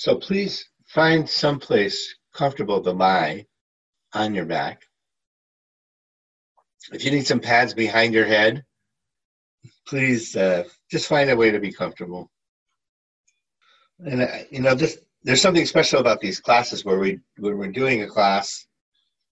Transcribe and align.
So 0.00 0.16
please 0.16 0.66
find 0.86 1.28
someplace 1.28 2.14
comfortable 2.32 2.82
to 2.82 2.90
lie 2.90 3.44
on 4.14 4.34
your 4.34 4.46
back. 4.46 4.80
If 6.90 7.04
you 7.04 7.10
need 7.10 7.26
some 7.26 7.40
pads 7.40 7.74
behind 7.74 8.14
your 8.14 8.24
head, 8.24 8.64
please 9.86 10.34
uh, 10.34 10.64
just 10.90 11.06
find 11.06 11.28
a 11.28 11.36
way 11.36 11.50
to 11.50 11.60
be 11.60 11.70
comfortable. 11.70 12.30
And 13.98 14.22
uh, 14.22 14.28
you 14.50 14.62
know, 14.62 14.74
this 14.74 15.00
there's 15.22 15.42
something 15.42 15.66
special 15.66 16.00
about 16.00 16.22
these 16.22 16.40
classes 16.40 16.82
where 16.82 16.98
we 16.98 17.18
when 17.36 17.58
we're 17.58 17.70
doing 17.70 18.02
a 18.02 18.08
class, 18.08 18.66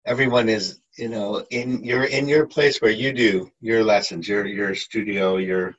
everyone 0.05 0.51
is 0.51 0.83
you 0.99 1.09
know 1.09 1.47
in 1.49 1.83
you're 1.83 2.05
in 2.05 2.29
your 2.29 2.47
place 2.47 2.83
where 2.83 2.91
you 2.91 3.15
do 3.15 3.51
your 3.63 3.83
lessons, 3.83 4.29
your 4.29 4.45
your 4.45 4.75
studio, 4.75 5.39
your 5.39 5.75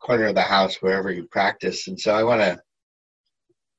corner 0.00 0.24
of 0.24 0.34
the 0.34 0.42
house, 0.42 0.82
wherever 0.82 1.12
you 1.12 1.28
practice. 1.28 1.86
And 1.86 2.00
so 2.00 2.12
I 2.12 2.24
want 2.24 2.40
to 2.40 2.60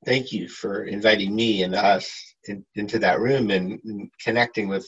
thank 0.05 0.31
you 0.31 0.47
for 0.47 0.83
inviting 0.83 1.35
me 1.35 1.63
and 1.63 1.75
us 1.75 2.35
in, 2.45 2.65
into 2.75 2.99
that 2.99 3.19
room 3.19 3.49
and, 3.51 3.79
and 3.83 4.11
connecting 4.21 4.67
with 4.67 4.87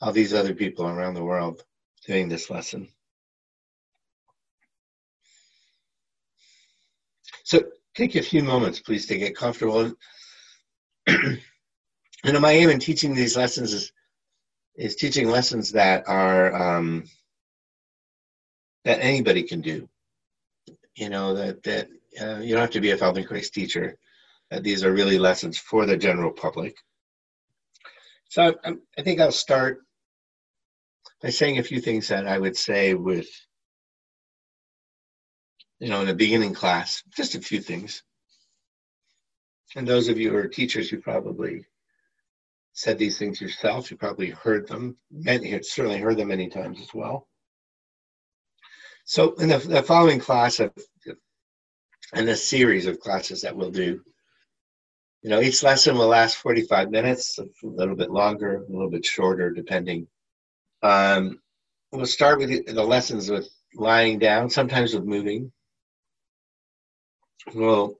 all 0.00 0.12
these 0.12 0.34
other 0.34 0.54
people 0.54 0.86
around 0.86 1.14
the 1.14 1.24
world 1.24 1.62
doing 2.06 2.28
this 2.28 2.50
lesson. 2.50 2.88
So 7.44 7.62
take 7.94 8.14
a 8.14 8.22
few 8.22 8.42
moments, 8.42 8.80
please, 8.80 9.06
to 9.06 9.18
get 9.18 9.36
comfortable. 9.36 9.92
you 11.08 11.38
know, 12.24 12.40
my 12.40 12.52
aim 12.52 12.70
in 12.70 12.78
teaching 12.78 13.14
these 13.14 13.36
lessons 13.36 13.72
is 13.72 13.92
is 14.76 14.94
teaching 14.94 15.28
lessons 15.28 15.72
that 15.72 16.08
are 16.08 16.54
um, 16.54 17.04
that 18.84 19.00
anybody 19.00 19.42
can 19.42 19.60
do. 19.60 19.88
You 20.94 21.08
know 21.08 21.34
that 21.34 21.62
that 21.64 21.88
uh, 22.20 22.38
you 22.38 22.54
don't 22.54 22.60
have 22.60 22.70
to 22.70 22.80
be 22.80 22.90
a 22.90 22.96
Feldenkrais 22.96 23.50
teacher. 23.50 23.96
Uh, 24.50 24.60
these 24.60 24.84
are 24.84 24.92
really 24.92 25.18
lessons 25.18 25.58
for 25.58 25.86
the 25.86 25.96
general 25.96 26.30
public. 26.30 26.76
So 28.28 28.54
I, 28.64 28.74
I 28.98 29.02
think 29.02 29.20
I'll 29.20 29.32
start 29.32 29.80
by 31.22 31.30
saying 31.30 31.58
a 31.58 31.62
few 31.62 31.80
things 31.80 32.08
that 32.08 32.26
I 32.26 32.38
would 32.38 32.56
say 32.56 32.94
with, 32.94 33.28
you 35.80 35.88
know, 35.88 36.00
in 36.02 36.08
a 36.08 36.14
beginning 36.14 36.54
class, 36.54 37.02
just 37.16 37.34
a 37.34 37.40
few 37.40 37.60
things. 37.60 38.02
And 39.76 39.86
those 39.86 40.08
of 40.08 40.18
you 40.18 40.30
who 40.30 40.36
are 40.36 40.48
teachers, 40.48 40.90
you 40.90 41.00
probably 41.00 41.66
said 42.72 42.98
these 42.98 43.18
things 43.18 43.40
yourself. 43.40 43.90
You 43.90 43.96
probably 43.96 44.30
heard 44.30 44.66
them. 44.68 44.96
Many, 45.10 45.60
certainly 45.62 45.98
heard 45.98 46.16
them 46.16 46.28
many 46.28 46.48
times 46.48 46.80
as 46.80 46.94
well. 46.94 47.28
So 49.04 49.34
in 49.34 49.48
the, 49.48 49.58
the 49.58 49.82
following 49.82 50.20
class, 50.20 50.60
of, 50.60 50.72
and 52.14 52.28
a 52.28 52.36
series 52.36 52.86
of 52.86 53.00
classes 53.00 53.42
that 53.42 53.56
we'll 53.56 53.70
do. 53.70 54.00
You 55.22 55.30
know, 55.30 55.40
each 55.40 55.62
lesson 55.62 55.96
will 55.96 56.06
last 56.06 56.36
45 56.36 56.90
minutes, 56.90 57.38
a 57.38 57.46
little 57.62 57.96
bit 57.96 58.10
longer, 58.10 58.56
a 58.56 58.72
little 58.72 58.90
bit 58.90 59.04
shorter, 59.04 59.50
depending. 59.50 60.06
Um, 60.82 61.40
we'll 61.90 62.06
start 62.06 62.38
with 62.38 62.66
the 62.66 62.84
lessons 62.84 63.28
with 63.30 63.48
lying 63.74 64.18
down, 64.18 64.48
sometimes 64.48 64.94
with 64.94 65.04
moving. 65.04 65.52
We'll 67.54 67.98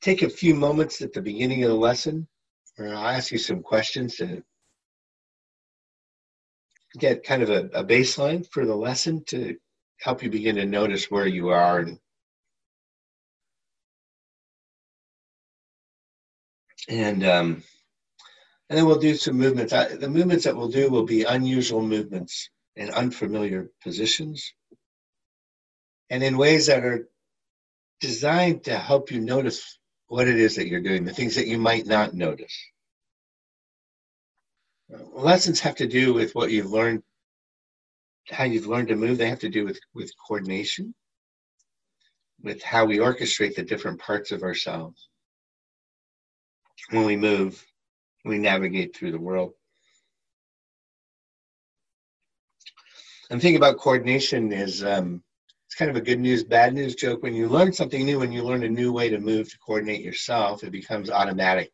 take 0.00 0.22
a 0.22 0.30
few 0.30 0.54
moments 0.54 1.00
at 1.02 1.12
the 1.12 1.22
beginning 1.22 1.64
of 1.64 1.70
the 1.70 1.76
lesson 1.76 2.28
where 2.76 2.94
I'll 2.94 3.08
ask 3.08 3.32
you 3.32 3.38
some 3.38 3.62
questions 3.62 4.16
to 4.16 4.42
get 6.98 7.24
kind 7.24 7.42
of 7.42 7.50
a, 7.50 7.66
a 7.74 7.84
baseline 7.84 8.46
for 8.50 8.66
the 8.66 8.74
lesson 8.74 9.24
to 9.28 9.56
help 10.00 10.22
you 10.22 10.30
begin 10.30 10.56
to 10.56 10.66
notice 10.66 11.10
where 11.10 11.26
you 11.26 11.48
are 11.48 11.80
and 11.80 11.98
and 16.88 17.24
um, 17.26 17.62
and 18.68 18.78
then 18.78 18.86
we'll 18.86 18.98
do 18.98 19.14
some 19.16 19.36
movements. 19.36 19.72
I, 19.72 19.96
The 19.96 20.08
movements 20.08 20.44
that 20.44 20.56
we'll 20.56 20.68
do 20.68 20.90
will 20.90 21.04
be 21.04 21.24
unusual 21.24 21.82
movements 21.82 22.48
in 22.76 22.90
unfamiliar 22.90 23.70
positions, 23.82 24.54
and 26.10 26.22
in 26.22 26.38
ways 26.38 26.66
that 26.66 26.84
are 26.84 27.08
designed 28.00 28.64
to 28.64 28.76
help 28.76 29.10
you 29.10 29.20
notice 29.20 29.78
what 30.06 30.28
it 30.28 30.36
is 30.38 30.56
that 30.56 30.68
you're 30.68 30.80
doing, 30.80 31.04
the 31.04 31.12
things 31.12 31.36
that 31.36 31.46
you 31.46 31.58
might 31.58 31.86
not 31.86 32.14
notice. 32.14 32.56
Lessons 35.12 35.60
have 35.60 35.76
to 35.76 35.86
do 35.86 36.12
with 36.12 36.34
what 36.34 36.50
you've 36.50 36.70
learned, 36.70 37.02
how 38.28 38.44
you've 38.44 38.66
learned 38.66 38.88
to 38.88 38.96
move. 38.96 39.16
They 39.16 39.28
have 39.28 39.40
to 39.40 39.48
do 39.48 39.64
with, 39.64 39.80
with 39.94 40.12
coordination, 40.26 40.94
with 42.42 42.62
how 42.62 42.84
we 42.84 42.98
orchestrate 42.98 43.54
the 43.54 43.62
different 43.62 44.00
parts 44.00 44.32
of 44.32 44.42
ourselves 44.42 45.08
when 46.90 47.04
we 47.04 47.16
move, 47.16 47.64
we 48.24 48.38
navigate 48.38 48.96
through 48.96 49.12
the 49.12 49.18
world. 49.18 49.52
I'm 53.30 53.40
thinking 53.40 53.56
about 53.56 53.78
coordination 53.78 54.52
is 54.52 54.84
um, 54.84 55.22
it's 55.66 55.74
kind 55.74 55.90
of 55.90 55.96
a 55.96 56.02
good 56.02 56.20
news, 56.20 56.44
bad 56.44 56.74
news 56.74 56.94
joke. 56.94 57.22
When 57.22 57.34
you 57.34 57.48
learn 57.48 57.72
something 57.72 58.04
new, 58.04 58.18
when 58.18 58.32
you 58.32 58.42
learn 58.42 58.62
a 58.62 58.68
new 58.68 58.92
way 58.92 59.08
to 59.08 59.18
move 59.18 59.50
to 59.50 59.58
coordinate 59.58 60.02
yourself, 60.02 60.62
it 60.64 60.70
becomes 60.70 61.10
automatic. 61.10 61.72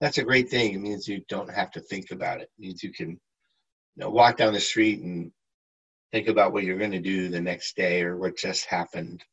That's 0.00 0.18
a 0.18 0.22
great 0.22 0.48
thing. 0.48 0.74
It 0.74 0.80
means 0.80 1.08
you 1.08 1.22
don't 1.28 1.50
have 1.50 1.72
to 1.72 1.80
think 1.80 2.12
about 2.12 2.40
it. 2.40 2.50
It 2.56 2.62
means 2.62 2.84
you 2.84 2.92
can 2.92 3.10
you 3.10 3.18
know, 3.96 4.10
walk 4.10 4.36
down 4.36 4.52
the 4.52 4.60
street 4.60 5.00
and 5.00 5.32
think 6.12 6.28
about 6.28 6.52
what 6.52 6.62
you're 6.62 6.78
going 6.78 6.92
to 6.92 7.00
do 7.00 7.28
the 7.28 7.40
next 7.40 7.76
day 7.76 8.02
or 8.02 8.16
what 8.16 8.36
just 8.36 8.66
happened. 8.66 9.24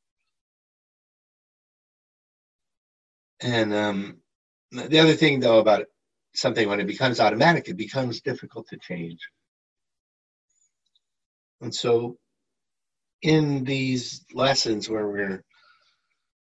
And 3.42 3.74
um, 3.74 4.18
the 4.72 5.00
other 5.00 5.14
thing, 5.14 5.40
though, 5.40 5.60
about 5.60 5.86
something 6.34 6.68
when 6.68 6.80
it 6.80 6.88
becomes 6.88 7.20
automatic, 7.20 7.68
it 7.68 7.78
becomes 7.78 8.22
difficult 8.22 8.68
to 8.70 8.78
change. 8.78 9.20
And 11.62 11.74
so, 11.74 12.18
in 13.22 13.64
these 13.64 14.26
lessons 14.34 14.90
where 14.90 15.08
we're 15.08 15.44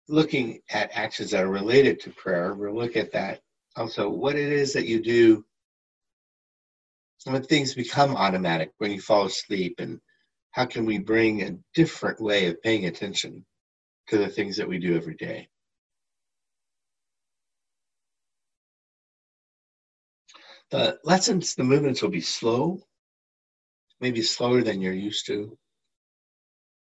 looking 0.09 0.61
at 0.71 0.91
actions 0.93 1.31
that 1.31 1.45
are 1.45 1.49
related 1.49 2.01
to 2.01 2.11
prayer, 2.11 2.55
we'll 2.55 2.75
look 2.75 2.97
at 2.97 3.13
that 3.13 3.41
also 3.77 4.09
what 4.09 4.37
it 4.37 4.53
is 4.53 4.73
that 4.73 4.87
you 4.87 5.03
do 5.03 5.45
when 7.25 7.43
things 7.43 7.75
become 7.75 8.17
automatic, 8.17 8.73
when 8.79 8.91
you 8.91 9.01
fall 9.01 9.27
asleep, 9.27 9.77
and 9.79 10.01
how 10.53 10.65
can 10.65 10.87
we 10.87 10.99
bring 10.99 11.43
a 11.43 11.57
different 11.75 12.21
way 12.21 12.47
of 12.47 12.63
paying 12.63 12.87
attention 12.87 13.45
to 14.09 14.17
the 14.17 14.29
things 14.29 14.57
that 14.57 14.69
we 14.69 14.79
do 14.79 14.97
every 14.97 15.17
day. 15.17 15.49
The 20.71 20.99
lessons, 21.05 21.55
the 21.55 21.63
movements 21.63 22.03
will 22.03 22.11
be 22.11 22.21
slow, 22.21 22.81
maybe 24.01 24.23
slower 24.23 24.63
than 24.63 24.81
you're 24.81 24.93
used 24.93 25.27
to. 25.27 25.57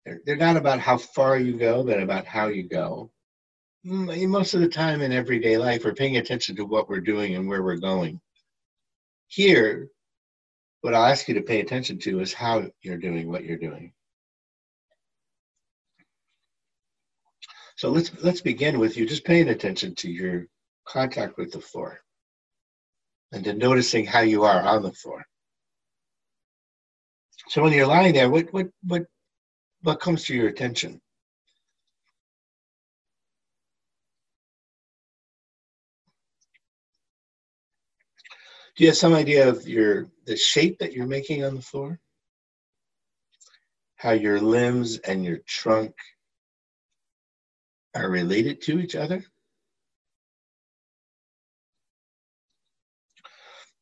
They're, 0.05 0.21
they're 0.25 0.35
not 0.38 0.57
about 0.57 0.79
how 0.79 0.97
far 0.97 1.38
you 1.38 1.57
go, 1.57 1.83
but 1.83 2.01
about 2.01 2.25
how 2.25 2.47
you 2.47 2.63
go. 2.63 3.11
Mm, 3.85 4.29
most 4.29 4.53
of 4.53 4.61
the 4.61 4.69
time 4.69 5.01
in 5.01 5.11
everyday 5.11 5.57
life, 5.57 5.83
we're 5.83 5.94
paying 5.94 6.17
attention 6.17 6.55
to 6.55 6.66
what 6.66 6.88
we're 6.88 7.01
doing 7.01 7.35
and 7.35 7.47
where 7.47 7.63
we're 7.63 7.75
going. 7.75 8.21
Here, 9.27 9.89
what 10.81 10.94
I'll 10.94 11.05
ask 11.05 11.27
you 11.27 11.33
to 11.33 11.41
pay 11.41 11.59
attention 11.59 12.00
to 12.00 12.21
is 12.21 12.33
how 12.33 12.69
you're 12.81 12.97
doing 12.97 13.29
what 13.29 13.44
you're 13.44 13.57
doing. 13.57 13.94
So 17.75 17.89
let's 17.89 18.11
let's 18.23 18.41
begin 18.41 18.79
with 18.79 18.95
you 18.95 19.05
just 19.05 19.25
paying 19.25 19.50
attention 19.50 19.95
to 19.95 20.09
your 20.09 20.47
contact 20.85 21.38
with 21.38 21.51
the 21.51 21.59
floor 21.59 22.03
and 23.33 23.44
to 23.44 23.53
noticing 23.53 24.05
how 24.05 24.21
you 24.21 24.44
are 24.44 24.61
on 24.61 24.83
the 24.83 24.91
floor. 24.91 25.25
So 27.49 27.63
when 27.63 27.73
you're 27.73 27.88
lying 27.88 28.13
there, 28.13 28.29
what 28.29 28.53
what 28.53 28.67
what 28.83 29.03
what 29.81 29.99
comes 29.99 30.23
to 30.25 30.35
your 30.35 30.47
attention? 30.47 31.01
Do 38.75 38.83
you 38.83 38.89
have 38.89 38.97
some 38.97 39.13
idea 39.13 39.50
of 39.50 39.68
your 39.68 40.07
the 40.25 40.38
shape 40.38 40.79
that 40.79 40.94
you're 40.94 41.07
making 41.07 41.44
on 41.44 41.56
the 41.56 41.62
floor? 41.62 42.00
How 43.95 44.12
your 44.12 44.39
limbs 44.39 45.00
and 45.00 45.25
your 45.25 45.39
trunk 45.47 45.95
are 47.95 48.09
related 48.09 48.62
to 48.63 48.79
each 48.79 48.95
other? 48.95 49.24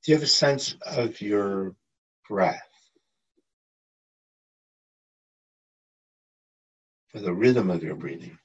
Do 0.04 0.12
you 0.12 0.16
have 0.16 0.24
a 0.24 0.28
sense 0.28 0.76
of 0.82 1.22
your 1.22 1.76
breath? 2.28 2.68
For 7.10 7.20
the 7.20 7.34
rhythm 7.34 7.70
of 7.70 7.84
your 7.84 7.96
breathing. 7.96 8.38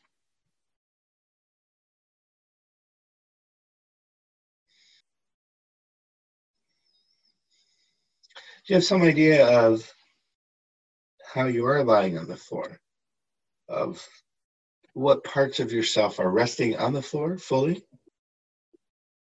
Do 8.66 8.72
you 8.72 8.74
have 8.74 8.84
some 8.84 9.02
idea 9.02 9.46
of 9.46 9.88
how 11.24 11.46
you 11.46 11.64
are 11.66 11.84
lying 11.84 12.18
on 12.18 12.26
the 12.26 12.36
floor? 12.36 12.80
Of 13.68 14.06
what 14.94 15.24
parts 15.24 15.60
of 15.60 15.72
yourself 15.72 16.18
are 16.18 16.30
resting 16.30 16.76
on 16.76 16.92
the 16.92 17.02
floor 17.02 17.38
fully? 17.38 17.84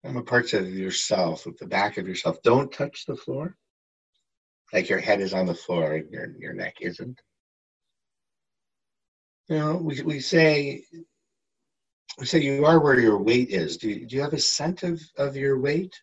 And 0.05 0.15
what 0.15 0.27
parts 0.27 0.53
of 0.55 0.69
yourself, 0.69 1.45
with 1.45 1.59
the 1.59 1.67
back 1.67 1.99
of 1.99 2.07
yourself, 2.07 2.41
don't 2.43 2.73
touch 2.73 3.05
the 3.07 3.17
floor? 3.17 3.57
Like 4.73 4.89
your 4.89 5.01
head 5.01 5.21
is 5.21 5.35
on 5.35 5.47
the 5.47 5.55
floor 5.55 5.95
and 5.95 6.11
your, 6.11 6.33
your 6.39 6.53
neck 6.53 6.77
isn't. 6.81 7.21
You 9.49 9.59
know, 9.59 9.77
we, 9.77 10.03
we 10.03 10.21
say 10.21 10.85
we 12.19 12.27
say 12.27 12.41
you 12.41 12.65
are 12.65 12.81
where 12.81 12.99
your 12.99 13.19
weight 13.19 13.51
is. 13.51 13.77
Do 13.77 13.89
you, 13.89 14.07
do 14.07 14.17
you 14.17 14.23
have 14.23 14.33
a 14.33 14.41
sense 14.41 14.83
of, 14.83 15.01
of 15.17 15.37
your 15.37 15.59
weight? 15.61 15.95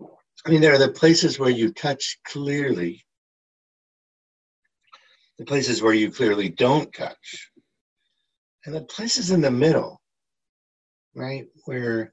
I 0.00 0.50
mean, 0.50 0.60
there 0.60 0.74
are 0.74 0.78
the 0.78 0.92
places 0.92 1.38
where 1.38 1.50
you 1.50 1.72
touch 1.72 2.18
clearly, 2.24 3.04
the 5.38 5.44
places 5.44 5.82
where 5.82 5.92
you 5.92 6.10
clearly 6.10 6.48
don't 6.48 6.92
touch, 6.92 7.50
and 8.64 8.74
the 8.74 8.82
places 8.82 9.30
in 9.30 9.40
the 9.40 9.50
middle, 9.50 9.95
right? 11.16 11.46
Where, 11.64 12.12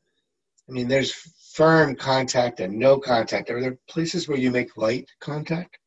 I 0.67 0.71
mean, 0.71 0.87
there's 0.87 1.11
firm 1.53 1.95
contact 1.95 2.61
and 2.61 2.79
no 2.79 2.97
contact. 2.97 3.51
Are 3.51 3.61
there 3.61 3.77
places 3.87 4.27
where 4.27 4.37
you 4.37 4.49
make 4.49 4.77
light 4.77 5.11
contact, 5.19 5.77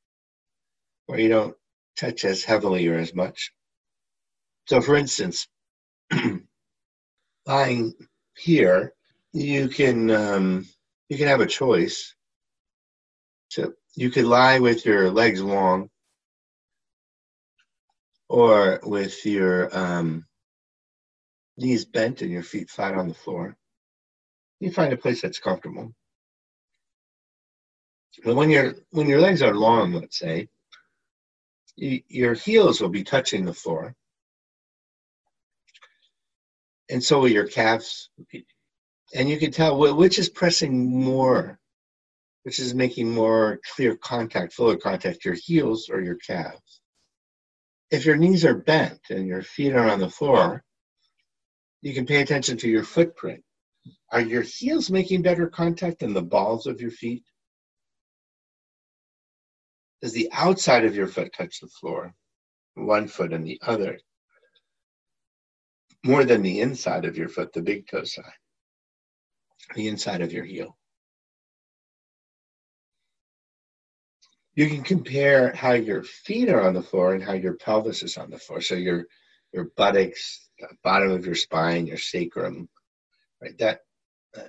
where 1.06 1.18
you 1.18 1.28
don't 1.28 1.56
touch 1.96 2.24
as 2.24 2.44
heavily 2.44 2.86
or 2.86 2.98
as 2.98 3.14
much? 3.14 3.52
So, 4.66 4.80
for 4.80 4.96
instance, 4.96 5.48
lying 7.46 7.94
here, 8.36 8.92
you 9.32 9.68
can 9.68 10.10
um, 10.10 10.66
you 11.08 11.16
can 11.16 11.28
have 11.28 11.40
a 11.40 11.46
choice. 11.46 12.14
So 13.48 13.72
you 13.94 14.10
could 14.10 14.24
lie 14.24 14.58
with 14.58 14.84
your 14.84 15.10
legs 15.10 15.40
long, 15.40 15.88
or 18.28 18.80
with 18.82 19.24
your 19.24 19.76
um, 19.76 20.26
knees 21.56 21.84
bent 21.84 22.22
and 22.22 22.30
your 22.30 22.42
feet 22.42 22.70
flat 22.70 22.94
on 22.94 23.08
the 23.08 23.14
floor. 23.14 23.56
You 24.60 24.70
find 24.70 24.92
a 24.92 24.96
place 24.96 25.22
that's 25.22 25.38
comfortable. 25.38 25.92
But 28.24 28.36
when 28.36 28.50
your 28.50 28.74
when 28.90 29.08
your 29.08 29.20
legs 29.20 29.42
are 29.42 29.54
long, 29.54 29.92
let's 29.92 30.18
say, 30.18 30.48
you, 31.76 32.00
your 32.08 32.34
heels 32.34 32.80
will 32.80 32.88
be 32.88 33.04
touching 33.04 33.44
the 33.44 33.52
floor 33.52 33.94
and 36.90 37.02
so 37.02 37.20
will 37.20 37.28
your 37.28 37.46
calves. 37.46 38.10
And 39.14 39.28
you 39.28 39.38
can 39.38 39.50
tell 39.50 39.78
which 39.96 40.18
is 40.18 40.28
pressing 40.28 40.90
more, 41.04 41.58
which 42.42 42.58
is 42.58 42.74
making 42.74 43.10
more 43.10 43.60
clear 43.74 43.96
contact, 43.96 44.52
fuller 44.52 44.76
contact, 44.76 45.24
your 45.24 45.34
heels 45.34 45.88
or 45.88 46.00
your 46.00 46.16
calves. 46.16 46.80
If 47.90 48.04
your 48.04 48.16
knees 48.16 48.44
are 48.44 48.54
bent 48.54 49.00
and 49.10 49.26
your 49.26 49.42
feet 49.42 49.72
are 49.72 49.88
on 49.88 50.00
the 50.00 50.10
floor, 50.10 50.64
you 51.86 51.94
can 51.94 52.04
pay 52.04 52.20
attention 52.20 52.56
to 52.56 52.68
your 52.68 52.82
footprint. 52.82 53.44
Are 54.10 54.20
your 54.20 54.42
heels 54.42 54.90
making 54.90 55.22
better 55.22 55.46
contact 55.46 56.00
than 56.00 56.12
the 56.12 56.20
balls 56.20 56.66
of 56.66 56.80
your 56.80 56.90
feet? 56.90 57.22
Does 60.02 60.12
the 60.12 60.28
outside 60.32 60.84
of 60.84 60.96
your 60.96 61.06
foot 61.06 61.32
touch 61.32 61.60
the 61.60 61.68
floor? 61.68 62.12
One 62.74 63.06
foot 63.06 63.32
and 63.32 63.46
the 63.46 63.60
other 63.62 64.00
more 66.04 66.24
than 66.24 66.42
the 66.42 66.60
inside 66.60 67.04
of 67.04 67.16
your 67.16 67.28
foot, 67.28 67.52
the 67.52 67.62
big 67.62 67.86
toe 67.86 68.02
side, 68.02 68.24
the 69.76 69.86
inside 69.86 70.22
of 70.22 70.32
your 70.32 70.44
heel. 70.44 70.76
You 74.56 74.68
can 74.68 74.82
compare 74.82 75.54
how 75.54 75.72
your 75.72 76.02
feet 76.02 76.48
are 76.48 76.66
on 76.66 76.74
the 76.74 76.82
floor 76.82 77.14
and 77.14 77.22
how 77.22 77.34
your 77.34 77.54
pelvis 77.54 78.02
is 78.02 78.16
on 78.16 78.30
the 78.30 78.38
floor. 78.38 78.60
So 78.60 78.74
your 78.74 79.06
your 79.52 79.70
buttocks, 79.76 80.45
bottom 80.82 81.10
of 81.10 81.26
your 81.26 81.34
spine, 81.34 81.86
your 81.86 81.98
sacrum, 81.98 82.68
right? 83.40 83.56
That 83.58 83.80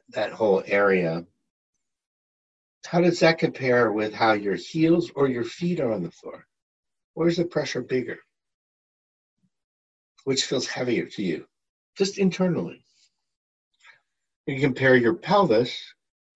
that 0.10 0.32
whole 0.32 0.64
area. 0.66 1.26
How 2.86 3.02
does 3.02 3.20
that 3.20 3.40
compare 3.40 3.92
with 3.92 4.14
how 4.14 4.34
your 4.34 4.56
heels 4.56 5.12
or 5.16 5.28
your 5.28 5.44
feet 5.44 5.80
are 5.80 5.92
on 5.92 6.04
the 6.04 6.12
floor? 6.12 6.46
Where's 7.14 7.38
the 7.38 7.46
pressure 7.46 7.82
bigger? 7.82 8.20
Which 10.24 10.46
feels 10.46 10.68
heavier 10.68 11.06
to 11.06 11.24
you? 11.24 11.48
Just 11.98 12.18
internally. 12.18 12.84
You 14.46 14.60
compare 14.62 14.96
your 14.96 15.16
pelvis 15.16 15.78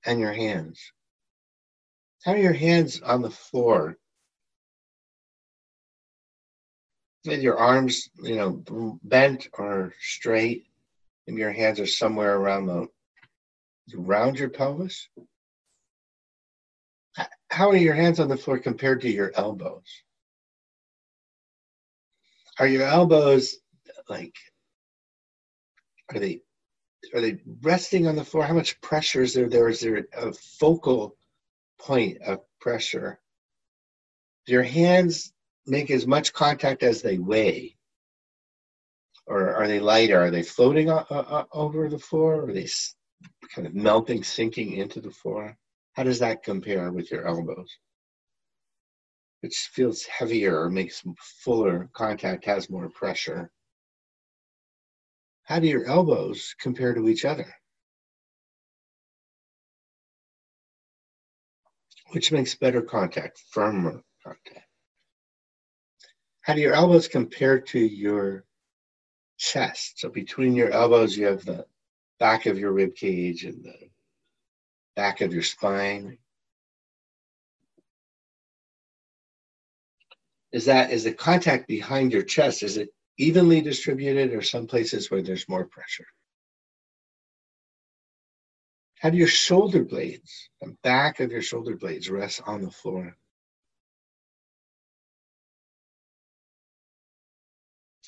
and 0.05 0.19
your 0.19 0.33
hands. 0.33 0.91
How 2.23 2.33
are 2.33 2.37
your 2.37 2.53
hands 2.53 3.01
on 3.01 3.21
the 3.21 3.29
floor? 3.29 3.97
With 7.25 7.41
your 7.41 7.57
arms, 7.57 8.09
you 8.23 8.35
know, 8.35 8.99
bent 9.03 9.47
or 9.53 9.93
straight, 9.99 10.65
and 11.27 11.37
your 11.37 11.51
hands 11.51 11.79
are 11.79 11.85
somewhere 11.85 12.35
around 12.35 12.65
the 12.65 12.87
around 13.95 14.39
your 14.39 14.49
pelvis. 14.49 15.07
How 17.49 17.69
are 17.69 17.75
your 17.75 17.93
hands 17.93 18.19
on 18.19 18.27
the 18.27 18.37
floor 18.37 18.57
compared 18.57 19.01
to 19.01 19.09
your 19.09 19.31
elbows? 19.35 19.85
Are 22.57 22.67
your 22.67 22.83
elbows 22.83 23.57
like 24.09 24.35
are 26.13 26.19
they 26.19 26.41
are 27.13 27.21
they 27.21 27.39
resting 27.61 28.07
on 28.07 28.15
the 28.15 28.23
floor? 28.23 28.43
How 28.43 28.53
much 28.53 28.79
pressure 28.81 29.21
is 29.21 29.33
there? 29.33 29.49
There 29.49 29.69
is 29.69 29.81
there 29.81 30.05
a 30.13 30.33
focal 30.33 31.15
point 31.79 32.21
of 32.21 32.39
pressure? 32.59 33.19
Your 34.47 34.63
hands 34.63 35.33
make 35.65 35.91
as 35.91 36.07
much 36.07 36.33
contact 36.33 36.83
as 36.83 37.01
they 37.01 37.17
weigh? 37.17 37.77
Or 39.27 39.53
are 39.55 39.67
they 39.67 39.79
lighter? 39.79 40.19
Are 40.19 40.31
they 40.31 40.43
floating 40.43 40.89
o- 40.89 41.05
o- 41.09 41.47
over 41.51 41.89
the 41.89 41.99
floor? 41.99 42.41
Or 42.41 42.49
are 42.49 42.53
they 42.53 42.67
kind 43.53 43.67
of 43.67 43.73
melting, 43.73 44.23
sinking 44.23 44.73
into 44.73 44.99
the 45.01 45.11
floor? 45.11 45.57
How 45.93 46.03
does 46.03 46.19
that 46.19 46.43
compare 46.43 46.91
with 46.91 47.11
your 47.11 47.27
elbows? 47.27 47.77
Which 49.41 49.69
feels 49.73 50.05
heavier 50.05 50.69
makes 50.69 51.03
fuller 51.43 51.89
contact, 51.93 52.45
has 52.45 52.69
more 52.69 52.89
pressure 52.89 53.51
how 55.51 55.59
do 55.59 55.67
your 55.67 55.83
elbows 55.85 56.55
compare 56.61 56.93
to 56.93 57.09
each 57.09 57.25
other? 57.25 57.53
Which 62.11 62.31
makes 62.31 62.55
better 62.55 62.81
contact, 62.81 63.43
firmer 63.51 64.01
contact? 64.23 64.70
How 66.41 66.55
do 66.55 66.61
your 66.61 66.73
elbows 66.73 67.07
compare 67.07 67.59
to 67.59 67.79
your 67.79 68.45
chest? 69.37 69.99
So 69.99 70.09
between 70.09 70.55
your 70.55 70.71
elbows, 70.71 71.15
you 71.15 71.27
have 71.27 71.45
the 71.45 71.65
back 72.19 72.45
of 72.47 72.57
your 72.57 72.71
rib 72.71 72.95
cage 72.95 73.45
and 73.45 73.63
the 73.63 73.89
back 74.95 75.21
of 75.21 75.33
your 75.33 75.43
spine. 75.43 76.17
Is 80.51 80.65
that 80.65 80.91
is 80.91 81.03
the 81.03 81.13
contact 81.13 81.67
behind 81.67 82.11
your 82.11 82.23
chest? 82.23 82.63
Is 82.63 82.77
it 82.77 82.89
evenly 83.17 83.61
distributed 83.61 84.33
or 84.33 84.41
some 84.41 84.67
places 84.67 85.09
where 85.09 85.21
there's 85.21 85.47
more 85.47 85.65
pressure? 85.65 86.07
How 88.99 89.09
do 89.09 89.17
your 89.17 89.27
shoulder 89.27 89.83
blades, 89.83 90.49
the 90.59 90.75
back 90.83 91.19
of 91.19 91.31
your 91.31 91.41
shoulder 91.41 91.75
blades, 91.75 92.09
rest 92.09 92.41
on 92.45 92.61
the 92.61 92.69
floor? 92.69 93.15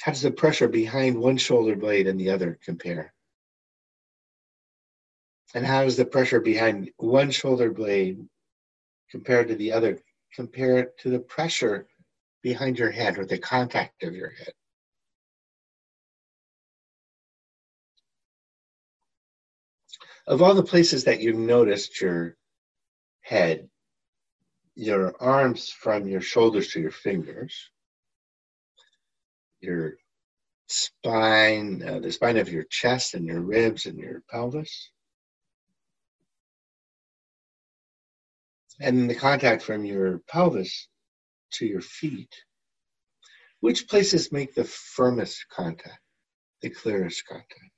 How 0.04 0.12
does 0.12 0.22
the 0.22 0.32
pressure 0.32 0.68
behind 0.68 1.18
one 1.18 1.38
shoulder 1.38 1.78
blade 1.78 2.08
and 2.08 2.20
the 2.20 2.32
other 2.32 2.60
compare? 2.62 3.14
And 5.54 5.66
how 5.66 5.86
does 5.86 5.96
the 5.96 6.04
pressure 6.04 6.42
behind 6.42 6.92
one 6.98 7.32
shoulder 7.32 7.72
blade 7.72 8.20
compared 9.10 9.48
to 9.48 9.56
the 9.56 9.72
other 9.72 10.02
compare 10.34 10.80
it 10.80 10.98
to 11.00 11.10
the 11.10 11.22
pressure 11.22 11.88
behind 12.42 12.78
your 12.78 12.92
head 12.92 13.18
or 13.18 13.26
the 13.26 13.38
contact 13.38 14.04
of 14.04 14.14
your 14.14 14.32
head? 14.32 14.52
of 20.28 20.42
all 20.42 20.54
the 20.54 20.64
places 20.64 21.06
that 21.06 21.22
you've 21.22 21.38
noticed 21.38 22.02
your 22.02 22.36
head, 23.22 23.70
your 24.76 25.14
arms 25.22 25.70
from 25.70 26.10
your 26.10 26.22
shoulders 26.22 26.74
to 26.74 26.82
your 26.82 26.92
fingers, 26.92 27.70
your 29.64 29.94
spine, 30.68 31.84
uh, 31.88 32.00
the 32.00 32.12
spine 32.12 32.38
of 32.38 32.50
your 32.50 32.64
chest 32.64 33.14
and 33.14 33.26
your 33.26 33.42
ribs 33.42 33.86
and 33.86 33.98
your 33.98 34.22
pelvis, 34.30 34.92
and 38.80 39.10
the 39.10 39.16
contact 39.16 39.64
from 39.64 39.86
your 39.86 40.20
pelvis 40.28 40.88
to 41.54 41.66
your 41.66 41.82
feet. 41.82 42.34
Which 43.60 43.88
places 43.88 44.32
make 44.32 44.54
the 44.54 44.66
firmest 44.66 45.46
contact, 45.50 46.00
the 46.62 46.70
clearest 46.70 47.26
contact? 47.26 47.72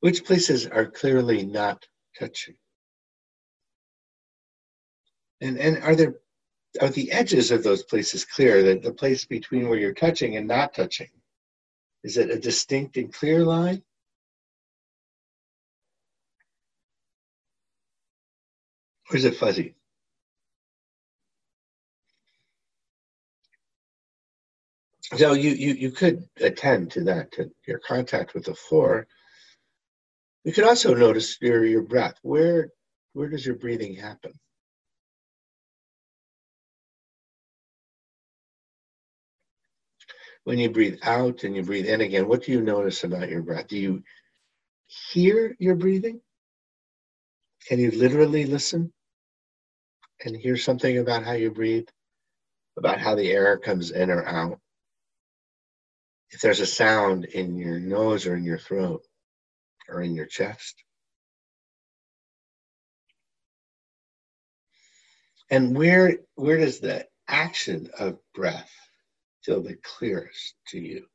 Which 0.00 0.24
places 0.24 0.66
are 0.66 0.86
clearly 0.86 1.44
not 1.44 1.84
touching? 2.18 2.54
And, 5.40 5.58
and 5.58 5.82
are 5.82 5.96
there 5.96 6.14
are 6.80 6.88
the 6.88 7.10
edges 7.12 7.50
of 7.50 7.62
those 7.62 7.82
places 7.82 8.24
clear? 8.24 8.62
The, 8.62 8.78
the 8.78 8.92
place 8.92 9.24
between 9.24 9.68
where 9.68 9.78
you're 9.78 9.94
touching 9.94 10.36
and 10.36 10.46
not 10.46 10.74
touching? 10.74 11.08
Is 12.04 12.16
it 12.16 12.30
a 12.30 12.38
distinct 12.38 12.96
and 12.96 13.12
clear 13.12 13.44
line? 13.44 13.82
Or 19.10 19.16
is 19.16 19.24
it 19.24 19.36
fuzzy? 19.36 19.74
So 25.16 25.32
you, 25.32 25.50
you, 25.50 25.72
you 25.72 25.90
could 25.90 26.28
attend 26.38 26.90
to 26.92 27.04
that, 27.04 27.32
to 27.32 27.50
your 27.66 27.78
contact 27.78 28.34
with 28.34 28.44
the 28.44 28.54
floor. 28.54 29.06
You 30.44 30.52
could 30.52 30.64
also 30.64 30.94
notice 30.94 31.38
your, 31.40 31.64
your 31.64 31.82
breath. 31.82 32.18
Where, 32.22 32.68
where 33.14 33.28
does 33.28 33.44
your 33.44 33.56
breathing 33.56 33.94
happen? 33.94 34.32
When 40.48 40.58
you 40.58 40.70
breathe 40.70 41.00
out 41.02 41.44
and 41.44 41.54
you 41.54 41.62
breathe 41.62 41.84
in 41.84 42.00
again, 42.00 42.26
what 42.26 42.44
do 42.44 42.52
you 42.52 42.62
notice 42.62 43.04
about 43.04 43.28
your 43.28 43.42
breath? 43.42 43.68
Do 43.68 43.76
you 43.76 44.02
hear 44.86 45.54
your 45.58 45.74
breathing? 45.74 46.22
Can 47.66 47.78
you 47.78 47.90
literally 47.90 48.46
listen 48.46 48.90
and 50.24 50.34
hear 50.34 50.56
something 50.56 50.96
about 50.96 51.22
how 51.22 51.32
you 51.32 51.50
breathe, 51.50 51.86
about 52.78 52.98
how 52.98 53.14
the 53.14 53.30
air 53.30 53.58
comes 53.58 53.90
in 53.90 54.08
or 54.08 54.26
out? 54.26 54.58
if 56.30 56.40
there's 56.40 56.60
a 56.60 56.66
sound 56.66 57.26
in 57.26 57.58
your 57.58 57.78
nose 57.78 58.26
or 58.26 58.34
in 58.34 58.44
your 58.44 58.58
throat 58.58 59.02
or 59.86 60.00
in 60.00 60.14
your 60.14 60.24
chest. 60.24 60.82
And 65.50 65.76
where 65.76 66.20
where 66.36 66.56
does 66.56 66.80
the 66.80 67.06
action 67.28 67.90
of 67.98 68.18
breath 68.34 68.87
feel 69.48 69.62
the 69.62 69.78
clearest 69.82 70.56
to 70.66 70.78
you? 70.78 71.06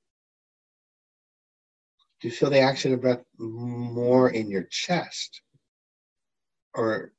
Do 2.19 2.27
you 2.27 2.33
feel 2.33 2.49
the 2.49 2.61
action 2.61 2.91
of 2.91 3.01
breath 3.01 3.23
more 3.37 4.31
in 4.31 4.49
your 4.49 4.63
chest 4.71 5.41
or 6.73 7.13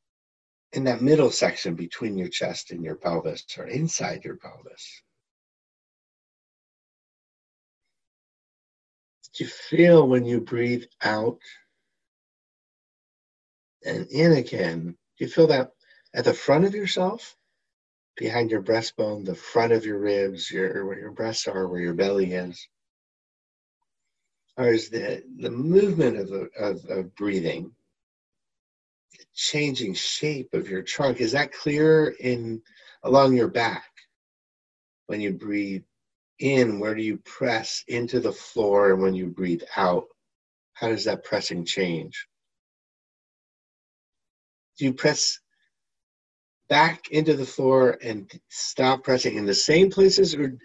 in 0.72 0.82
that 0.84 1.02
middle 1.02 1.30
section 1.30 1.76
between 1.76 2.18
your 2.18 2.28
chest 2.28 2.72
and 2.72 2.82
your 2.82 2.96
pelvis 2.96 3.44
or 3.56 3.68
inside 3.68 4.24
your 4.24 4.38
pelvis? 4.38 5.02
Do 9.34 9.44
you 9.44 9.50
feel 9.50 10.08
when 10.08 10.24
you 10.24 10.40
breathe 10.40 10.84
out 11.02 11.38
and 13.84 14.08
in 14.10 14.32
again? 14.32 14.96
Do 15.16 15.24
you 15.24 15.30
feel 15.30 15.46
that 15.46 15.70
at 16.12 16.24
the 16.24 16.34
front 16.34 16.64
of 16.64 16.74
yourself, 16.74 17.36
behind 18.16 18.50
your 18.50 18.62
breastbone, 18.62 19.24
the 19.24 19.34
front 19.34 19.72
of 19.72 19.84
your 19.84 19.98
ribs, 19.98 20.50
your 20.50 20.86
where 20.86 20.98
your 20.98 21.12
breasts 21.12 21.48
are, 21.48 21.66
where 21.66 21.80
your 21.80 21.94
belly 21.94 22.32
is? 22.32 22.68
Or 24.56 24.68
is 24.68 24.88
the, 24.88 25.24
the 25.38 25.50
movement 25.50 26.16
of, 26.18 26.30
of, 26.58 26.84
of 26.88 27.14
breathing, 27.16 27.72
the 29.18 29.24
changing 29.34 29.94
shape 29.94 30.54
of 30.54 30.68
your 30.68 30.82
trunk, 30.82 31.20
is 31.20 31.32
that 31.32 31.52
clear 31.52 32.14
in 32.20 32.62
along 33.02 33.36
your 33.36 33.48
back 33.48 33.90
when 35.06 35.20
you 35.20 35.32
breathe 35.32 35.82
in, 36.38 36.78
where 36.78 36.94
do 36.94 37.02
you 37.02 37.16
press 37.18 37.84
into 37.88 38.20
the 38.20 38.32
floor? 38.32 38.92
And 38.92 39.02
when 39.02 39.14
you 39.14 39.26
breathe 39.26 39.62
out, 39.76 40.06
how 40.74 40.88
does 40.88 41.04
that 41.04 41.24
pressing 41.24 41.64
change? 41.64 42.26
Do 44.78 44.84
you 44.84 44.92
press 44.92 45.40
back 46.68 47.10
into 47.10 47.34
the 47.34 47.46
floor 47.46 47.98
and 48.02 48.30
stop 48.48 49.04
pressing 49.04 49.36
in 49.36 49.46
the 49.46 49.54
same 49.54 49.90
places, 49.90 50.34
or 50.34 50.56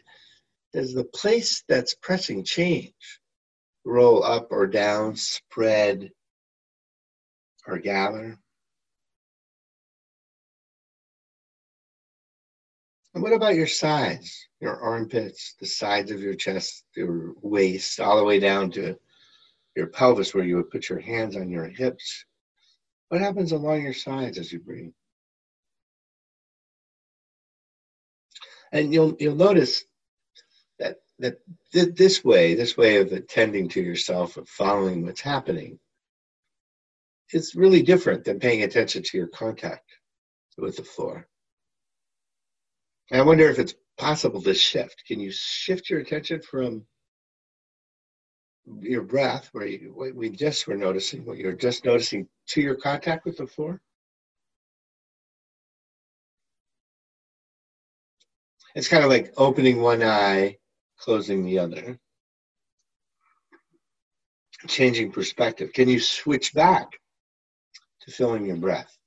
does 0.73 0.93
the 0.93 1.03
place 1.03 1.63
that's 1.67 1.95
pressing 1.95 2.43
change? 2.43 2.93
Roll 3.85 4.23
up 4.23 4.47
or 4.51 4.67
down, 4.67 5.15
spread, 5.15 6.11
or 7.67 7.79
gather? 7.79 8.37
And 13.13 13.23
what 13.23 13.33
about 13.33 13.55
your 13.55 13.67
sides, 13.67 14.47
your 14.61 14.79
armpits, 14.79 15.55
the 15.59 15.65
sides 15.65 16.11
of 16.11 16.21
your 16.21 16.35
chest, 16.35 16.83
your 16.95 17.33
waist, 17.41 17.99
all 17.99 18.17
the 18.17 18.23
way 18.23 18.39
down 18.39 18.71
to 18.71 18.97
your 19.75 19.87
pelvis 19.87 20.33
where 20.33 20.43
you 20.43 20.57
would 20.57 20.69
put 20.69 20.89
your 20.89 20.99
hands 20.99 21.35
on 21.35 21.49
your 21.49 21.65
hips? 21.65 22.25
What 23.09 23.21
happens 23.21 23.51
along 23.51 23.81
your 23.81 23.93
sides 23.93 24.37
as 24.37 24.53
you 24.53 24.59
breathe? 24.59 24.93
And 28.71 28.93
you'll 28.93 29.15
you'll 29.19 29.35
notice 29.35 29.83
that 30.77 30.97
that 31.19 31.39
th- 31.73 31.95
this 31.95 32.23
way, 32.23 32.53
this 32.53 32.77
way 32.77 32.97
of 32.97 33.11
attending 33.11 33.67
to 33.69 33.81
yourself, 33.81 34.37
of 34.37 34.47
following 34.47 35.05
what's 35.05 35.21
happening, 35.21 35.79
is 37.33 37.55
really 37.55 37.81
different 37.81 38.23
than 38.23 38.39
paying 38.39 38.63
attention 38.63 39.03
to 39.03 39.17
your 39.17 39.27
contact 39.27 39.89
with 40.57 40.77
the 40.77 40.83
floor. 40.83 41.27
And 43.11 43.21
I 43.21 43.23
wonder 43.23 43.49
if 43.49 43.59
it's 43.59 43.75
possible 43.97 44.41
to 44.41 44.53
shift. 44.53 45.03
Can 45.07 45.19
you 45.19 45.31
shift 45.31 45.89
your 45.89 45.99
attention 45.99 46.41
from 46.41 46.85
your 48.81 49.01
breath, 49.01 49.49
where 49.51 49.65
you, 49.65 50.13
we 50.15 50.29
just 50.29 50.67
were 50.67 50.77
noticing, 50.77 51.25
what 51.25 51.37
you're 51.37 51.53
just 51.53 51.85
noticing, 51.85 52.27
to 52.49 52.61
your 52.61 52.75
contact 52.75 53.25
with 53.25 53.37
the 53.37 53.47
floor? 53.47 53.81
It's 58.79 58.87
kind 58.87 59.03
of 59.03 59.09
like 59.09 59.33
opening 59.35 59.81
one 59.81 60.01
eye, 60.01 60.57
closing 60.97 61.43
the 61.43 61.59
other. 61.59 61.99
Changing 64.69 65.11
perspective. 65.11 65.73
Can 65.73 65.89
you 65.89 65.99
switch 65.99 66.53
back 66.53 66.97
to 68.03 68.11
feeling 68.11 68.45
your 68.45 68.55
breath? 68.55 68.97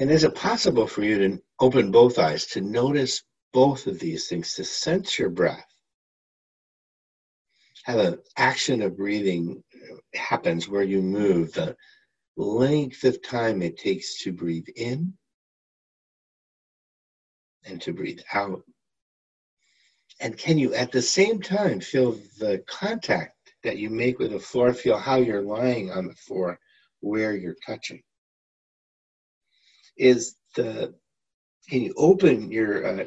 And 0.00 0.10
is 0.10 0.24
it 0.24 0.34
possible 0.34 0.88
for 0.88 1.04
you 1.04 1.18
to 1.18 1.42
open 1.60 1.92
both 1.92 2.18
eyes, 2.18 2.46
to 2.46 2.60
notice 2.60 3.22
both 3.52 3.86
of 3.86 4.00
these 4.00 4.26
things, 4.26 4.54
to 4.54 4.64
sense 4.64 5.16
your 5.16 5.30
breath? 5.30 5.72
How 7.84 7.98
the 7.98 8.20
action 8.36 8.82
of 8.82 8.96
breathing 8.96 9.62
happens 10.12 10.68
where 10.68 10.82
you 10.82 11.02
move, 11.02 11.52
the 11.52 11.76
length 12.36 13.04
of 13.04 13.22
time 13.22 13.62
it 13.62 13.78
takes 13.78 14.22
to 14.22 14.32
breathe 14.32 14.68
in 14.76 15.12
and 17.64 17.80
to 17.82 17.92
breathe 17.92 18.20
out. 18.32 18.62
And 20.20 20.36
can 20.36 20.58
you 20.58 20.74
at 20.74 20.92
the 20.92 21.02
same 21.02 21.40
time 21.40 21.80
feel 21.80 22.12
the 22.38 22.62
contact 22.66 23.34
that 23.64 23.78
you 23.78 23.90
make 23.90 24.18
with 24.18 24.32
the 24.32 24.38
floor, 24.38 24.72
feel 24.72 24.98
how 24.98 25.16
you're 25.16 25.42
lying 25.42 25.90
on 25.90 26.06
the 26.06 26.14
floor 26.14 26.58
where 27.00 27.34
you're 27.34 27.56
touching? 27.66 28.02
is 29.96 30.36
the 30.54 30.94
can 31.68 31.82
you 31.82 31.94
open 31.96 32.50
your 32.50 32.86
uh, 32.86 33.04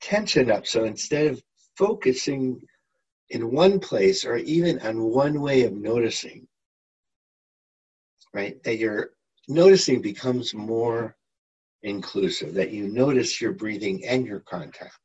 tension 0.00 0.50
up 0.50 0.66
so 0.66 0.84
instead 0.84 1.26
of 1.26 1.42
focusing 1.76 2.60
in 3.30 3.50
one 3.50 3.80
place 3.80 4.24
or 4.24 4.36
even 4.36 4.78
on 4.80 5.02
one 5.02 5.40
way 5.40 5.62
of 5.62 5.72
noticing 5.72 6.46
right 8.34 8.62
that 8.64 8.78
your 8.78 9.10
noticing 9.48 10.00
becomes 10.00 10.54
more 10.54 11.16
inclusive 11.82 12.54
that 12.54 12.70
you 12.70 12.88
notice 12.88 13.40
your 13.40 13.52
breathing 13.52 14.04
and 14.06 14.26
your 14.26 14.40
contact 14.40 14.98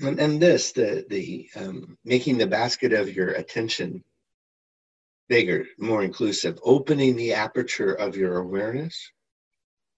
and, 0.00 0.18
and 0.18 0.40
this 0.40 0.72
the 0.72 1.04
the 1.08 1.48
um, 1.56 1.98
making 2.04 2.38
the 2.38 2.46
basket 2.46 2.92
of 2.92 3.14
your 3.14 3.30
attention 3.32 4.02
bigger, 5.28 5.66
more 5.78 6.02
inclusive, 6.02 6.58
opening 6.62 7.16
the 7.16 7.32
aperture 7.32 7.92
of 7.92 8.16
your 8.16 8.38
awareness. 8.38 9.10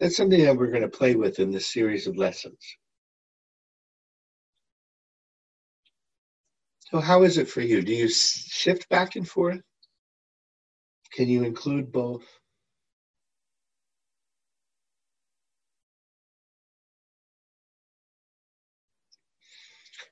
That's 0.00 0.16
something 0.16 0.42
that 0.44 0.56
we're 0.56 0.70
going 0.70 0.82
to 0.82 0.88
play 0.88 1.16
with 1.16 1.38
in 1.38 1.50
this 1.50 1.72
series 1.72 2.06
of 2.06 2.16
lessons. 2.16 2.58
So, 6.90 7.00
how 7.00 7.22
is 7.22 7.38
it 7.38 7.48
for 7.48 7.60
you? 7.60 7.82
Do 7.82 7.92
you 7.92 8.08
shift 8.08 8.88
back 8.88 9.16
and 9.16 9.28
forth? 9.28 9.60
Can 11.12 11.28
you 11.28 11.44
include 11.44 11.92
both? 11.92 12.24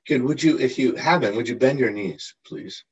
Good. 0.07 0.23
Would 0.23 0.41
you, 0.41 0.59
if 0.59 0.77
you 0.77 0.95
haven't, 0.95 1.35
would 1.35 1.49
you 1.49 1.55
bend 1.55 1.79
your 1.79 1.91
knees, 1.91 2.35
please? 2.45 2.83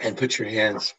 and 0.00 0.16
put 0.16 0.38
your 0.38 0.48
hands, 0.48 0.94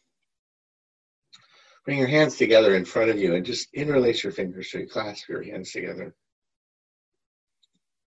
bring 1.84 1.98
your 1.98 2.08
hands 2.08 2.36
together 2.36 2.74
in 2.74 2.84
front 2.84 3.10
of 3.10 3.18
you 3.18 3.34
and 3.34 3.46
just 3.46 3.72
interlace 3.74 4.22
your 4.22 4.32
fingers 4.32 4.70
so 4.70 4.78
you 4.78 4.86
clasp 4.86 5.28
your 5.28 5.42
hands 5.42 5.72
together. 5.72 6.14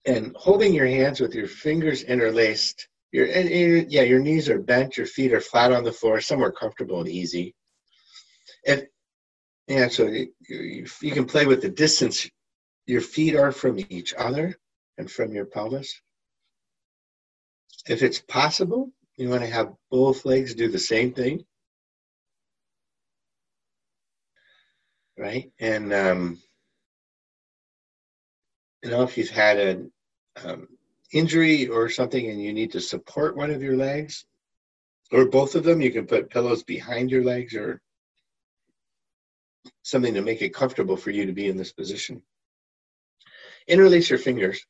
And 0.05 0.35
holding 0.35 0.73
your 0.73 0.85
hands 0.87 1.19
with 1.19 1.33
your 1.33 1.47
fingers 1.47 2.03
interlaced, 2.03 2.87
Your, 3.11 3.25
and, 3.25 3.49
and, 3.49 3.91
yeah, 3.91 4.03
your 4.03 4.19
knees 4.19 4.49
are 4.49 4.59
bent, 4.59 4.97
your 4.97 5.07
feet 5.07 5.33
are 5.33 5.41
flat 5.41 5.71
on 5.71 5.83
the 5.83 5.91
floor, 5.91 6.21
somewhere 6.21 6.51
comfortable 6.51 6.99
and 6.99 7.09
easy. 7.09 7.55
If, 8.63 8.85
yeah, 9.67 9.87
so 9.87 10.05
you, 10.07 10.27
you, 10.47 10.85
you 11.01 11.11
can 11.11 11.25
play 11.25 11.45
with 11.47 11.61
the 11.61 11.69
distance 11.69 12.29
your 12.85 13.01
feet 13.01 13.35
are 13.35 13.51
from 13.51 13.79
each 13.89 14.13
other 14.13 14.55
and 14.97 15.09
from 15.09 15.33
your 15.33 15.45
pelvis. 15.45 16.01
If 17.87 18.03
it's 18.03 18.19
possible, 18.19 18.91
you 19.17 19.29
want 19.29 19.41
to 19.41 19.49
have 19.49 19.73
both 19.89 20.25
legs 20.25 20.53
do 20.53 20.67
the 20.67 20.79
same 20.79 21.13
thing. 21.13 21.45
Right? 25.17 25.51
And, 25.59 25.93
um, 25.93 26.39
you 28.83 28.91
know, 28.91 29.03
if 29.03 29.17
you've 29.17 29.29
had 29.29 29.57
an 29.57 29.91
um, 30.43 30.67
injury 31.13 31.67
or 31.67 31.89
something 31.89 32.29
and 32.29 32.41
you 32.41 32.53
need 32.53 32.71
to 32.71 32.81
support 32.81 33.37
one 33.37 33.51
of 33.51 33.61
your 33.61 33.77
legs 33.77 34.25
or 35.11 35.25
both 35.25 35.55
of 35.55 35.63
them, 35.63 35.81
you 35.81 35.91
can 35.91 36.07
put 36.07 36.29
pillows 36.29 36.63
behind 36.63 37.11
your 37.11 37.23
legs 37.23 37.53
or 37.53 37.81
something 39.83 40.13
to 40.13 40.21
make 40.21 40.41
it 40.41 40.53
comfortable 40.53 40.97
for 40.97 41.11
you 41.11 41.25
to 41.25 41.33
be 41.33 41.47
in 41.47 41.57
this 41.57 41.71
position. 41.71 42.21
Interlace 43.67 44.09
your 44.09 44.19
fingers 44.19 44.65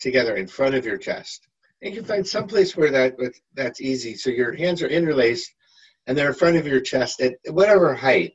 together 0.00 0.36
in 0.36 0.46
front 0.46 0.74
of 0.74 0.86
your 0.86 0.98
chest. 0.98 1.48
And 1.80 1.92
you 1.92 2.00
can 2.00 2.08
find 2.08 2.26
some 2.26 2.46
place 2.46 2.76
where 2.76 2.90
that 2.90 3.16
that's 3.54 3.80
easy. 3.80 4.14
So 4.14 4.30
your 4.30 4.52
hands 4.52 4.82
are 4.82 4.88
interlaced 4.88 5.52
and 6.06 6.16
they're 6.16 6.28
in 6.28 6.34
front 6.34 6.56
of 6.56 6.66
your 6.66 6.80
chest 6.80 7.20
at 7.20 7.34
whatever 7.48 7.94
height 7.94 8.34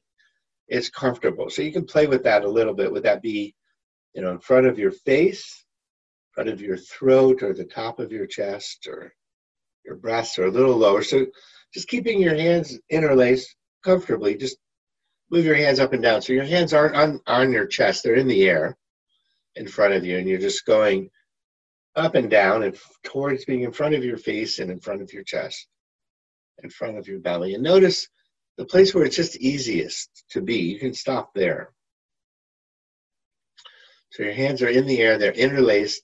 is 0.67 0.89
comfortable. 0.89 1.49
So 1.49 1.61
you 1.61 1.71
can 1.71 1.85
play 1.85 2.07
with 2.07 2.23
that 2.23 2.43
a 2.43 2.49
little 2.49 2.73
bit. 2.73 2.91
Would 2.91 3.03
that 3.03 3.21
be, 3.21 3.55
you 4.13 4.21
know, 4.21 4.31
in 4.31 4.39
front 4.39 4.67
of 4.67 4.77
your 4.77 4.91
face, 4.91 5.65
front 6.37 6.49
of 6.51 6.61
your 6.61 6.77
throat, 6.77 7.41
or 7.41 7.51
the 7.51 7.65
top 7.65 7.97
of 7.97 8.11
your 8.11 8.27
chest, 8.27 8.87
or 8.87 9.11
your 9.83 9.95
breasts, 9.95 10.37
or 10.37 10.45
a 10.45 10.51
little 10.51 10.77
lower? 10.77 11.01
So 11.01 11.25
just 11.73 11.87
keeping 11.87 12.21
your 12.21 12.35
hands 12.35 12.77
interlaced 12.91 13.55
comfortably. 13.83 14.37
Just 14.37 14.57
move 15.31 15.45
your 15.45 15.55
hands 15.55 15.79
up 15.79 15.93
and 15.93 16.03
down. 16.03 16.21
So 16.21 16.33
your 16.33 16.43
hands 16.43 16.73
aren't 16.73 16.95
on, 16.95 17.19
on 17.25 17.51
your 17.51 17.65
chest; 17.65 18.03
they're 18.03 18.13
in 18.13 18.27
the 18.27 18.47
air 18.47 18.77
in 19.55 19.67
front 19.67 19.95
of 19.95 20.05
you, 20.05 20.19
and 20.19 20.29
you're 20.29 20.37
just 20.37 20.63
going 20.67 21.09
up 21.95 22.13
and 22.13 22.29
down 22.29 22.61
and 22.61 22.77
towards 23.03 23.45
being 23.45 23.61
in 23.63 23.71
front 23.71 23.95
of 23.95 24.03
your 24.03 24.17
face 24.17 24.59
and 24.59 24.69
in 24.69 24.79
front 24.79 25.01
of 25.01 25.11
your 25.11 25.23
chest, 25.23 25.65
in 26.61 26.69
front 26.69 26.99
of 26.99 27.07
your 27.07 27.17
belly. 27.19 27.55
And 27.55 27.63
notice 27.63 28.07
the 28.59 28.65
place 28.65 28.93
where 28.93 29.05
it's 29.05 29.15
just 29.15 29.37
easiest 29.37 30.23
to 30.29 30.41
be. 30.41 30.57
You 30.57 30.77
can 30.77 30.93
stop 30.93 31.31
there. 31.33 31.73
So 34.11 34.21
your 34.21 34.33
hands 34.33 34.61
are 34.61 34.69
in 34.69 34.85
the 34.85 34.99
air, 34.99 35.17
they're 35.17 35.31
interlaced, 35.31 36.03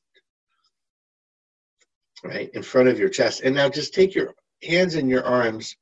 right, 2.24 2.50
in 2.54 2.64
front 2.64 2.88
of 2.88 3.00
your 3.00 3.10
chest. 3.10 3.42
And 3.44 3.56
now 3.56 3.70
just 3.70 3.94
take 3.94 4.16
your 4.16 4.34
hands 4.64 4.96
and 4.96 5.10
your 5.10 5.26
arms 5.26 5.76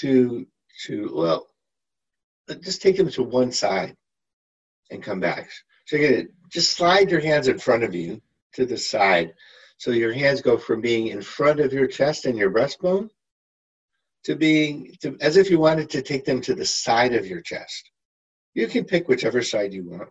to, 0.00 0.46
to 0.84 1.10
well, 1.14 1.46
just 2.60 2.82
take 2.82 2.96
them 2.96 3.10
to 3.10 3.22
one 3.22 3.52
side 3.52 3.96
and 4.90 5.02
come 5.02 5.20
back. 5.20 5.50
So 5.86 5.96
you're 5.96 6.10
gonna 6.10 6.28
just 6.50 6.72
slide 6.72 7.10
your 7.10 7.20
hands 7.20 7.48
in 7.48 7.58
front 7.58 7.84
of 7.84 7.94
you 7.94 8.20
to 8.54 8.66
the 8.66 8.76
side. 8.76 9.34
So 9.78 9.90
your 9.90 10.12
hands 10.12 10.40
go 10.40 10.56
from 10.56 10.80
being 10.80 11.08
in 11.08 11.22
front 11.22 11.60
of 11.60 11.72
your 11.72 11.86
chest 11.86 12.26
and 12.26 12.36
your 12.36 12.50
breastbone 12.50 13.10
to 14.24 14.34
being 14.34 14.94
to, 15.00 15.16
as 15.20 15.36
if 15.36 15.50
you 15.50 15.58
wanted 15.58 15.90
to 15.90 16.02
take 16.02 16.24
them 16.24 16.40
to 16.42 16.54
the 16.54 16.64
side 16.64 17.14
of 17.14 17.26
your 17.26 17.40
chest. 17.40 17.90
You 18.54 18.66
can 18.66 18.84
pick 18.84 19.08
whichever 19.08 19.42
side 19.42 19.72
you 19.72 19.84
want. 19.84 20.08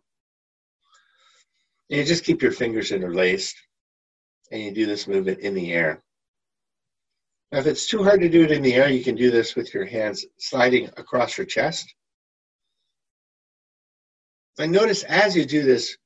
And 1.90 2.00
you 2.00 2.04
just 2.06 2.24
keep 2.24 2.42
your 2.42 2.52
fingers 2.52 2.92
interlaced 2.92 3.56
and 4.52 4.62
you 4.62 4.72
do 4.72 4.86
this 4.86 5.08
movement 5.08 5.40
in 5.40 5.54
the 5.54 5.74
air. 5.74 6.02
Now, 7.52 7.60
if 7.60 7.68
it's 7.68 7.88
too 7.88 8.04
hard 8.04 8.22
to 8.22 8.30
do 8.30 8.44
it 8.44 8.52
in 8.52 8.62
the 8.62 8.74
air, 8.74 8.90
you 8.90 9.04
can 9.04 9.16
do 9.16 9.32
this 9.32 9.56
with 9.56 9.74
your 9.74 9.86
hands 9.86 10.25
sliding 10.38 10.88
across 10.98 11.38
your 11.38 11.46
chest 11.46 11.96
and 14.58 14.72
notice 14.72 15.04
as 15.04 15.36
you 15.36 15.46
do 15.46 15.64
this, 15.64 15.98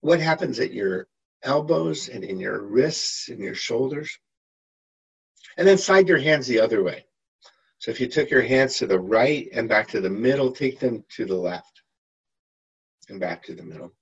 what 0.00 0.20
happens 0.20 0.58
at 0.58 0.72
your 0.72 1.06
elbows 1.42 2.08
and 2.08 2.24
in 2.24 2.38
your 2.38 2.62
wrists 2.62 3.28
and 3.28 3.40
your 3.40 3.54
shoulders. 3.54 4.18
And 5.56 5.66
then 5.66 5.76
slide 5.76 6.08
your 6.08 6.18
hands 6.18 6.46
the 6.46 6.60
other 6.60 6.82
way. 6.82 7.04
So 7.78 7.90
if 7.90 8.00
you 8.00 8.08
took 8.08 8.30
your 8.30 8.42
hands 8.42 8.78
to 8.78 8.86
the 8.86 8.98
right 8.98 9.48
and 9.52 9.68
back 9.68 9.88
to 9.88 10.00
the 10.00 10.10
middle, 10.10 10.50
take 10.50 10.80
them 10.80 11.04
to 11.16 11.26
the 11.26 11.34
left 11.34 11.82
and 13.08 13.20
back 13.20 13.42
to 13.44 13.54
the 13.54 13.62
middle. 13.62 13.92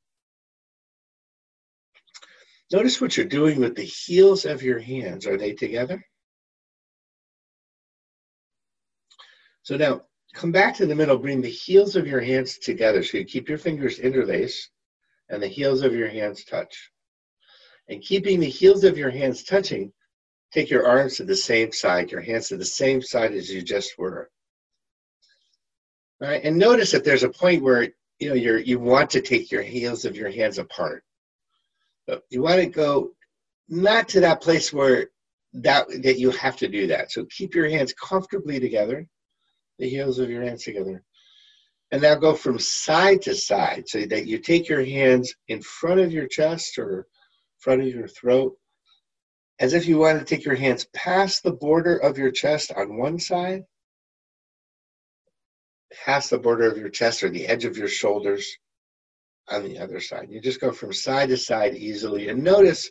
Notice 2.72 3.00
what 3.00 3.16
you're 3.16 3.26
doing 3.26 3.60
with 3.60 3.76
the 3.76 3.84
heels 3.84 4.44
of 4.44 4.62
your 4.62 4.78
hands. 4.78 5.26
Are 5.26 5.36
they 5.36 5.52
together? 5.52 6.04
So 9.62 9.76
now 9.76 10.02
Come 10.36 10.52
back 10.52 10.74
to 10.76 10.84
the 10.84 10.94
middle, 10.94 11.16
bring 11.16 11.40
the 11.40 11.48
heels 11.48 11.96
of 11.96 12.06
your 12.06 12.20
hands 12.20 12.58
together. 12.58 13.02
So 13.02 13.16
you 13.16 13.24
keep 13.24 13.48
your 13.48 13.56
fingers 13.56 13.98
interlaced 13.98 14.68
and 15.30 15.42
the 15.42 15.48
heels 15.48 15.80
of 15.80 15.94
your 15.94 16.08
hands 16.08 16.44
touch. 16.44 16.90
And 17.88 18.02
keeping 18.02 18.38
the 18.38 18.46
heels 18.50 18.84
of 18.84 18.98
your 18.98 19.08
hands 19.08 19.44
touching, 19.44 19.94
take 20.52 20.68
your 20.68 20.86
arms 20.86 21.16
to 21.16 21.24
the 21.24 21.34
same 21.34 21.72
side, 21.72 22.10
your 22.10 22.20
hands 22.20 22.48
to 22.48 22.58
the 22.58 22.66
same 22.66 23.00
side 23.00 23.32
as 23.32 23.50
you 23.50 23.62
just 23.62 23.96
were. 23.96 24.30
All 26.20 26.28
right, 26.28 26.44
and 26.44 26.58
notice 26.58 26.92
that 26.92 27.02
there's 27.02 27.22
a 27.22 27.30
point 27.30 27.62
where 27.62 27.88
you 28.18 28.28
know 28.28 28.34
you're 28.34 28.58
you 28.58 28.78
want 28.78 29.08
to 29.10 29.22
take 29.22 29.50
your 29.50 29.62
heels 29.62 30.04
of 30.04 30.16
your 30.16 30.30
hands 30.30 30.58
apart. 30.58 31.02
But 32.06 32.22
you 32.30 32.42
want 32.42 32.60
to 32.60 32.66
go 32.66 33.12
not 33.68 34.08
to 34.10 34.20
that 34.20 34.40
place 34.40 34.72
where 34.72 35.08
that 35.54 35.88
that 36.02 36.18
you 36.18 36.30
have 36.32 36.56
to 36.56 36.68
do 36.68 36.86
that. 36.88 37.10
So 37.10 37.24
keep 37.26 37.54
your 37.54 37.68
hands 37.68 37.92
comfortably 37.94 38.60
together 38.60 39.06
the 39.78 39.88
heels 39.88 40.18
of 40.18 40.30
your 40.30 40.42
hands 40.42 40.64
together. 40.64 41.02
And 41.92 42.02
now 42.02 42.14
go 42.16 42.34
from 42.34 42.58
side 42.58 43.22
to 43.22 43.34
side 43.34 43.84
so 43.88 44.04
that 44.06 44.26
you 44.26 44.38
take 44.38 44.68
your 44.68 44.84
hands 44.84 45.34
in 45.48 45.62
front 45.62 46.00
of 46.00 46.12
your 46.12 46.26
chest 46.26 46.78
or 46.78 47.06
front 47.58 47.82
of 47.82 47.88
your 47.88 48.08
throat, 48.08 48.56
as 49.60 49.72
if 49.72 49.86
you 49.86 49.98
want 49.98 50.18
to 50.18 50.24
take 50.24 50.44
your 50.44 50.56
hands 50.56 50.88
past 50.94 51.42
the 51.42 51.52
border 51.52 51.96
of 51.96 52.18
your 52.18 52.30
chest 52.30 52.72
on 52.76 52.98
one 52.98 53.18
side, 53.18 53.62
past 56.04 56.30
the 56.30 56.38
border 56.38 56.70
of 56.70 56.76
your 56.76 56.88
chest 56.88 57.22
or 57.22 57.30
the 57.30 57.46
edge 57.46 57.64
of 57.64 57.76
your 57.76 57.88
shoulders 57.88 58.56
on 59.48 59.64
the 59.64 59.78
other 59.78 60.00
side. 60.00 60.28
You 60.30 60.40
just 60.40 60.60
go 60.60 60.72
from 60.72 60.92
side 60.92 61.28
to 61.28 61.36
side 61.36 61.74
easily 61.74 62.28
and 62.28 62.42
notice 62.42 62.90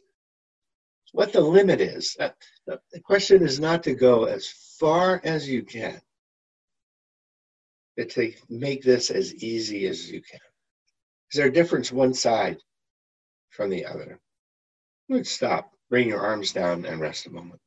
what 1.12 1.34
the 1.34 1.42
limit 1.42 1.82
is. 1.82 2.16
Uh, 2.20 2.30
the 2.66 3.00
question 3.04 3.44
is 3.44 3.60
not 3.60 3.84
to 3.84 3.94
go 3.94 4.26
as 4.26 4.48
far 4.80 5.22
as 5.24 5.48
you 5.48 5.64
can 5.64 6.02
but 7.96 8.10
to 8.12 8.34
make 8.50 8.84
this 8.84 9.10
as 9.10 9.34
easy 9.36 9.88
as 9.88 10.10
you 10.12 10.22
can. 10.22 10.40
Is 11.32 11.38
there 11.38 11.48
a 11.48 11.54
difference 11.54 11.92
one 11.92 12.14
side 12.14 12.58
from 13.50 13.70
the 13.70 13.86
other? 13.86 14.20
Let's 15.10 15.32
stop. 15.32 15.72
Bring 15.90 16.10
your 16.10 16.20
arms 16.20 16.52
down 16.52 16.86
and 16.86 17.00
rest 17.00 17.28
a 17.28 17.30
moment. 17.30 17.62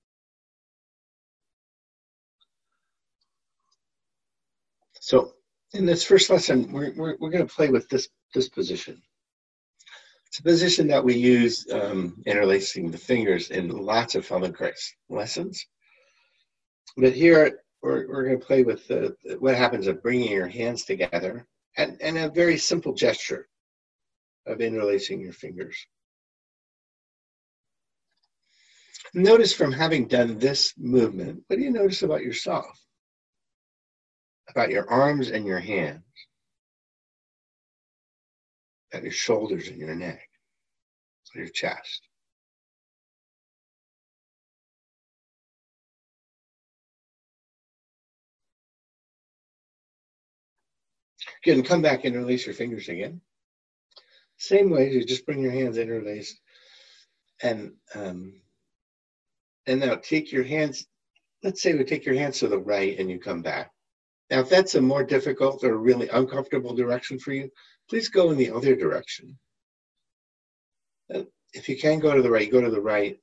So 5.01 5.33
in 5.73 5.85
this 5.85 6.05
first 6.05 6.31
lesson, 6.31 6.73
we're, 6.73 6.93
we're, 6.97 7.17
we're 7.21 7.31
going 7.31 7.47
to 7.47 7.55
play 7.55 7.69
with 7.69 7.89
this, 7.89 8.09
this 8.35 8.49
position. 8.49 9.01
It's 10.27 10.41
a 10.41 10.43
position 10.43 10.87
that 10.89 11.05
we 11.05 11.15
use 11.15 11.67
um, 11.73 12.23
interlacing 12.27 12.91
the 12.91 12.99
fingers 12.99 13.51
in 13.51 13.69
lots 13.69 14.15
of 14.15 14.27
Feldenkrais 14.27 14.93
lessons. 15.09 15.65
But 16.97 17.13
here 17.13 17.61
we're, 17.83 18.09
we're 18.09 18.25
going 18.25 18.39
to 18.39 18.47
play 18.47 18.63
with 18.63 18.87
the, 18.89 19.17
what 19.39 19.55
happens 19.55 19.87
of 19.87 20.03
bringing 20.03 20.33
your 20.33 20.49
hands 20.49 20.85
together 20.85 21.47
and, 21.77 21.97
and 22.03 22.19
a 22.19 22.29
very 22.29 22.59
simple 22.59 22.93
gesture 22.93 23.49
of 24.47 24.61
interlacing 24.61 25.21
your 25.21 25.33
fingers. 25.33 25.77
Notice 29.15 29.55
from 29.55 29.73
having 29.73 30.09
done 30.09 30.39
this 30.39 30.75
movement, 30.77 31.43
what 31.47 31.57
do 31.57 31.63
you 31.63 31.71
notice 31.71 32.03
about 32.03 32.23
yourself? 32.23 32.67
About 34.51 34.71
your 34.71 34.89
arms 34.91 35.31
and 35.31 35.47
your 35.47 35.59
hands, 35.59 36.03
about 38.91 39.03
your 39.03 39.13
shoulders 39.13 39.69
and 39.69 39.79
your 39.79 39.95
neck, 39.95 40.21
your 41.35 41.49
chest. 41.49 42.09
Again, 51.45 51.63
come 51.63 51.83
back 51.83 52.05
and 52.05 52.17
release 52.17 52.47
your 52.47 52.55
fingers 52.55 52.89
again. 52.89 53.21
Same 54.39 54.71
way, 54.71 54.91
you 54.91 55.05
just 55.05 55.27
bring 55.27 55.41
your 55.41 55.53
hands 55.53 55.79
interlaced. 55.79 56.41
And 57.43 57.73
um, 57.95 58.41
and 59.67 59.81
now 59.81 59.97
take 59.97 60.33
your 60.33 60.45
hands, 60.45 60.87
let's 61.43 61.63
say 61.63 61.75
we 61.75 61.85
take 61.85 62.07
your 62.07 62.15
hands 62.15 62.39
to 62.39 62.49
the 62.49 62.59
right 62.59 62.99
and 62.99 63.11
you 63.11 63.21
come 63.21 63.43
back. 63.43 63.71
Now, 64.31 64.41
if 64.41 64.49
that's 64.49 64.75
a 64.75 64.81
more 64.81 65.05
difficult 65.05 65.65
or 65.65 65.79
really 65.79 66.09
uncomfortable 66.09 66.75
direction 66.75 67.19
for 67.19 67.33
you, 67.33 67.51
please 67.89 68.09
go 68.09 68.31
in 68.31 68.37
the 68.37 68.51
other 68.51 68.77
direction. 68.77 69.39
If 71.55 71.69
you 71.69 71.79
can 71.79 71.99
go 71.99 72.15
to 72.15 72.21
the 72.21 72.31
right, 72.31 72.51
go 72.51 72.61
to 72.61 72.71
the 72.71 72.81
right. 72.81 73.19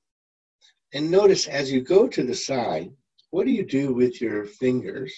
And 0.93 1.11
notice 1.11 1.47
as 1.47 1.71
you 1.71 1.81
go 1.81 2.07
to 2.07 2.23
the 2.23 2.33
side, 2.33 2.91
what 3.29 3.45
do 3.45 3.51
you 3.51 3.65
do 3.65 3.93
with 3.93 4.19
your 4.19 4.45
fingers 4.45 5.13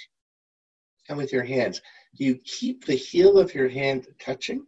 and 1.07 1.17
with 1.17 1.31
your 1.31 1.43
hands? 1.43 1.81
Do 2.17 2.25
you 2.25 2.35
keep 2.43 2.85
the 2.85 2.95
heel 2.95 3.37
of 3.37 3.53
your 3.53 3.69
hand 3.69 4.07
touching? 4.19 4.65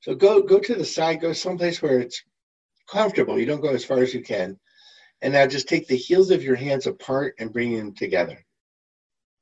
So 0.00 0.14
go 0.14 0.42
go 0.42 0.60
to 0.60 0.74
the 0.76 0.84
side, 0.84 1.20
go 1.20 1.32
someplace 1.32 1.82
where 1.82 1.98
it's 1.98 2.22
comfortable. 2.88 3.36
You 3.36 3.46
don't 3.46 3.62
go 3.62 3.70
as 3.70 3.84
far 3.84 3.98
as 3.98 4.14
you 4.14 4.22
can. 4.22 4.60
And 5.22 5.32
now 5.32 5.46
just 5.46 5.68
take 5.68 5.88
the 5.88 5.96
heels 5.96 6.30
of 6.30 6.42
your 6.42 6.56
hands 6.56 6.86
apart 6.86 7.34
and 7.38 7.52
bring 7.52 7.76
them 7.76 7.94
together. 7.94 8.44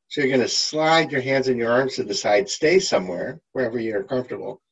So 0.08 0.20
you're 0.20 0.28
going 0.28 0.40
to 0.40 0.48
slide 0.48 1.10
your 1.10 1.20
hands 1.20 1.48
and 1.48 1.58
your 1.58 1.72
arms 1.72 1.96
to 1.96 2.04
the 2.04 2.14
side, 2.14 2.48
stay 2.48 2.78
somewhere, 2.78 3.40
wherever 3.52 3.80
you're 3.80 4.04
comfortable. 4.04 4.62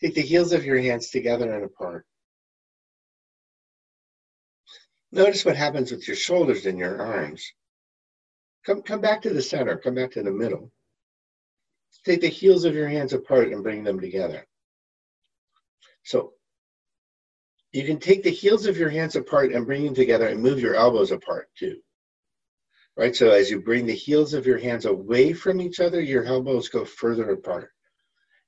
Take 0.00 0.14
the 0.14 0.20
heels 0.22 0.52
of 0.52 0.64
your 0.64 0.78
hands 0.78 1.10
together 1.10 1.52
and 1.52 1.64
apart. 1.64 2.06
Notice 5.10 5.44
what 5.44 5.56
happens 5.56 5.90
with 5.90 6.06
your 6.06 6.16
shoulders 6.16 6.66
and 6.66 6.78
your 6.78 7.00
arms. 7.02 7.44
Come, 8.64 8.82
come 8.82 9.00
back 9.00 9.22
to 9.22 9.30
the 9.30 9.42
center, 9.42 9.76
come 9.76 9.94
back 9.94 10.12
to 10.12 10.22
the 10.22 10.30
middle. 10.30 10.70
Take 12.04 12.20
the 12.20 12.28
heels 12.28 12.64
of 12.64 12.74
your 12.74 12.88
hands 12.88 13.12
apart 13.12 13.48
and 13.48 13.62
bring 13.62 13.84
them 13.84 14.00
together. 14.00 14.46
So 16.04 16.34
you 17.72 17.84
can 17.84 17.98
take 17.98 18.22
the 18.22 18.30
heels 18.30 18.66
of 18.66 18.76
your 18.76 18.90
hands 18.90 19.16
apart 19.16 19.52
and 19.52 19.66
bring 19.66 19.84
them 19.84 19.94
together 19.94 20.28
and 20.28 20.42
move 20.42 20.60
your 20.60 20.74
elbows 20.74 21.10
apart 21.10 21.48
too. 21.58 21.78
Right? 22.96 23.16
So 23.16 23.30
as 23.30 23.50
you 23.50 23.62
bring 23.62 23.86
the 23.86 23.94
heels 23.94 24.34
of 24.34 24.46
your 24.46 24.58
hands 24.58 24.84
away 24.84 25.32
from 25.32 25.60
each 25.60 25.80
other, 25.80 26.00
your 26.00 26.24
elbows 26.24 26.68
go 26.68 26.84
further 26.84 27.30
apart. 27.30 27.70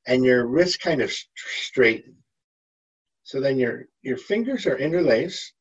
And 0.06 0.22
your 0.22 0.46
wrists 0.46 0.76
kind 0.76 1.00
of 1.00 1.10
straighten. 1.34 2.16
So 3.22 3.40
then 3.40 3.58
your, 3.58 3.86
your 4.02 4.18
fingers 4.18 4.66
are 4.66 4.76
interlaced, 4.76 5.54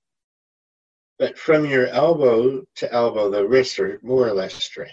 but 1.17 1.37
from 1.37 1.65
your 1.65 1.87
elbow 1.87 2.63
to 2.75 2.91
elbow, 2.91 3.29
the 3.29 3.47
wrists 3.47 3.79
are 3.79 4.01
more 4.03 4.27
or 4.27 4.33
less 4.33 4.53
straight. 4.53 4.91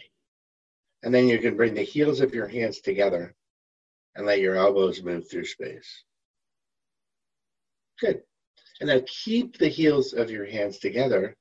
And 1.03 1.13
then 1.13 1.27
you 1.27 1.41
can 1.41 1.57
bring 1.57 1.75
the 1.75 1.83
heels 1.83 2.21
of 2.21 2.33
your 2.33 2.47
hands 2.47 2.81
together 2.81 3.35
and 4.15 4.27
let 4.27 4.39
your 4.39 4.55
elbows 4.55 5.03
move 5.03 5.29
through 5.29 5.47
space. 5.47 6.05
Good. 8.01 8.23
And 8.81 8.89
now 8.89 9.01
keep 9.07 9.59
the 9.59 9.69
heels 9.69 10.15
of 10.15 10.31
your 10.31 10.47
hands 10.47 10.79
together 10.79 11.37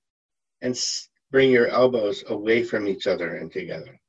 and 0.62 0.78
bring 1.32 1.52
your 1.52 1.68
elbows 1.68 2.24
away 2.28 2.64
from 2.64 2.88
each 2.88 3.08
other 3.08 3.36
and 3.36 3.52
together. 3.52 4.00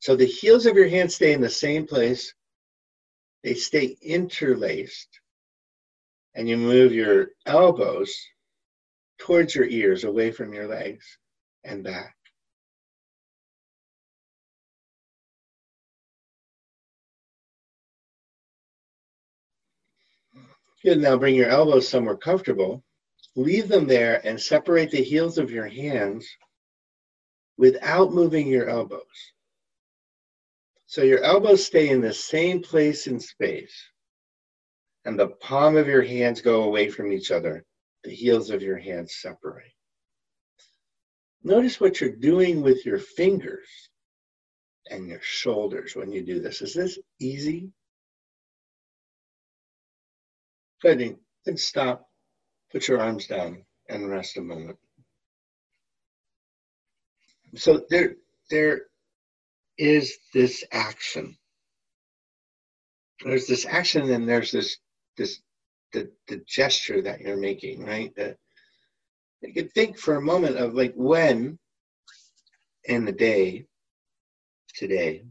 So 0.00 0.16
the 0.16 0.26
heels 0.26 0.66
of 0.66 0.76
your 0.76 0.88
hands 0.88 1.14
stay 1.14 1.32
in 1.32 1.40
the 1.40 1.48
same 1.48 1.86
place, 1.86 2.34
they 3.42 3.54
stay 3.54 3.96
interlaced, 4.02 5.20
and 6.34 6.48
you 6.48 6.56
move 6.56 6.92
your 6.92 7.28
elbows 7.46 8.14
towards 9.18 9.54
your 9.54 9.66
ears, 9.66 10.04
away 10.04 10.32
from 10.32 10.52
your 10.52 10.66
legs, 10.66 11.18
and 11.64 11.84
back. 11.84 12.16
Good. 20.84 21.00
Now 21.00 21.16
bring 21.16 21.34
your 21.34 21.48
elbows 21.48 21.88
somewhere 21.88 22.16
comfortable. 22.16 22.82
Leave 23.36 23.68
them 23.68 23.86
there 23.86 24.20
and 24.26 24.40
separate 24.40 24.90
the 24.90 25.02
heels 25.02 25.38
of 25.38 25.50
your 25.50 25.68
hands 25.68 26.28
without 27.56 28.12
moving 28.12 28.48
your 28.48 28.68
elbows. 28.68 29.32
So 30.86 31.02
your 31.02 31.22
elbows 31.22 31.64
stay 31.64 31.88
in 31.88 32.00
the 32.00 32.12
same 32.12 32.60
place 32.60 33.06
in 33.06 33.18
space, 33.18 33.74
and 35.04 35.18
the 35.18 35.28
palm 35.28 35.76
of 35.76 35.86
your 35.86 36.02
hands 36.02 36.42
go 36.42 36.64
away 36.64 36.90
from 36.90 37.12
each 37.12 37.30
other. 37.30 37.64
The 38.04 38.10
heels 38.10 38.50
of 38.50 38.62
your 38.62 38.76
hands 38.76 39.14
separate. 39.14 39.72
Notice 41.44 41.80
what 41.80 42.00
you're 42.00 42.10
doing 42.10 42.60
with 42.60 42.84
your 42.84 42.98
fingers 42.98 43.68
and 44.90 45.08
your 45.08 45.20
shoulders 45.22 45.96
when 45.96 46.12
you 46.12 46.22
do 46.22 46.40
this. 46.40 46.60
Is 46.60 46.74
this 46.74 46.98
easy? 47.20 47.70
Good. 50.82 51.16
Then 51.46 51.56
stop. 51.56 52.08
Put 52.72 52.88
your 52.88 53.00
arms 53.00 53.26
down 53.26 53.64
and 53.88 54.10
rest 54.10 54.36
a 54.36 54.40
moment. 54.40 54.78
So 57.54 57.84
there, 57.90 58.16
there 58.50 58.82
is 59.78 60.16
this 60.32 60.64
action. 60.72 61.36
There's 63.22 63.46
this 63.46 63.66
action, 63.66 64.10
and 64.10 64.28
there's 64.28 64.50
this, 64.50 64.78
this, 65.16 65.40
the, 65.92 66.10
the 66.28 66.42
gesture 66.48 67.02
that 67.02 67.20
you're 67.20 67.36
making, 67.36 67.84
right? 67.84 68.12
You 69.42 69.52
could 69.52 69.72
think 69.72 69.98
for 69.98 70.16
a 70.16 70.22
moment 70.22 70.56
of 70.56 70.74
like 70.74 70.94
when 70.96 71.58
in 72.84 73.04
the 73.04 73.12
day, 73.12 73.66
today, 74.74 75.24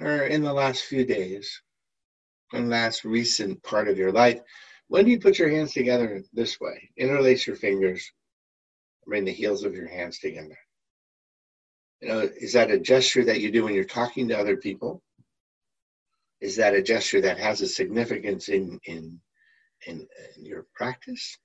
or 0.00 0.24
in 0.24 0.42
the 0.42 0.52
last 0.52 0.82
few 0.84 1.04
days, 1.04 1.62
and 2.52 2.70
last 2.70 3.04
recent 3.04 3.62
part 3.62 3.88
of 3.88 3.98
your 3.98 4.12
life, 4.12 4.40
when 4.88 5.04
do 5.04 5.10
you 5.10 5.20
put 5.20 5.38
your 5.38 5.50
hands 5.50 5.72
together 5.72 6.22
this 6.32 6.60
way? 6.60 6.90
Interlace 6.96 7.46
your 7.46 7.56
fingers, 7.56 8.10
bring 9.06 9.24
the 9.24 9.32
heels 9.32 9.64
of 9.64 9.74
your 9.74 9.88
hands 9.88 10.18
together. 10.18 10.58
You 12.00 12.08
know, 12.08 12.18
is 12.20 12.52
that 12.54 12.70
a 12.70 12.78
gesture 12.78 13.24
that 13.24 13.40
you 13.40 13.50
do 13.50 13.64
when 13.64 13.74
you're 13.74 13.84
talking 13.84 14.28
to 14.28 14.38
other 14.38 14.56
people? 14.56 15.02
Is 16.40 16.56
that 16.56 16.74
a 16.74 16.82
gesture 16.82 17.20
that 17.20 17.38
has 17.38 17.60
a 17.60 17.68
significance 17.68 18.48
in 18.48 18.80
in 18.84 19.20
in, 19.86 20.06
in 20.36 20.44
your 20.44 20.66
practice? 20.74 21.38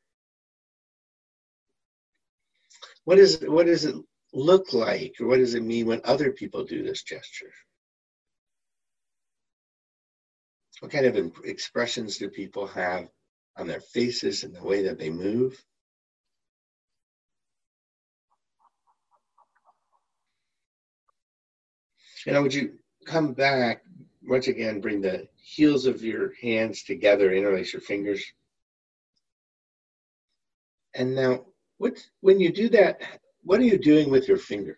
What 3.06 3.20
is 3.20 3.40
what 3.48 3.68
does 3.68 3.86
it 3.86 3.96
look 4.34 4.74
like, 4.74 5.14
or 5.20 5.28
what 5.28 5.38
does 5.38 5.54
it 5.54 5.64
mean 5.64 5.86
when 5.86 6.02
other 6.04 6.32
people 6.32 6.64
do 6.64 6.84
this 6.84 7.04
gesture? 7.04 7.52
What 10.80 10.92
kind 10.92 11.06
of 11.06 11.32
expressions 11.44 12.18
do 12.18 12.30
people 12.30 12.68
have 12.68 13.10
on 13.58 13.68
their 13.68 13.82
faces 13.82 14.44
and 14.44 14.56
the 14.56 14.64
way 14.64 14.84
that 14.84 15.00
they 15.00 15.10
move? 15.10 15.62
You 22.26 22.34
know, 22.34 22.42
would 22.42 22.54
you 22.54 22.74
come 23.06 23.34
back 23.34 23.84
once 24.28 24.48
again, 24.48 24.82
bring 24.82 25.02
the 25.02 25.28
heels 25.38 25.86
of 25.86 26.04
your 26.04 26.34
hands 26.42 26.84
together, 26.84 27.32
interlace 27.32 27.72
your 27.72 27.82
fingers. 27.82 28.24
And 30.94 31.16
now, 31.16 31.46
what, 31.78 31.98
when 32.20 32.40
you 32.40 32.52
do 32.52 32.70
that, 32.70 33.02
what 33.44 33.60
are 33.60 33.64
you 33.64 33.78
doing 33.78 34.10
with 34.10 34.28
your 34.28 34.38
fingers? 34.38 34.76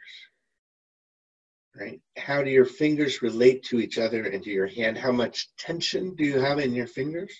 Right? 1.80 2.02
How 2.18 2.44
do 2.44 2.50
your 2.50 2.66
fingers 2.66 3.22
relate 3.22 3.64
to 3.66 3.80
each 3.80 3.98
other 3.98 4.26
and 4.26 4.44
to 4.44 4.50
your 4.50 4.68
hand? 4.68 4.98
How 4.98 5.12
much 5.12 5.50
tension 5.58 6.16
do 6.16 6.24
you 6.26 6.40
have 6.40 6.60
in 6.60 6.74
your 6.74 6.88
fingers? 6.88 7.34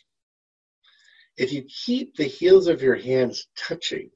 If 1.38 1.52
you 1.54 1.64
keep 1.64 2.16
the 2.16 2.26
heels 2.26 2.68
of 2.68 2.82
your 2.82 2.96
hands 2.96 3.48
touching, 3.58 4.10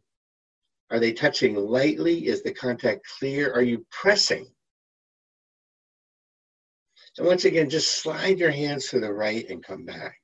are 0.90 1.00
they 1.00 1.14
touching 1.14 1.56
lightly? 1.56 2.28
Is 2.28 2.44
the 2.44 2.54
contact 2.54 3.02
clear? 3.18 3.52
Are 3.54 3.62
you 3.62 3.86
pressing? 3.90 4.48
And 7.18 7.28
once 7.28 7.46
again, 7.46 7.70
just 7.70 8.02
slide 8.02 8.40
your 8.40 8.52
hands 8.52 8.90
to 8.90 9.00
the 9.00 9.14
right 9.14 9.48
and 9.50 9.64
come 9.64 9.86
back. 9.86 10.18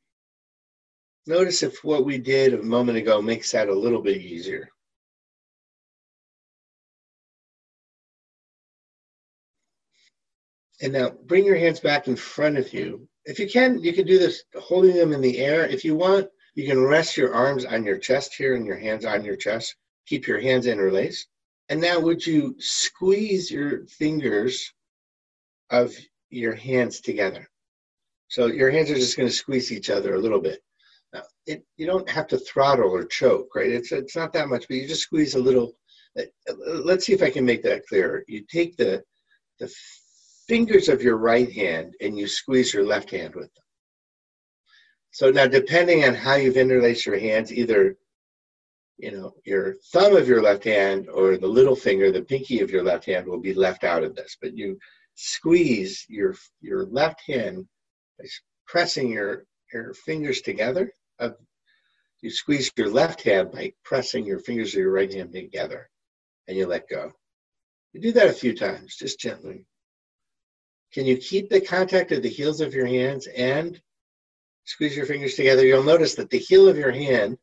Notice 1.28 1.62
if 1.62 1.84
what 1.84 2.06
we 2.06 2.18
did 2.18 2.54
a 2.54 2.64
moment 2.64 2.98
ago 2.98 3.22
makes 3.22 3.52
that 3.52 3.70
a 3.70 3.74
little 3.74 4.02
bit 4.02 4.18
easier. 4.18 4.70
And 10.82 10.94
now 10.94 11.12
bring 11.26 11.46
your 11.46 11.58
hands 11.58 11.80
back 11.80 12.08
in 12.08 12.16
front 12.16 12.58
of 12.58 12.74
you. 12.74 13.08
If 13.26 13.38
you 13.38 13.50
can, 13.50 13.80
you 13.80 13.94
can 13.94 14.06
do 14.06 14.18
this 14.18 14.44
holding 14.60 14.96
them 14.96 15.14
in 15.14 15.22
the 15.22 15.40
air. 15.40 15.66
If 15.66 15.84
you 15.84 15.96
want, 15.96 16.28
you 16.56 16.66
can 16.66 16.82
rest 16.84 17.18
your 17.18 17.34
arms 17.34 17.66
on 17.66 17.84
your 17.84 17.98
chest 17.98 18.34
here 18.34 18.56
and 18.56 18.66
your 18.66 18.78
hands 18.78 19.06
on 19.06 19.24
your 19.24 19.36
chest. 19.36 19.76
Keep 20.08 20.28
your 20.28 20.40
hands 20.40 20.68
interlaced. 20.68 21.28
And 21.70 21.80
now 21.80 22.00
would 22.00 22.26
you 22.26 22.56
squeeze 22.60 23.52
your 23.52 23.86
fingers 23.88 24.74
of 25.70 25.94
your 26.30 26.56
hands 26.56 27.02
together? 27.02 27.48
So 28.30 28.48
your 28.48 28.72
hands 28.72 28.90
are 28.90 28.96
just 28.96 29.18
going 29.18 29.30
to 29.30 29.36
squeeze 29.36 29.72
each 29.72 29.90
other 29.90 30.16
a 30.16 30.20
little 30.20 30.42
bit. 30.42 30.62
Now, 31.14 31.24
it, 31.46 31.66
you 31.78 31.86
don't 31.86 32.10
have 32.10 32.28
to 32.28 32.38
throttle 32.38 32.90
or 32.90 33.06
choke, 33.06 33.54
right? 33.56 33.70
It's, 33.70 33.92
it's 33.92 34.16
not 34.16 34.34
that 34.34 34.50
much, 34.50 34.68
but 34.68 34.78
you 34.78 34.88
just 34.88 35.04
squeeze 35.04 35.36
a 35.36 35.40
little. 35.40 35.74
Let's 36.58 37.06
see 37.06 37.14
if 37.14 37.22
I 37.22 37.30
can 37.30 37.46
make 37.46 37.64
that 37.64 37.86
clearer. 37.88 38.24
You 38.28 38.46
take 38.52 38.78
the, 38.78 39.04
the 39.60 39.72
fingers 40.50 40.90
of 40.90 41.02
your 41.02 41.18
right 41.18 41.52
hand 41.54 41.94
and 42.02 42.18
you 42.18 42.28
squeeze 42.28 42.74
your 42.74 42.86
left 42.86 43.12
hand 43.12 43.36
with 43.36 43.54
them. 43.54 43.64
So 45.12 45.32
now, 45.32 45.48
depending 45.48 46.04
on 46.04 46.16
how 46.16 46.36
you've 46.36 46.58
interlaced 46.58 47.06
your 47.06 47.20
hands, 47.20 47.54
either 47.54 47.96
you 48.98 49.12
know 49.12 49.34
your 49.46 49.76
thumb 49.94 50.16
of 50.18 50.28
your 50.28 50.42
left 50.42 50.66
hand 50.66 51.08
or 51.08 51.38
the 51.38 51.48
little 51.48 51.76
finger, 51.76 52.12
the 52.12 52.24
pinky 52.24 52.60
of 52.60 52.72
your 52.72 52.84
left 52.84 53.06
hand, 53.06 53.26
will 53.26 53.40
be 53.40 53.54
left 53.54 53.84
out 53.86 54.04
of 54.04 54.16
this. 54.16 54.38
But 54.42 54.58
you 54.58 54.78
squeeze 55.16 56.06
your 56.10 56.36
your 56.62 56.86
left 56.86 57.22
hand 57.22 57.66
by 58.18 58.26
pressing 58.68 59.10
your 59.10 59.46
your 59.74 59.94
fingers 59.94 60.42
together 60.42 60.92
You 62.22 62.30
squeeze 62.30 62.72
your 62.76 62.90
left 62.90 63.22
hand 63.24 63.52
by 63.52 63.74
pressing 63.84 64.26
your 64.26 64.40
fingers 64.40 64.74
of 64.74 64.80
your 64.80 64.92
right 64.92 65.14
hand 65.14 65.32
together 65.32 65.90
and 66.48 66.58
you 66.58 66.68
let 66.68 66.90
go. 66.90 67.12
You 67.94 68.02
do 68.02 68.12
that 68.14 68.28
a 68.30 68.34
few 68.34 68.54
times, 68.56 68.98
just 68.98 69.20
gently. 69.20 69.66
Can 70.94 71.06
you 71.06 71.18
keep 71.18 71.50
the 71.50 71.62
contact 71.62 72.12
of 72.12 72.24
the 72.24 72.30
heels 72.30 72.62
of 72.62 72.74
your 72.74 72.88
hands 72.88 73.28
and 73.28 73.80
squeeze 74.66 74.96
your 74.96 75.06
fingers 75.06 75.36
together? 75.36 75.66
You'll 75.66 75.84
notice 75.84 76.16
that 76.16 76.30
the 76.30 76.40
heel 76.40 76.68
of 76.68 76.78
your 76.78 76.92
hand, 76.92 77.38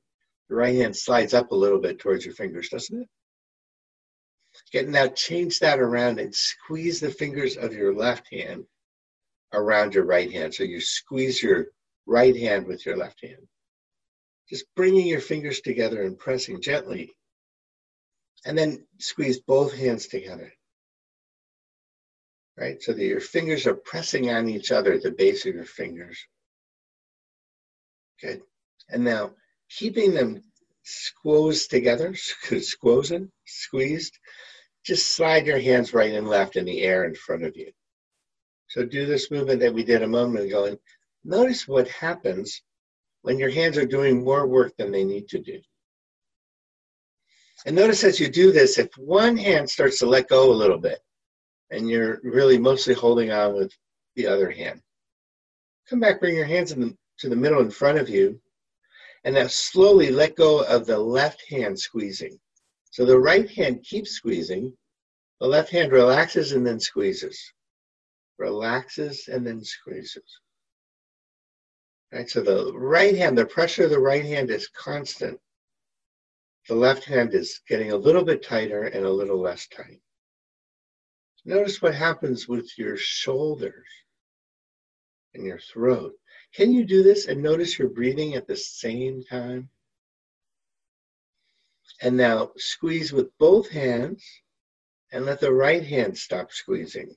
the 0.49 0.57
right 0.57 0.75
hand 0.75 0.97
slides 0.97 1.35
up 1.35 1.53
a 1.53 1.57
little 1.57 1.81
bit 1.81 1.99
towards 1.99 2.25
your 2.25 2.35
fingers, 2.35 2.69
doesn't 2.69 3.03
it? 3.03 3.09
Get 4.73 4.89
now 4.89 5.09
change 5.09 5.61
that 5.61 5.79
around 5.79 6.19
and 6.19 6.35
squeeze 6.35 6.99
the 6.99 7.11
fingers 7.11 7.57
of 7.57 7.75
your 7.75 7.95
left 7.95 8.33
hand 8.33 8.65
around 9.53 9.95
your 9.95 10.05
right 10.05 10.31
hand. 10.33 10.55
So 10.55 10.65
you 10.65 10.81
squeeze 10.81 11.43
your 11.43 11.67
right 12.07 12.37
hand 12.37 12.67
with 12.67 12.85
your 12.85 12.97
left 12.97 13.21
hand. 13.23 13.47
Just 14.49 14.65
bringing 14.75 15.07
your 15.07 15.21
fingers 15.21 15.61
together 15.61 16.03
and 16.03 16.19
pressing 16.19 16.61
gently. 16.61 17.17
And 18.45 18.57
then 18.57 18.87
squeeze 18.99 19.41
both 19.41 19.77
hands 19.77 20.07
together. 20.07 20.53
Right? 22.59 22.83
So 22.83 22.93
that 22.93 23.05
your 23.05 23.21
fingers 23.21 23.67
are 23.67 23.75
pressing 23.75 24.31
on 24.31 24.49
each 24.49 24.73
other 24.73 24.95
at 24.95 25.03
the 25.03 25.11
base 25.11 25.45
of 25.45 25.55
your 25.55 25.65
fingers. 25.65 26.19
Good. 28.21 28.43
And 28.89 29.05
now 29.05 29.33
keeping 29.69 30.15
them 30.15 30.43
squoze 30.85 31.67
together, 31.67 32.13
squozen, 32.13 33.31
squeezed, 33.45 34.19
just 34.85 35.09
slide 35.09 35.47
your 35.47 35.59
hands 35.59 35.93
right 35.93 36.15
and 36.15 36.29
left 36.29 36.57
in 36.57 36.65
the 36.65 36.83
air 36.83 37.05
in 37.05 37.15
front 37.15 37.43
of 37.43 37.57
you. 37.57 37.73
So 38.69 38.85
do 38.85 39.05
this 39.05 39.31
movement 39.31 39.61
that 39.61 39.75
we 39.75 39.85
did 39.85 40.03
a 40.03 40.09
moment 40.09 40.47
ago 40.47 40.65
and 40.65 40.79
notice 41.25 41.67
what 41.67 41.89
happens 41.89 42.63
when 43.23 43.39
your 43.39 43.51
hands 43.51 43.77
are 43.77 43.87
doing 43.87 44.23
more 44.23 44.47
work 44.47 44.77
than 44.77 44.93
they 44.93 45.05
need 45.05 45.29
to 45.29 45.41
do. 45.41 45.61
And 47.65 47.75
notice 47.75 48.05
as 48.05 48.21
you 48.21 48.29
do 48.29 48.53
this, 48.53 48.79
if 48.79 48.89
one 48.97 49.37
hand 49.37 49.69
starts 49.69 49.99
to 49.99 50.07
let 50.07 50.29
go 50.29 50.51
a 50.51 50.55
little 50.55 50.79
bit 50.79 51.01
and 51.71 51.89
you're 51.89 52.21
really 52.23 52.59
mostly 52.59 52.95
holding 52.95 53.31
on 53.31 53.55
with 53.55 53.73
the 54.15 54.27
other 54.27 54.51
hand, 54.51 54.81
come 55.89 56.01
back, 56.01 56.21
bring 56.21 56.37
your 56.37 56.47
hands 56.47 56.75
the, 56.75 56.97
to 57.19 57.29
the 57.29 57.37
middle 57.37 57.61
in 57.61 57.71
front 57.71 57.99
of 57.99 58.09
you, 58.09 58.41
and 59.25 59.35
now 59.35 59.47
slowly 59.47 60.11
let 60.11 60.37
go 60.37 60.63
of 60.65 60.87
the 60.87 60.99
left 60.99 61.43
hand 61.49 61.79
squeezing. 61.79 62.39
So 62.91 63.05
the 63.05 63.19
right 63.19 63.51
hand 63.51 63.85
keeps 63.85 64.13
squeezing, 64.13 64.73
the 65.41 65.47
left 65.47 65.71
hand 65.71 65.93
relaxes 65.93 66.53
and 66.53 66.67
then 66.67 66.81
squeezes. 66.81 67.53
Relaxes 68.39 69.29
and 69.29 69.47
then 69.47 69.63
squeezes. 69.63 70.41
Right, 72.13 72.31
so 72.31 72.41
the 72.41 72.73
right 72.73 73.17
hand, 73.17 73.37
the 73.37 73.45
pressure 73.47 73.85
of 73.85 73.91
the 73.91 73.99
right 73.99 74.25
hand 74.25 74.51
is 74.51 74.69
constant. 74.69 75.39
The 76.69 76.75
left 76.75 77.05
hand 77.05 77.35
is 77.35 77.61
getting 77.69 77.93
a 77.93 77.97
little 77.97 78.25
bit 78.25 78.43
tighter 78.43 78.85
and 78.85 79.05
a 79.05 79.11
little 79.11 79.41
less 79.41 79.67
tight. 79.69 80.01
Notice 81.47 81.81
what 81.81 81.95
happens 81.95 82.49
with 82.49 82.77
your 82.77 82.97
shoulders 82.97 83.87
and 85.33 85.47
your 85.47 85.61
throat. 85.61 86.13
Can 86.53 86.73
you 86.73 86.85
do 86.85 87.05
this 87.05 87.29
and 87.29 87.41
notice 87.41 87.79
you're 87.79 87.89
breathing 87.89 88.35
at 88.35 88.49
the 88.49 88.57
same 88.57 89.23
time? 89.23 89.71
And 92.03 92.17
now 92.17 92.51
squeeze 92.57 93.13
with 93.13 93.29
both 93.39 93.71
hands 93.71 94.25
and 95.13 95.25
let 95.25 95.39
the 95.39 95.53
right 95.53 95.85
hand 95.85 96.19
stop 96.19 96.51
squeezing 96.51 97.15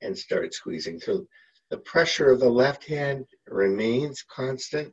and 0.00 0.18
start 0.18 0.52
squeezing. 0.52 0.98
So 0.98 1.28
the 1.70 1.78
pressure 1.78 2.32
of 2.32 2.40
the 2.40 2.50
left 2.50 2.84
hand 2.84 3.26
remains 3.46 4.24
constant. 4.24 4.92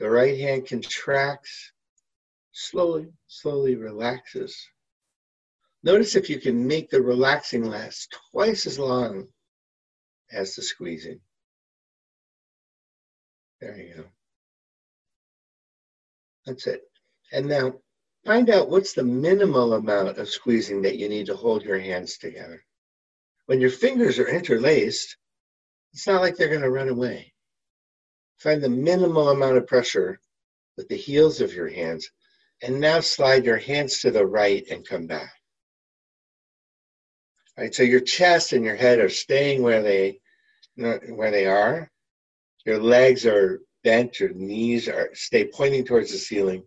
The 0.00 0.10
right 0.10 0.36
hand 0.36 0.66
contracts, 0.66 1.70
slowly, 2.50 3.12
slowly 3.28 3.76
relaxes. 3.76 4.56
Notice 5.84 6.16
if 6.16 6.30
you 6.30 6.40
can 6.40 6.66
make 6.66 6.88
the 6.88 7.02
relaxing 7.02 7.62
last 7.62 8.16
twice 8.32 8.64
as 8.64 8.78
long 8.78 9.28
as 10.32 10.54
the 10.54 10.62
squeezing. 10.62 11.20
There 13.60 13.76
you 13.76 13.94
go. 13.96 14.04
That's 16.46 16.66
it. 16.66 16.80
And 17.32 17.46
now 17.48 17.74
find 18.24 18.48
out 18.48 18.70
what's 18.70 18.94
the 18.94 19.04
minimal 19.04 19.74
amount 19.74 20.16
of 20.16 20.30
squeezing 20.30 20.80
that 20.82 20.96
you 20.96 21.10
need 21.10 21.26
to 21.26 21.36
hold 21.36 21.62
your 21.62 21.78
hands 21.78 22.16
together. 22.16 22.64
When 23.44 23.60
your 23.60 23.68
fingers 23.68 24.18
are 24.18 24.28
interlaced, 24.28 25.18
it's 25.92 26.06
not 26.06 26.22
like 26.22 26.36
they're 26.36 26.48
going 26.48 26.62
to 26.62 26.70
run 26.70 26.88
away. 26.88 27.34
Find 28.38 28.62
the 28.62 28.70
minimal 28.70 29.28
amount 29.28 29.58
of 29.58 29.66
pressure 29.66 30.18
with 30.78 30.88
the 30.88 30.96
heels 30.96 31.42
of 31.42 31.52
your 31.52 31.68
hands, 31.68 32.10
and 32.62 32.80
now 32.80 33.00
slide 33.00 33.44
your 33.44 33.58
hands 33.58 34.00
to 34.00 34.10
the 34.10 34.24
right 34.24 34.64
and 34.70 34.88
come 34.88 35.06
back. 35.06 35.30
Right, 37.56 37.74
so 37.74 37.82
your 37.84 38.00
chest 38.00 38.52
and 38.52 38.64
your 38.64 38.74
head 38.74 38.98
are 38.98 39.08
staying 39.08 39.62
where 39.62 39.82
they 39.82 40.20
where 40.76 41.30
they 41.30 41.46
are. 41.46 41.90
Your 42.66 42.78
legs 42.78 43.26
are 43.26 43.60
bent, 43.84 44.18
your 44.18 44.32
knees 44.32 44.88
are 44.88 45.10
stay 45.12 45.46
pointing 45.46 45.84
towards 45.84 46.10
the 46.10 46.18
ceiling. 46.18 46.64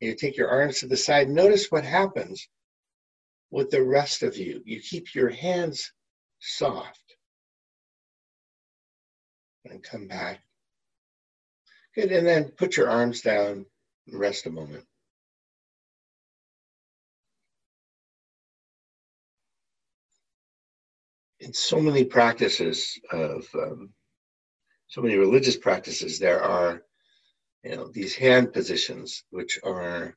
And 0.00 0.10
you 0.10 0.16
take 0.16 0.36
your 0.36 0.48
arms 0.48 0.80
to 0.80 0.88
the 0.88 0.96
side. 0.96 1.28
Notice 1.28 1.70
what 1.70 1.84
happens 1.84 2.48
with 3.50 3.70
the 3.70 3.82
rest 3.82 4.22
of 4.22 4.36
you. 4.36 4.62
You 4.64 4.80
keep 4.80 5.14
your 5.14 5.30
hands 5.30 5.92
soft 6.40 7.16
and 9.64 9.82
come 9.82 10.08
back. 10.08 10.40
Good, 11.94 12.12
and 12.12 12.26
then 12.26 12.50
put 12.50 12.76
your 12.76 12.90
arms 12.90 13.20
down 13.22 13.64
and 14.06 14.18
rest 14.20 14.46
a 14.46 14.50
moment. 14.50 14.84
In 21.46 21.54
so 21.54 21.80
many 21.80 22.04
practices 22.04 22.98
of, 23.12 23.46
um, 23.54 23.90
so 24.88 25.00
many 25.00 25.14
religious 25.16 25.56
practices, 25.56 26.18
there 26.18 26.42
are, 26.42 26.82
you 27.62 27.76
know, 27.76 27.88
these 27.88 28.16
hand 28.16 28.52
positions 28.52 29.22
which 29.30 29.60
are, 29.62 30.16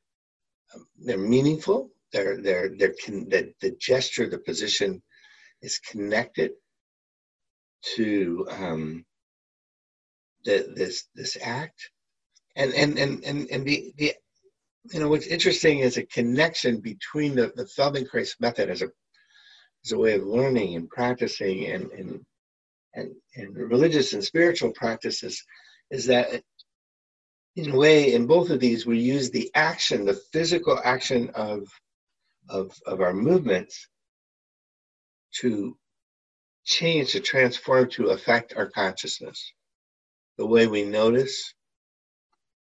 um, 0.74 0.86
they're 0.98 1.18
meaningful. 1.18 1.92
They're, 2.12 2.42
they're, 2.42 2.70
they're, 2.76 2.96
con- 3.04 3.28
the, 3.28 3.54
the 3.60 3.76
gesture, 3.80 4.28
the 4.28 4.38
position 4.38 5.00
is 5.62 5.78
connected 5.78 6.50
to 7.94 8.46
um, 8.50 9.04
the, 10.44 10.72
this 10.74 11.04
this 11.14 11.36
act, 11.40 11.90
and 12.56 12.74
and 12.74 12.98
and 12.98 13.24
and 13.24 13.48
and 13.50 13.64
the 13.64 13.92
the 13.98 14.14
you 14.92 15.00
know 15.00 15.08
what's 15.08 15.26
interesting 15.26 15.78
is 15.78 15.96
a 15.96 16.06
connection 16.06 16.80
between 16.80 17.34
the 17.34 17.52
the 17.56 17.64
Feldenkrais 17.64 18.40
method 18.40 18.70
as 18.70 18.82
a 18.82 18.88
as 19.84 19.92
a 19.92 19.98
way 19.98 20.14
of 20.14 20.24
learning 20.24 20.76
and 20.76 20.88
practicing 20.88 21.66
and 21.66 21.90
and 21.92 22.24
and, 22.94 23.14
and 23.36 23.56
religious 23.56 24.12
and 24.12 24.24
spiritual 24.24 24.72
practices 24.72 25.44
is 25.90 26.06
that 26.06 26.42
in 27.56 27.70
a 27.70 27.76
way 27.76 28.14
in 28.14 28.26
both 28.26 28.50
of 28.50 28.60
these 28.60 28.84
we 28.86 28.98
use 28.98 29.30
the 29.30 29.50
action 29.54 30.04
the 30.04 30.20
physical 30.32 30.78
action 30.84 31.30
of 31.34 31.68
of 32.48 32.72
of 32.86 33.00
our 33.00 33.12
movements 33.12 33.88
to 35.32 35.76
change 36.64 37.12
to 37.12 37.20
transform 37.20 37.88
to 37.88 38.08
affect 38.08 38.54
our 38.56 38.68
consciousness 38.68 39.52
the 40.36 40.46
way 40.46 40.66
we 40.66 40.84
notice 40.84 41.54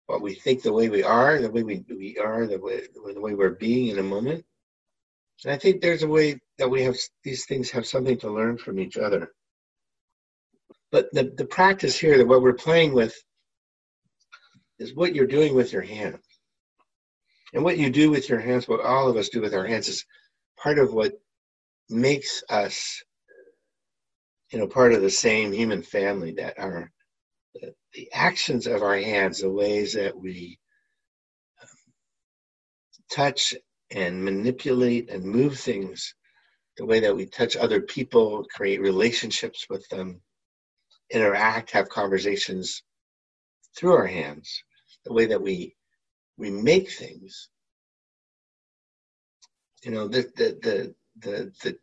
what 0.10 0.22
we 0.22 0.34
think 0.34 0.64
the 0.64 0.74
way 0.74 0.90
we 0.90 1.04
are, 1.04 1.40
the 1.40 1.52
way 1.52 1.62
we, 1.62 1.86
we 1.88 2.18
are, 2.18 2.48
the 2.48 2.58
way, 2.58 2.82
the 2.96 3.22
way 3.22 3.36
we're 3.36 3.52
being 3.52 3.90
in 3.90 4.00
a 4.00 4.04
moment. 4.04 4.44
And 5.44 5.54
I 5.54 5.58
think 5.58 5.82
there's 5.82 6.04
a 6.04 6.08
way 6.08 6.40
that 6.58 6.70
we 6.70 6.84
have 6.84 6.98
these 7.24 7.46
things 7.46 7.72
have 7.72 7.86
something 7.86 8.18
to 8.20 8.32
learn 8.32 8.58
from 8.58 8.80
each 8.80 8.98
other. 8.98 9.32
But 10.92 11.08
the, 11.14 11.32
the 11.38 11.46
practice 11.46 11.98
here, 11.98 12.18
that 12.18 12.28
what 12.28 12.42
we're 12.42 12.54
playing 12.54 12.94
with, 12.94 13.16
is 14.80 14.96
what 14.96 15.16
you're 15.16 15.28
doing 15.28 15.56
with 15.56 15.72
your 15.72 15.82
hands. 15.82 16.24
And 17.54 17.64
what 17.64 17.78
you 17.78 17.90
do 17.90 18.10
with 18.10 18.30
your 18.30 18.40
hands, 18.40 18.68
what 18.68 18.82
all 18.84 19.08
of 19.10 19.16
us 19.16 19.30
do 19.30 19.42
with 19.42 19.54
our 19.54 19.66
hands, 19.66 19.88
is 19.88 20.06
part 20.62 20.78
of 20.78 20.94
what 20.94 21.14
makes 21.90 22.44
us, 22.50 23.04
you 24.52 24.60
know, 24.60 24.68
part 24.68 24.94
of 24.94 25.02
the 25.02 25.10
same 25.10 25.52
human 25.52 25.84
family 25.84 26.34
that 26.34 26.60
are 26.60 26.92
the, 27.56 27.74
the 27.94 28.10
actions 28.14 28.68
of 28.68 28.84
our 28.84 28.98
hands, 28.98 29.42
the 29.42 29.50
ways 29.50 29.94
that 29.94 30.16
we 30.18 30.60
um, 31.62 31.68
touch 33.12 33.56
and 33.92 34.24
manipulate 34.24 35.10
and 35.10 35.24
move 35.24 35.58
things, 35.58 36.14
the 36.78 36.86
way 36.86 37.00
that 37.00 37.16
we 37.16 37.26
touch 37.26 37.56
other 37.56 37.82
people, 37.82 38.46
create 38.54 38.82
relationships 38.82 39.68
with 39.70 39.88
them, 39.90 40.22
interact, 41.12 41.72
have 41.72 41.90
conversations 41.90 42.84
through 43.76 43.94
our 43.94 44.08
hands, 44.08 44.64
the 45.06 45.14
way 45.14 45.26
that 45.26 45.42
we 45.42 45.76
we 46.38 46.50
make 46.50 46.90
things. 46.92 47.50
You 49.84 49.92
know, 49.92 50.08
the 50.08 50.22
the 50.36 50.58
the 50.62 50.96
the, 51.20 51.54
the, 51.64 51.78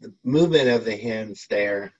the 0.00 0.14
movement 0.24 0.68
of 0.68 0.84
the 0.84 0.96
hands 0.96 1.46
there 1.48 1.92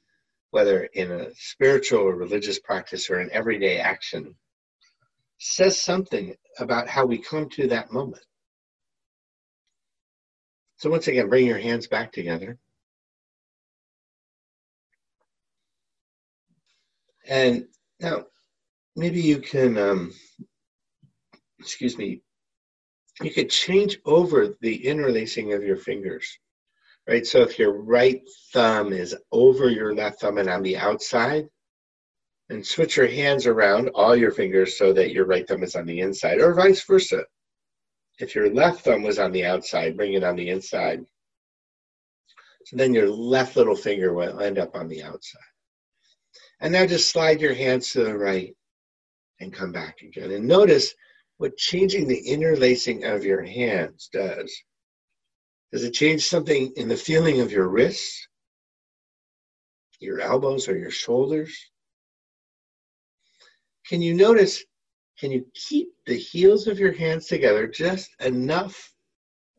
whether 0.53 0.85
in 0.85 1.11
a 1.11 1.35
spiritual 1.35 2.01
or 2.01 2.15
religious 2.15 2.59
practice 2.59 3.09
or 3.11 3.21
in 3.21 3.33
everyday 3.33 3.79
action, 3.79 4.35
says 5.39 5.81
something 5.81 6.37
about 6.59 6.87
how 6.87 7.07
we 7.07 7.17
come 7.19 7.49
to 7.49 7.67
that 7.67 7.91
moment. 7.91 8.23
So, 10.83 10.91
once 10.91 11.07
again, 11.07 11.29
bring 11.29 11.47
your 11.47 11.61
hands 11.61 11.87
back 11.87 12.11
together. 12.11 12.59
And 17.29 17.69
now, 18.01 18.25
maybe 18.97 19.21
you 19.21 19.39
can, 19.39 19.79
um, 19.79 20.13
excuse 21.61 21.97
me, 21.97 22.23
you 23.23 23.31
could 23.31 23.49
change 23.49 23.99
over 24.05 24.57
the 24.61 24.85
interlacing 24.85 25.53
of 25.53 25.63
your 25.63 25.77
fingers, 25.77 26.27
right? 27.09 27.25
So 27.25 27.43
if 27.43 27.61
your 27.61 27.81
right 27.81 28.21
thumb 28.53 28.93
is 28.93 29.15
over 29.31 29.71
your 29.71 29.95
left 29.95 30.23
thumb 30.23 30.39
and 30.39 30.51
on 30.51 30.65
the 30.65 30.79
outside, 30.79 31.47
and 32.51 32.67
switch 32.67 32.97
your 32.97 33.07
hands 33.07 33.47
around, 33.47 33.91
all 33.91 34.17
your 34.17 34.33
fingers, 34.33 34.77
so 34.77 34.93
that 34.95 35.13
your 35.13 35.27
right 35.27 35.47
thumb 35.47 35.63
is 35.63 35.77
on 35.77 35.87
the 35.87 36.01
inside, 36.01 36.41
or 36.41 36.55
vice 36.55 36.83
versa. 36.83 37.25
If 38.23 38.37
your 38.37 38.55
left 38.55 38.85
thumb 38.85 39.03
was 39.03 39.19
on 39.19 39.33
the 39.33 39.45
outside, 39.45 39.97
bring 39.97 40.13
it 40.13 40.23
on 40.23 40.37
the 40.37 40.49
inside. 40.49 41.05
So 42.67 42.77
then 42.77 42.95
your 42.95 43.11
left 43.11 43.57
little 43.57 43.75
finger 43.75 44.15
will 44.15 44.39
end 44.39 44.59
up 44.59 44.77
on 44.77 44.87
the 44.87 45.03
outside. 45.03 45.43
And 46.61 46.73
now 46.73 46.87
just 46.87 47.11
slide 47.11 47.41
your 47.41 47.53
hands 47.53 47.91
to 47.91 48.05
the 48.05 48.17
right 48.17 48.55
and 49.41 49.53
come 49.53 49.73
back 49.73 50.03
again. 50.03 50.31
And 50.31 50.47
notice 50.47 50.95
what 51.39 51.57
changing 51.57 52.07
the 52.07 52.21
interlacing 52.21 53.03
of 53.05 53.25
your 53.25 53.43
hands 53.43 54.09
does. 54.13 54.57
Does 55.73 55.83
it 55.83 55.93
change 55.93 56.25
something 56.25 56.73
in 56.77 56.87
the 56.87 56.97
feeling 56.97 57.41
of 57.41 57.51
your 57.51 57.67
wrists, 57.67 58.29
your 59.99 60.21
elbows, 60.21 60.69
or 60.69 60.79
your 60.79 60.93
shoulders? 60.93 61.59
Can 63.85 64.01
you 64.01 64.15
notice, 64.15 64.63
can 65.19 65.31
you 65.31 65.47
keep 65.55 65.93
the 66.07 66.17
heels 66.17 66.67
of 66.67 66.79
your 66.79 66.93
hands 66.93 67.27
together 67.27 67.67
just 67.67 68.11
enough 68.21 68.93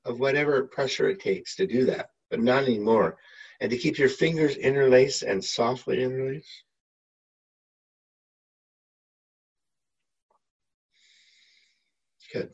of 0.06 0.20
whatever 0.20 0.64
pressure 0.64 1.10
it 1.10 1.20
takes 1.20 1.56
to 1.56 1.68
do 1.68 1.86
that, 1.86 2.10
but 2.30 2.42
not 2.42 2.64
anymore? 2.64 3.18
And 3.62 3.72
to 3.72 3.78
keep 3.78 3.98
your 3.98 4.10
fingers 4.10 4.58
interlaced 4.58 5.24
and 5.24 5.44
softly 5.44 6.04
interlaced? 6.04 6.64
Good. 12.34 12.50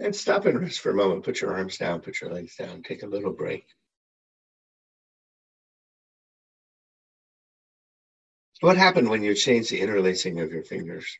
And 0.00 0.14
stop 0.14 0.46
and 0.46 0.60
rest 0.60 0.80
for 0.80 0.90
a 0.90 0.94
moment. 0.94 1.24
Put 1.24 1.40
your 1.40 1.54
arms 1.54 1.76
down, 1.76 2.00
put 2.00 2.20
your 2.20 2.32
legs 2.32 2.56
down, 2.56 2.82
take 2.82 3.02
a 3.02 3.06
little 3.06 3.32
break. 3.32 3.66
What 8.60 8.76
happened 8.76 9.10
when 9.10 9.22
you 9.22 9.34
changed 9.34 9.70
the 9.70 9.80
interlacing 9.80 10.40
of 10.40 10.52
your 10.52 10.64
fingers? 10.64 11.18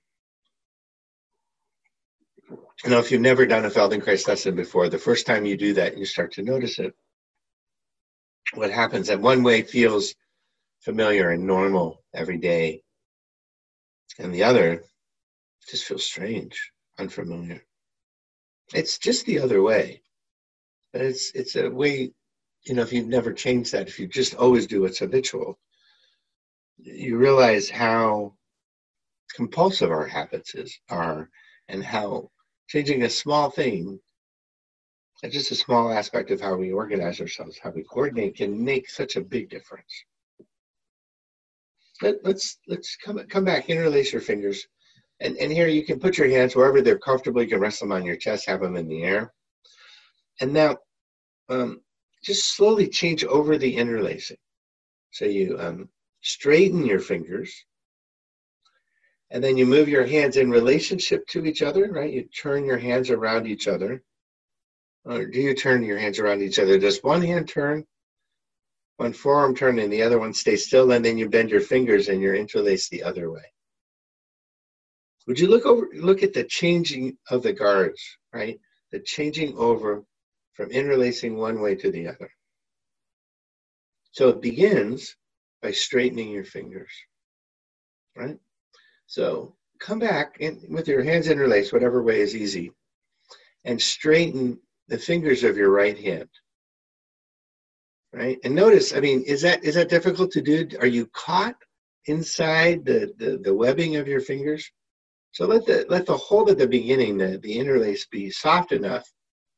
You 2.84 2.90
know, 2.90 2.98
if 2.98 3.10
you've 3.10 3.20
never 3.20 3.46
done 3.46 3.64
a 3.64 3.70
Feldenkrais 3.70 4.28
lesson 4.28 4.54
before, 4.54 4.88
the 4.88 4.98
first 4.98 5.26
time 5.26 5.44
you 5.44 5.56
do 5.56 5.74
that, 5.74 5.96
you 5.96 6.04
start 6.04 6.32
to 6.34 6.42
notice 6.42 6.78
it. 6.78 6.94
What 8.54 8.70
happens 8.70 9.08
that 9.08 9.20
one 9.20 9.42
way 9.42 9.62
feels 9.62 10.14
familiar 10.80 11.30
and 11.30 11.46
normal 11.46 12.04
every 12.14 12.38
day, 12.38 12.82
and 14.18 14.34
the 14.34 14.44
other 14.44 14.84
just 15.68 15.84
feels 15.84 16.04
strange, 16.04 16.72
unfamiliar. 16.98 17.64
It's 18.74 18.98
just 18.98 19.26
the 19.26 19.38
other 19.40 19.62
way. 19.62 20.02
But 20.92 21.02
it's 21.02 21.32
it's 21.34 21.56
a 21.56 21.68
way, 21.70 22.12
you 22.66 22.74
know, 22.74 22.82
if 22.82 22.92
you've 22.92 23.08
never 23.08 23.32
changed 23.32 23.72
that, 23.72 23.88
if 23.88 23.98
you 23.98 24.06
just 24.06 24.34
always 24.34 24.66
do 24.66 24.82
what's 24.82 24.98
habitual, 24.98 25.58
you 26.78 27.16
realize 27.16 27.68
how 27.70 28.34
compulsive 29.34 29.90
our 29.90 30.06
habits 30.06 30.54
is, 30.54 30.78
are 30.90 31.28
and 31.68 31.82
how 31.82 32.30
changing 32.68 33.02
a 33.02 33.10
small 33.10 33.50
thing 33.50 33.98
just 35.30 35.50
a 35.50 35.54
small 35.54 35.90
aspect 35.90 36.30
of 36.30 36.40
how 36.40 36.54
we 36.54 36.72
organize 36.72 37.20
ourselves 37.20 37.58
how 37.58 37.70
we 37.70 37.82
coordinate 37.82 38.36
can 38.36 38.62
make 38.62 38.88
such 38.88 39.16
a 39.16 39.20
big 39.20 39.48
difference. 39.48 40.04
Let, 42.02 42.16
let's 42.24 42.58
let's 42.68 42.96
come 42.96 43.18
come 43.28 43.44
back 43.44 43.70
interlace 43.70 44.12
your 44.12 44.20
fingers 44.20 44.66
and 45.20 45.36
and 45.36 45.52
here 45.52 45.68
you 45.68 45.84
can 45.84 45.98
put 46.00 46.18
your 46.18 46.28
hands 46.28 46.54
wherever 46.54 46.82
they're 46.82 46.98
comfortable. 46.98 47.42
You 47.42 47.48
can 47.48 47.60
rest 47.60 47.80
them 47.80 47.92
on 47.92 48.04
your 48.04 48.16
chest 48.16 48.46
have 48.46 48.60
them 48.60 48.76
in 48.76 48.88
the 48.88 49.02
air. 49.04 49.32
And 50.40 50.52
now 50.52 50.76
um, 51.48 51.80
just 52.22 52.56
slowly 52.56 52.88
change 52.88 53.24
over 53.24 53.56
the 53.56 53.74
interlacing. 53.74 54.36
So 55.12 55.24
you 55.24 55.56
um, 55.58 55.88
straighten 56.24 56.86
your 56.86 57.00
fingers, 57.00 57.64
and 59.30 59.44
then 59.44 59.56
you 59.56 59.66
move 59.66 59.88
your 59.88 60.06
hands 60.06 60.36
in 60.36 60.50
relationship 60.50 61.26
to 61.28 61.44
each 61.44 61.62
other, 61.62 61.92
right? 61.92 62.12
You 62.12 62.24
turn 62.24 62.64
your 62.64 62.78
hands 62.78 63.10
around 63.10 63.46
each 63.46 63.68
other. 63.68 64.02
Or 65.04 65.26
do 65.26 65.38
you 65.38 65.54
turn 65.54 65.82
your 65.82 65.98
hands 65.98 66.18
around 66.18 66.40
each 66.40 66.58
other? 66.58 66.78
Does 66.78 67.02
one 67.02 67.20
hand 67.20 67.48
turn, 67.48 67.84
one 68.96 69.12
forearm 69.12 69.54
turn, 69.54 69.78
and 69.78 69.92
the 69.92 70.02
other 70.02 70.18
one 70.18 70.32
stay 70.32 70.56
still, 70.56 70.92
and 70.92 71.04
then 71.04 71.18
you 71.18 71.28
bend 71.28 71.50
your 71.50 71.60
fingers 71.60 72.08
and 72.08 72.22
you're 72.22 72.34
interlaced 72.34 72.90
the 72.90 73.02
other 73.02 73.30
way. 73.30 73.44
Would 75.26 75.38
you 75.38 75.48
look 75.48 75.66
over 75.66 75.88
look 75.94 76.22
at 76.22 76.32
the 76.32 76.44
changing 76.44 77.18
of 77.28 77.42
the 77.42 77.52
guards, 77.52 78.00
right? 78.32 78.58
The 78.92 79.00
changing 79.00 79.56
over 79.58 80.04
from 80.54 80.70
interlacing 80.70 81.36
one 81.36 81.60
way 81.60 81.74
to 81.74 81.90
the 81.90 82.08
other. 82.08 82.30
So 84.12 84.28
it 84.28 84.40
begins 84.40 85.16
by 85.64 85.72
straightening 85.72 86.28
your 86.28 86.44
fingers, 86.44 86.92
right? 88.14 88.36
So 89.06 89.56
come 89.80 89.98
back 89.98 90.36
and 90.40 90.60
with 90.68 90.86
your 90.86 91.02
hands 91.02 91.28
interlaced, 91.28 91.72
whatever 91.72 92.02
way 92.02 92.20
is 92.20 92.36
easy, 92.36 92.70
and 93.64 93.80
straighten 93.80 94.60
the 94.88 94.98
fingers 94.98 95.42
of 95.42 95.56
your 95.56 95.70
right 95.70 95.98
hand. 95.98 96.28
Right? 98.12 98.38
And 98.44 98.54
notice, 98.54 98.94
I 98.94 99.00
mean, 99.00 99.22
is 99.22 99.40
that 99.40 99.64
is 99.64 99.74
that 99.76 99.88
difficult 99.88 100.30
to 100.32 100.42
do? 100.42 100.68
Are 100.80 100.86
you 100.86 101.06
caught 101.14 101.56
inside 102.04 102.84
the, 102.84 103.14
the, 103.16 103.38
the 103.38 103.54
webbing 103.54 103.96
of 103.96 104.06
your 104.06 104.20
fingers? 104.20 104.70
So 105.32 105.46
let 105.46 105.64
the 105.64 105.86
let 105.88 106.04
the 106.04 106.16
hold 106.16 106.50
at 106.50 106.58
the 106.58 106.68
beginning, 106.68 107.16
the, 107.16 107.38
the 107.38 107.58
interlace 107.58 108.06
be 108.06 108.28
soft 108.30 108.70
enough 108.72 109.10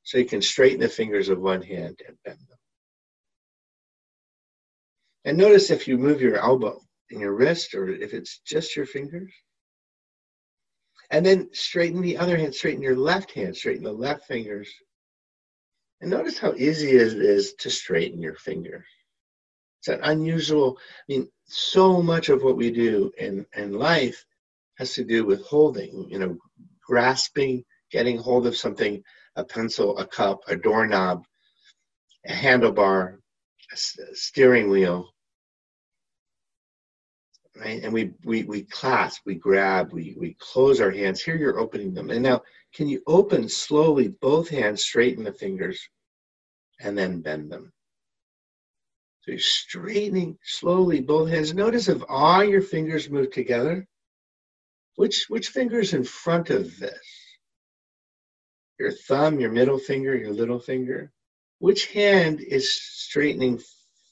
so 0.05 0.19
you 0.19 0.25
can 0.25 0.41
straighten 0.41 0.81
the 0.81 0.89
fingers 0.89 1.29
of 1.29 1.41
one 1.41 1.63
hand 1.63 1.99
and 2.07 2.17
bend 2.25 2.39
them. 2.49 2.56
And 5.27 5.37
notice 5.37 5.73
if 5.73 5.89
you 5.89 5.99
move 5.99 6.23
your 6.23 6.37
elbow 6.37 6.81
and 7.11 7.21
your 7.21 7.35
wrist, 7.35 7.75
or 7.75 7.89
if 7.89 8.15
it's 8.15 8.39
just 8.47 8.77
your 8.77 8.87
fingers. 8.87 9.33
And 11.11 11.27
then 11.27 11.49
straighten 11.53 12.01
the 12.01 12.17
other 12.17 12.37
hand, 12.37 12.55
straighten 12.55 12.81
your 12.81 12.97
left 12.97 13.33
hand, 13.33 13.57
straighten 13.57 13.83
the 13.83 13.93
left 13.93 14.27
fingers. 14.27 14.73
And 16.01 16.11
notice 16.11 16.39
how 16.39 16.55
easy 16.55 16.91
it 16.91 17.13
is 17.15 17.55
to 17.55 17.71
straighten 17.71 18.23
your 18.23 18.37
fingers. 18.37 18.87
It's 19.81 19.89
an 19.89 20.01
unusual, 20.05 20.79
I 20.79 21.03
mean, 21.13 21.29
so 21.47 22.01
much 22.01 22.29
of 22.29 22.45
what 22.45 22.57
we 22.57 22.71
do 22.71 23.11
in, 23.19 23.45
in 23.57 23.73
life 23.73 24.25
has 24.79 24.95
to 24.95 25.05
do 25.05 25.25
with 25.25 25.43
holding, 25.43 26.09
you 26.09 26.21
know, 26.21 26.39
grasping, 26.87 27.65
getting 27.91 28.17
hold 28.17 28.47
of 28.47 28.57
something, 28.57 29.03
a 29.35 29.43
pencil, 29.43 29.99
a 29.99 30.07
cup, 30.07 30.41
a 30.47 30.55
doorknob, 30.55 31.25
a 32.27 32.33
handlebar, 32.33 33.19
a 33.73 33.77
steering 34.15 34.71
wheel, 34.71 35.13
right? 37.59 37.83
And 37.83 37.93
we 37.93 38.13
we 38.25 38.45
we 38.45 38.63
clasp, 38.63 39.23
we 39.25 39.35
grab, 39.35 39.93
we 39.93 40.17
we 40.19 40.37
close 40.39 40.81
our 40.81 40.91
hands. 40.91 41.23
Here 41.23 41.37
you're 41.37 41.59
opening 41.59 41.95
them. 41.95 42.11
And 42.11 42.23
now 42.23 42.43
can 42.75 42.89
you 42.89 43.03
open 43.07 43.49
slowly 43.49 44.09
both 44.09 44.49
hands, 44.49 44.85
straighten 44.85 45.25
the 45.25 45.33
fingers, 45.33 45.89
and 46.81 46.97
then 46.97 47.21
bend 47.21 47.51
them. 47.51 47.73
So 49.23 49.33
you're 49.33 49.41
straightening 49.41 50.39
slowly 50.45 51.01
both 51.01 51.29
hands. 51.29 51.55
Notice 51.55 51.89
if 51.89 52.03
all 52.09 52.45
your 52.45 52.63
fingers 52.63 53.11
move 53.11 53.33
together, 53.33 53.87
which 54.97 55.27
which 55.29 55.49
finger 55.49 55.81
is 55.81 55.95
in 55.95 56.05
front 56.05 56.51
of 56.51 56.79
this? 56.79 57.07
Your 58.79 58.93
thumb, 58.93 59.41
your 59.41 59.51
middle 59.51 59.79
finger, 59.79 60.15
your 60.17 60.33
little 60.33 60.61
finger. 60.61 61.11
Which 61.59 61.87
hand 61.93 62.41
is 62.41 62.71
straightening 62.75 63.61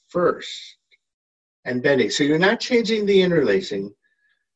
first? 0.07 0.77
And 1.65 1.83
bending. 1.83 2.09
So 2.09 2.23
you're 2.23 2.39
not 2.39 2.59
changing 2.59 3.05
the 3.05 3.21
interlacing, 3.21 3.93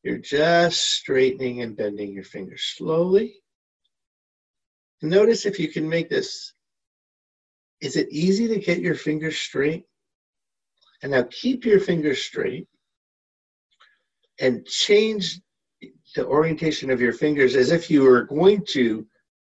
you're 0.02 0.18
just 0.18 0.80
straightening 0.80 1.62
and 1.62 1.76
bending 1.76 2.12
your 2.12 2.24
fingers 2.24 2.62
slowly. 2.76 3.42
Notice 5.02 5.46
if 5.46 5.58
you 5.58 5.68
can 5.68 5.88
make 5.88 6.08
this, 6.08 6.54
is 7.80 7.96
it 7.96 8.08
easy 8.10 8.48
to 8.48 8.58
get 8.58 8.80
your 8.80 8.94
fingers 8.94 9.36
straight? 9.36 9.84
And 11.02 11.12
now 11.12 11.24
keep 11.30 11.64
your 11.64 11.80
fingers 11.80 12.22
straight 12.22 12.68
and 14.38 14.66
change 14.66 15.40
the 16.14 16.26
orientation 16.26 16.90
of 16.90 17.00
your 17.00 17.12
fingers 17.12 17.56
as 17.56 17.70
if 17.70 17.90
you 17.90 18.02
were 18.02 18.24
going 18.24 18.64
to 18.70 19.06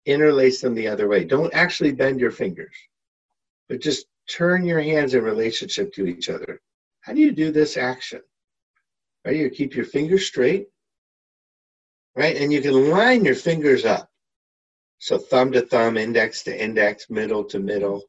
interlace 0.06 0.62
them 0.62 0.76
the 0.76 0.88
other 0.88 1.08
way. 1.08 1.24
Don't 1.24 1.54
actually 1.54 1.92
bend 1.92 2.20
your 2.20 2.32
fingers, 2.32 2.76
but 3.70 3.82
just 3.82 4.06
turn 4.30 4.66
your 4.66 4.82
hands 4.82 5.14
in 5.14 5.24
relationship 5.24 5.94
to 5.94 6.06
each 6.06 6.30
other. 6.30 6.62
How 7.02 7.14
do 7.14 7.20
you 7.20 7.32
do 7.32 7.52
this 7.52 7.78
action? 7.78 8.22
Right, 9.26 9.36
you 9.36 9.50
keep 9.50 9.76
your 9.76 9.86
fingers 9.86 10.26
straight 10.26 10.68
right? 12.16 12.36
And 12.38 12.52
you 12.52 12.62
can 12.62 12.90
line 12.90 13.26
your 13.26 13.36
fingers 13.36 13.86
up. 13.86 14.10
So 15.00 15.18
thumb 15.18 15.52
to 15.54 15.62
thumb, 15.62 15.98
index 15.98 16.44
to 16.44 16.64
index, 16.64 17.10
middle 17.10 17.44
to 17.46 17.60
middle, 17.60 18.04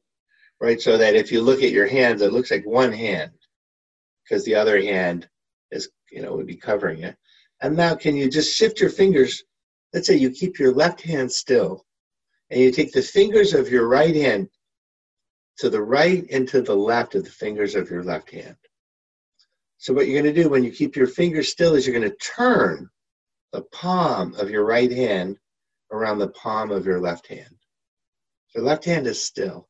right? 0.61 0.80
So 0.80 0.99
that 0.99 1.14
if 1.14 1.32
you 1.32 1.40
look 1.40 1.62
at 1.62 1.70
your 1.70 1.86
hands, 1.86 2.22
it 2.22 2.32
looks 2.32 2.51
like 2.51 2.66
one 2.66 2.93
hand 2.93 3.32
because 4.24 4.45
the 4.45 4.55
other 4.55 4.80
hand 4.80 5.28
is, 5.70 5.88
you 6.11 6.20
know, 6.20 6.34
would 6.36 6.47
be 6.47 6.57
covering 6.57 7.03
it. 7.03 7.16
And 7.62 7.76
now 7.76 7.95
can 7.95 8.16
you 8.16 8.28
just 8.28 8.55
shift 8.55 8.80
your 8.80 8.90
fingers? 8.90 9.43
Let's 9.95 10.07
say 10.07 10.16
you 10.16 10.30
keep 10.30 10.59
your 10.59 10.72
left 10.74 11.01
hand 11.01 11.30
still 11.32 11.84
and 12.51 12.61
you 12.61 12.70
take 12.70 12.93
the 12.93 13.03
fingers 13.03 13.55
of 13.55 13.70
your 13.70 13.88
right 13.88 14.14
hand 14.14 14.49
to 15.59 15.70
the 15.70 15.82
right 15.82 16.26
and 16.30 16.49
to 16.49 16.61
the 16.61 16.74
left 16.74 17.14
of 17.14 17.24
the 17.24 17.30
fingers 17.30 17.74
of 17.74 17.90
your 17.90 18.03
left 18.03 18.30
hand. 18.30 18.57
So 19.83 19.93
what 19.93 20.07
you're 20.07 20.22
going 20.22 20.33
to 20.33 20.43
do 20.43 20.49
when 20.49 20.62
you 20.62 20.70
keep 20.70 20.95
your 20.95 21.09
fingers 21.09 21.51
still 21.51 21.74
is 21.74 21.85
you're 21.85 21.99
going 21.99 22.09
to 22.09 22.16
turn 22.18 22.89
the 23.53 23.62
palm 23.62 24.33
of 24.37 24.49
your 24.49 24.64
right 24.64 24.93
hand 24.93 25.41
around 25.91 26.20
the 26.20 26.28
palm 26.28 26.70
of 26.70 26.87
your 26.87 27.01
left 27.01 27.26
hand. 27.26 27.57
Your 28.55 28.62
left 28.62 28.85
hand 28.85 29.09
is 29.09 29.24
still. 29.24 29.68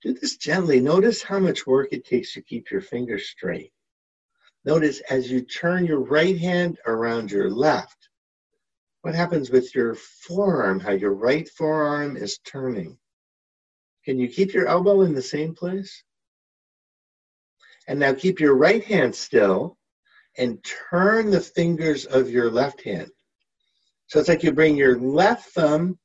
Do 0.00 0.14
this 0.14 0.36
gently. 0.36 0.80
Notice 0.80 1.24
how 1.24 1.40
much 1.40 1.66
work 1.66 1.88
it 1.90 2.06
takes 2.06 2.34
to 2.34 2.40
keep 2.40 2.70
your 2.70 2.80
fingers 2.80 3.28
straight. 3.28 3.72
Notice 4.64 5.00
as 5.10 5.28
you 5.28 5.40
turn 5.40 5.84
your 5.84 6.04
right 6.04 6.38
hand 6.38 6.78
around 6.86 7.32
your 7.32 7.50
left, 7.50 8.08
what 9.02 9.16
happens 9.16 9.50
with 9.50 9.74
your 9.74 9.96
forearm, 9.96 10.78
how 10.78 10.92
your 10.92 11.14
right 11.14 11.48
forearm 11.48 12.16
is 12.16 12.38
turning. 12.44 12.96
Can 14.04 14.20
you 14.20 14.28
keep 14.28 14.52
your 14.52 14.68
elbow 14.68 15.00
in 15.00 15.14
the 15.14 15.20
same 15.20 15.52
place? 15.52 16.04
And 17.88 17.98
now 17.98 18.12
keep 18.14 18.38
your 18.38 18.54
right 18.54 18.84
hand 18.84 19.14
still 19.14 19.76
and 20.36 20.64
turn 20.90 21.30
the 21.30 21.40
fingers 21.40 22.04
of 22.04 22.30
your 22.30 22.50
left 22.50 22.82
hand. 22.82 23.10
So 24.06 24.20
it's 24.20 24.28
like 24.28 24.44
you 24.44 24.52
bring 24.52 24.76
your 24.76 25.00
left 25.00 25.50
thumb 25.50 25.98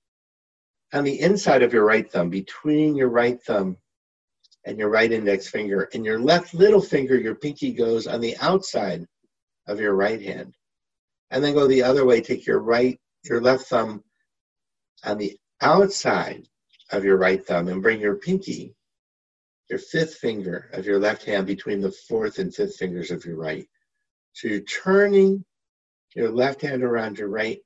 on 0.93 1.03
the 1.03 1.19
inside 1.19 1.61
of 1.61 1.73
your 1.73 1.85
right 1.85 2.09
thumb, 2.11 2.29
between 2.29 2.95
your 2.95 3.09
right 3.09 3.41
thumb 3.43 3.77
and 4.65 4.79
your 4.79 4.89
right 4.89 5.11
index 5.11 5.47
finger, 5.47 5.89
and 5.93 6.03
your 6.05 6.19
left 6.19 6.53
little 6.53 6.81
finger, 6.81 7.17
your 7.17 7.35
pinky, 7.35 7.73
goes 7.73 8.07
on 8.07 8.21
the 8.21 8.35
outside 8.37 9.05
of 9.67 9.79
your 9.79 9.93
right 9.93 10.21
hand 10.21 10.53
and 11.31 11.43
then 11.43 11.53
go 11.53 11.67
the 11.67 11.83
other 11.83 12.05
way. 12.05 12.21
Take 12.21 12.45
your 12.45 12.59
right, 12.59 12.99
your 13.25 13.41
left 13.41 13.65
thumb 13.65 14.03
on 15.03 15.17
the 15.17 15.37
outside 15.61 16.47
of 16.91 17.03
your 17.03 17.17
right 17.17 17.45
thumb 17.45 17.67
and 17.67 17.81
bring 17.81 17.99
your 17.99 18.15
pinky, 18.15 18.73
your 19.69 19.79
fifth 19.79 20.15
finger 20.15 20.69
of 20.73 20.85
your 20.85 20.99
left 20.99 21.23
hand 21.23 21.47
between 21.47 21.81
the 21.81 21.91
fourth 21.91 22.39
and 22.39 22.53
fifth 22.53 22.75
fingers 22.75 23.11
of 23.11 23.25
your 23.25 23.37
right. 23.37 23.67
So 24.33 24.47
you're 24.47 24.61
turning 24.61 25.45
your 26.15 26.29
left 26.29 26.61
hand 26.61 26.83
around 26.83 27.17
your 27.17 27.29
right. 27.29 27.59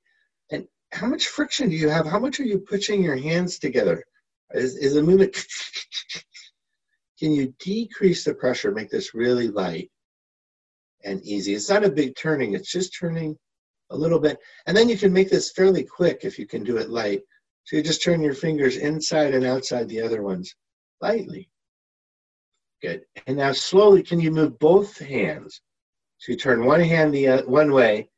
And 0.51 0.67
how 0.91 1.07
much 1.07 1.27
friction 1.27 1.69
do 1.69 1.75
you 1.75 1.89
have? 1.89 2.05
How 2.05 2.19
much 2.19 2.39
are 2.39 2.45
you 2.45 2.59
pushing 2.59 3.03
your 3.03 3.17
hands 3.17 3.59
together? 3.59 4.03
Is, 4.51 4.77
is 4.77 4.93
the 4.93 5.03
movement, 5.03 5.35
can 7.19 7.33
you 7.33 7.53
decrease 7.59 8.23
the 8.23 8.33
pressure, 8.33 8.71
make 8.71 8.89
this 8.89 9.13
really 9.13 9.49
light 9.49 9.91
and 11.03 11.21
easy? 11.23 11.53
It's 11.53 11.69
not 11.69 11.83
a 11.83 11.89
big 11.89 12.15
turning, 12.15 12.53
it's 12.53 12.71
just 12.71 12.95
turning 12.97 13.37
a 13.89 13.97
little 13.97 14.19
bit. 14.19 14.37
And 14.65 14.75
then 14.75 14.87
you 14.87 14.97
can 14.97 15.11
make 15.11 15.29
this 15.29 15.51
fairly 15.51 15.83
quick 15.83 16.21
if 16.23 16.37
you 16.37 16.45
can 16.45 16.63
do 16.63 16.77
it 16.77 16.89
light. 16.89 17.21
So 17.65 17.75
you 17.75 17.83
just 17.83 18.03
turn 18.03 18.21
your 18.21 18.33
fingers 18.33 18.77
inside 18.77 19.33
and 19.33 19.45
outside 19.45 19.89
the 19.89 20.01
other 20.01 20.21
ones 20.21 20.55
lightly. 21.01 21.49
Good. 22.81 23.05
And 23.25 23.37
now 23.37 23.53
slowly, 23.53 24.03
can 24.03 24.19
you 24.19 24.31
move 24.31 24.59
both 24.59 24.99
hands? 24.99 25.61
So 26.19 26.31
you 26.31 26.37
turn 26.37 26.65
one 26.65 26.81
hand 26.81 27.13
the 27.13 27.27
uh, 27.27 27.41
one 27.43 27.71
way 27.71 28.09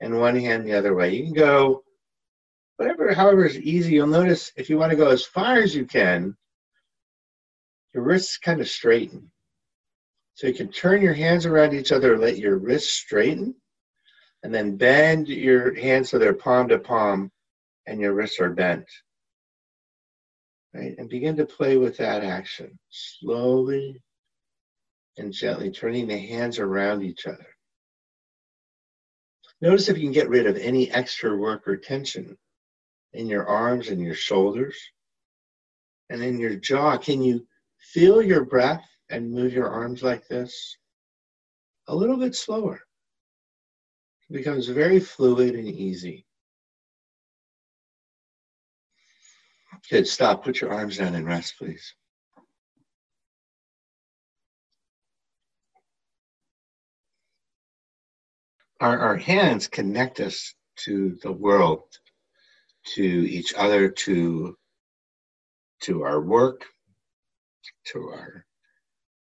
and 0.00 0.18
one 0.18 0.36
hand 0.36 0.66
the 0.66 0.74
other 0.74 0.94
way. 0.94 1.14
You 1.14 1.24
can 1.24 1.34
go 1.34 1.84
whatever, 2.76 3.12
however 3.14 3.44
is 3.44 3.58
easy. 3.58 3.94
You'll 3.94 4.06
notice 4.06 4.52
if 4.56 4.70
you 4.70 4.78
want 4.78 4.90
to 4.90 4.96
go 4.96 5.08
as 5.08 5.24
far 5.24 5.56
as 5.56 5.74
you 5.74 5.84
can, 5.84 6.36
your 7.94 8.04
wrists 8.04 8.38
kind 8.38 8.60
of 8.60 8.68
straighten. 8.68 9.30
So 10.34 10.46
you 10.46 10.54
can 10.54 10.70
turn 10.70 11.02
your 11.02 11.14
hands 11.14 11.46
around 11.46 11.74
each 11.74 11.90
other, 11.90 12.16
let 12.16 12.38
your 12.38 12.58
wrists 12.58 12.92
straighten 12.92 13.54
and 14.42 14.54
then 14.54 14.76
bend 14.76 15.28
your 15.28 15.74
hands 15.74 16.10
so 16.10 16.18
they're 16.18 16.32
palm 16.32 16.68
to 16.68 16.78
palm 16.78 17.32
and 17.86 18.00
your 18.00 18.14
wrists 18.14 18.38
are 18.38 18.50
bent. 18.50 18.88
Right? 20.72 20.94
And 20.96 21.08
begin 21.08 21.36
to 21.36 21.46
play 21.46 21.76
with 21.76 21.96
that 21.96 22.22
action 22.22 22.78
slowly 22.88 24.00
and 25.18 25.32
gently, 25.32 25.70
turning 25.70 26.06
the 26.06 26.18
hands 26.18 26.58
around 26.58 27.02
each 27.02 27.26
other. 27.26 27.46
Notice 29.60 29.88
if 29.88 29.98
you 29.98 30.04
can 30.04 30.12
get 30.12 30.28
rid 30.28 30.46
of 30.46 30.56
any 30.56 30.90
extra 30.90 31.36
work 31.36 31.66
or 31.66 31.76
tension 31.76 32.36
in 33.12 33.26
your 33.26 33.46
arms 33.46 33.88
and 33.88 34.00
your 34.00 34.14
shoulders 34.14 34.78
and 36.10 36.22
in 36.22 36.38
your 36.38 36.56
jaw. 36.56 36.96
Can 36.96 37.22
you 37.22 37.46
feel 37.78 38.22
your 38.22 38.44
breath 38.44 38.84
and 39.10 39.32
move 39.32 39.52
your 39.52 39.68
arms 39.68 40.02
like 40.02 40.26
this? 40.28 40.76
A 41.88 41.94
little 41.94 42.16
bit 42.16 42.34
slower. 42.34 42.80
It 44.30 44.34
becomes 44.34 44.68
very 44.68 45.00
fluid 45.00 45.54
and 45.54 45.68
easy. 45.68 46.26
Good, 49.90 50.06
stop. 50.06 50.44
Put 50.44 50.60
your 50.60 50.72
arms 50.72 50.98
down 50.98 51.14
and 51.14 51.26
rest, 51.26 51.54
please. 51.58 51.94
Our, 58.80 58.98
our 58.98 59.16
hands 59.16 59.66
connect 59.66 60.20
us 60.20 60.54
to 60.84 61.18
the 61.22 61.32
world, 61.32 61.82
to 62.94 63.02
each 63.02 63.52
other, 63.54 63.88
to, 63.88 64.56
to 65.82 66.02
our 66.04 66.20
work, 66.20 66.64
to 67.92 68.08
our 68.10 68.44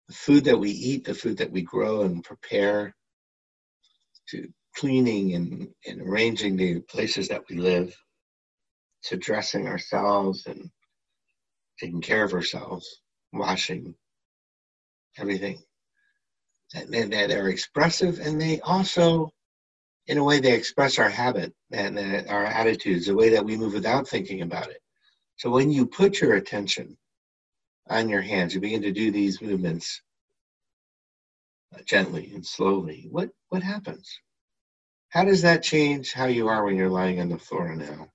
the 0.08 0.14
food 0.14 0.44
that 0.44 0.58
we 0.58 0.70
eat, 0.70 1.04
the 1.04 1.14
food 1.14 1.38
that 1.38 1.50
we 1.50 1.62
grow 1.62 2.02
and 2.02 2.22
prepare, 2.22 2.94
to 4.28 4.48
cleaning 4.76 5.34
and, 5.34 5.68
and 5.86 6.02
arranging 6.02 6.56
the 6.56 6.80
places 6.80 7.28
that 7.28 7.42
we 7.48 7.56
live, 7.56 7.96
to 9.04 9.16
dressing 9.16 9.66
ourselves 9.66 10.46
and 10.46 10.70
taking 11.80 12.00
care 12.00 12.24
of 12.24 12.34
ourselves, 12.34 13.00
washing, 13.32 13.94
everything. 15.18 15.62
And, 16.74 17.12
that 17.12 17.30
are 17.30 17.48
expressive, 17.48 18.18
and 18.18 18.40
they 18.40 18.60
also, 18.60 19.30
in 20.06 20.18
a 20.18 20.24
way, 20.24 20.40
they 20.40 20.54
express 20.54 20.98
our 20.98 21.08
habit 21.08 21.54
and 21.70 21.98
uh, 21.98 22.22
our 22.28 22.44
attitudes, 22.44 23.06
the 23.06 23.14
way 23.14 23.30
that 23.30 23.44
we 23.44 23.56
move 23.56 23.72
without 23.74 24.08
thinking 24.08 24.42
about 24.42 24.68
it. 24.68 24.80
So 25.36 25.50
when 25.50 25.70
you 25.70 25.86
put 25.86 26.20
your 26.20 26.34
attention 26.34 26.96
on 27.88 28.08
your 28.08 28.20
hands, 28.20 28.54
you 28.54 28.60
begin 28.60 28.82
to 28.82 28.92
do 28.92 29.10
these 29.10 29.40
movements 29.40 30.02
uh, 31.74 31.80
gently 31.84 32.32
and 32.34 32.44
slowly. 32.44 33.06
What 33.10 33.30
what 33.48 33.62
happens? 33.62 34.10
How 35.10 35.24
does 35.24 35.42
that 35.42 35.62
change 35.62 36.12
how 36.12 36.26
you 36.26 36.48
are 36.48 36.64
when 36.64 36.76
you're 36.76 36.88
lying 36.88 37.20
on 37.20 37.28
the 37.28 37.38
floor 37.38 37.74
now? 37.74 38.08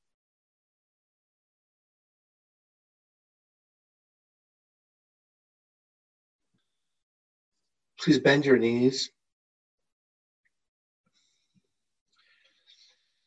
Please 8.00 8.20
bend 8.20 8.46
your 8.46 8.58
knees. 8.58 9.12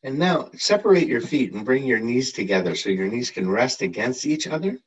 And 0.02 0.18
now 0.18 0.50
separate 0.54 1.08
your 1.08 1.20
feet 1.20 1.52
and 1.52 1.64
bring 1.64 1.84
your 1.84 1.98
knees 1.98 2.32
together 2.32 2.74
so 2.74 2.88
your 2.88 3.08
knees 3.08 3.30
can 3.30 3.50
rest 3.50 3.82
against 3.82 4.24
each 4.24 4.46
other. 4.46 4.78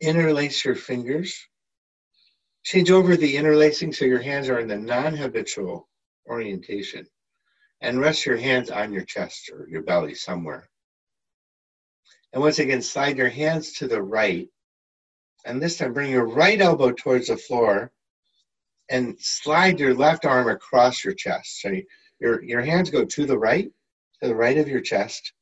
Interlace 0.00 0.64
your 0.64 0.74
fingers. 0.74 1.48
Change 2.64 2.90
over 2.90 3.16
the 3.16 3.36
interlacing 3.36 3.92
so 3.92 4.04
your 4.04 4.20
hands 4.20 4.48
are 4.48 4.60
in 4.60 4.68
the 4.68 4.76
non-habitual 4.76 5.88
orientation. 6.28 7.06
And 7.80 8.00
rest 8.00 8.26
your 8.26 8.36
hands 8.36 8.70
on 8.70 8.92
your 8.92 9.04
chest 9.04 9.50
or 9.52 9.66
your 9.68 9.82
belly 9.82 10.14
somewhere. 10.14 10.68
And 12.32 12.40
once 12.40 12.58
again, 12.58 12.82
slide 12.82 13.16
your 13.16 13.28
hands 13.28 13.72
to 13.74 13.88
the 13.88 14.00
right. 14.00 14.48
And 15.44 15.60
this 15.60 15.78
time, 15.78 15.92
bring 15.92 16.12
your 16.12 16.26
right 16.26 16.60
elbow 16.60 16.92
towards 16.92 17.26
the 17.26 17.36
floor 17.36 17.90
and 18.92 19.18
slide 19.18 19.80
your 19.80 19.94
left 19.94 20.26
arm 20.26 20.48
across 20.48 21.02
your 21.02 21.14
chest. 21.14 21.62
So 21.62 21.74
your, 22.20 22.42
your 22.44 22.60
hands 22.60 22.90
go 22.90 23.04
to 23.04 23.26
the 23.26 23.38
right, 23.38 23.70
to 24.22 24.28
the 24.28 24.34
right 24.34 24.58
of 24.58 24.68
your 24.68 24.82
chest. 24.82 25.32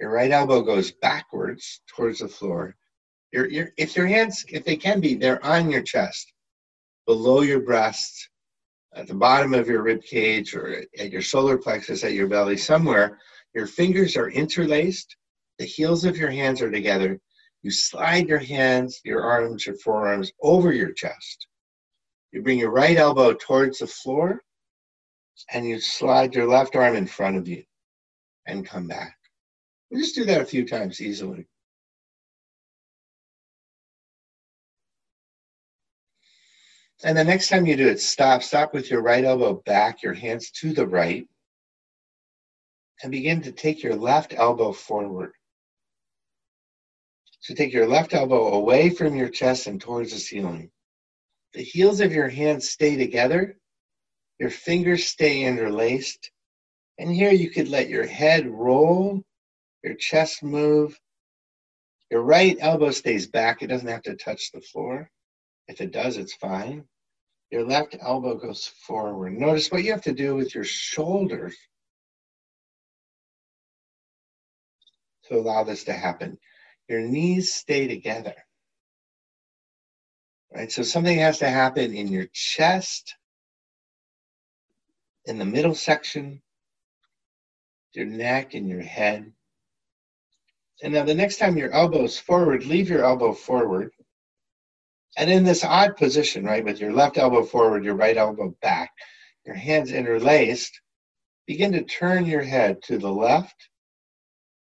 Your 0.00 0.12
right 0.12 0.30
elbow 0.30 0.62
goes 0.62 0.92
backwards 0.92 1.80
towards 1.88 2.20
the 2.20 2.28
floor. 2.28 2.76
Your, 3.32 3.50
your, 3.50 3.68
if 3.76 3.96
your 3.96 4.06
hands, 4.06 4.44
if 4.48 4.64
they 4.64 4.76
can 4.76 5.00
be, 5.00 5.14
they're 5.14 5.44
on 5.44 5.70
your 5.70 5.82
chest 5.82 6.32
below 7.06 7.42
your 7.42 7.60
breast, 7.60 8.30
at 8.94 9.08
the 9.08 9.14
bottom 9.14 9.54
of 9.54 9.68
your 9.68 9.82
rib 9.82 10.02
cage, 10.02 10.54
or 10.54 10.84
at 10.98 11.10
your 11.10 11.20
solar 11.20 11.58
plexus 11.58 12.04
at 12.04 12.12
your 12.12 12.28
belly, 12.28 12.56
somewhere, 12.56 13.18
your 13.52 13.66
fingers 13.66 14.16
are 14.16 14.30
interlaced, 14.30 15.16
the 15.58 15.64
heels 15.64 16.04
of 16.04 16.16
your 16.16 16.30
hands 16.30 16.62
are 16.62 16.70
together. 16.70 17.20
You 17.62 17.70
slide 17.70 18.28
your 18.28 18.38
hands, 18.38 19.00
your 19.04 19.22
arms, 19.22 19.66
your 19.66 19.76
forearms 19.76 20.32
over 20.42 20.72
your 20.72 20.92
chest. 20.92 21.48
You 22.34 22.42
bring 22.42 22.58
your 22.58 22.72
right 22.72 22.96
elbow 22.96 23.32
towards 23.32 23.78
the 23.78 23.86
floor, 23.86 24.42
and 25.52 25.64
you 25.64 25.78
slide 25.78 26.34
your 26.34 26.48
left 26.48 26.74
arm 26.74 26.96
in 26.96 27.06
front 27.06 27.36
of 27.36 27.46
you 27.46 27.62
and 28.44 28.66
come 28.66 28.88
back. 28.88 29.16
We 29.88 30.00
just 30.00 30.16
do 30.16 30.24
that 30.24 30.40
a 30.40 30.44
few 30.44 30.66
times 30.66 31.00
easily. 31.00 31.46
And 37.04 37.16
the 37.16 37.22
next 37.22 37.50
time 37.50 37.66
you 37.66 37.76
do 37.76 37.86
it, 37.86 38.00
stop. 38.00 38.42
Stop 38.42 38.74
with 38.74 38.90
your 38.90 39.00
right 39.00 39.24
elbow 39.24 39.62
back, 39.64 40.02
your 40.02 40.14
hands 40.14 40.50
to 40.52 40.72
the 40.72 40.88
right, 40.88 41.28
and 43.04 43.12
begin 43.12 43.42
to 43.42 43.52
take 43.52 43.80
your 43.80 43.94
left 43.94 44.34
elbow 44.36 44.72
forward. 44.72 45.34
So 47.38 47.54
take 47.54 47.72
your 47.72 47.86
left 47.86 48.12
elbow 48.12 48.54
away 48.54 48.90
from 48.90 49.14
your 49.14 49.28
chest 49.28 49.68
and 49.68 49.80
towards 49.80 50.10
the 50.10 50.18
ceiling. 50.18 50.72
The 51.54 51.62
heels 51.62 52.00
of 52.00 52.12
your 52.12 52.28
hands 52.28 52.68
stay 52.68 52.96
together, 52.96 53.56
your 54.40 54.50
fingers 54.50 55.06
stay 55.06 55.44
interlaced, 55.44 56.32
and 56.98 57.10
here 57.10 57.30
you 57.30 57.48
could 57.48 57.68
let 57.68 57.88
your 57.88 58.06
head 58.06 58.48
roll, 58.48 59.22
your 59.84 59.94
chest 59.94 60.42
move. 60.42 60.98
Your 62.10 62.22
right 62.22 62.56
elbow 62.60 62.90
stays 62.90 63.28
back, 63.28 63.62
it 63.62 63.68
doesn't 63.68 63.88
have 63.88 64.02
to 64.02 64.16
touch 64.16 64.50
the 64.50 64.60
floor. 64.60 65.08
If 65.68 65.80
it 65.80 65.92
does, 65.92 66.16
it's 66.16 66.34
fine. 66.34 66.84
Your 67.50 67.64
left 67.64 67.96
elbow 68.00 68.34
goes 68.34 68.66
forward. 68.66 69.34
Notice 69.38 69.70
what 69.70 69.84
you 69.84 69.92
have 69.92 70.02
to 70.02 70.12
do 70.12 70.34
with 70.34 70.54
your 70.56 70.64
shoulders 70.64 71.56
to 75.26 75.36
allow 75.36 75.62
this 75.62 75.84
to 75.84 75.92
happen. 75.92 76.36
Your 76.88 77.00
knees 77.00 77.54
stay 77.54 77.86
together. 77.86 78.34
Right? 80.54 80.70
So 80.70 80.82
something 80.82 81.18
has 81.18 81.38
to 81.38 81.48
happen 81.48 81.94
in 81.94 82.08
your 82.08 82.26
chest, 82.32 83.16
in 85.24 85.38
the 85.38 85.44
middle 85.44 85.74
section, 85.74 86.40
your 87.92 88.06
neck 88.06 88.54
and 88.54 88.68
your 88.68 88.82
head. 88.82 89.32
And 90.82 90.92
now 90.92 91.04
the 91.04 91.14
next 91.14 91.38
time 91.38 91.56
your 91.56 91.72
elbow 91.72 92.04
is 92.04 92.18
forward, 92.18 92.66
leave 92.66 92.88
your 92.88 93.04
elbow 93.04 93.32
forward. 93.32 93.90
And 95.16 95.30
in 95.30 95.44
this 95.44 95.64
odd 95.64 95.96
position, 95.96 96.44
right, 96.44 96.64
with 96.64 96.80
your 96.80 96.92
left 96.92 97.18
elbow 97.18 97.44
forward, 97.44 97.84
your 97.84 97.94
right 97.94 98.16
elbow 98.16 98.54
back, 98.62 98.90
your 99.46 99.54
hands 99.54 99.92
interlaced, 99.92 100.80
begin 101.46 101.72
to 101.72 101.84
turn 101.84 102.26
your 102.26 102.42
head 102.42 102.82
to 102.84 102.98
the 102.98 103.10
left 103.10 103.68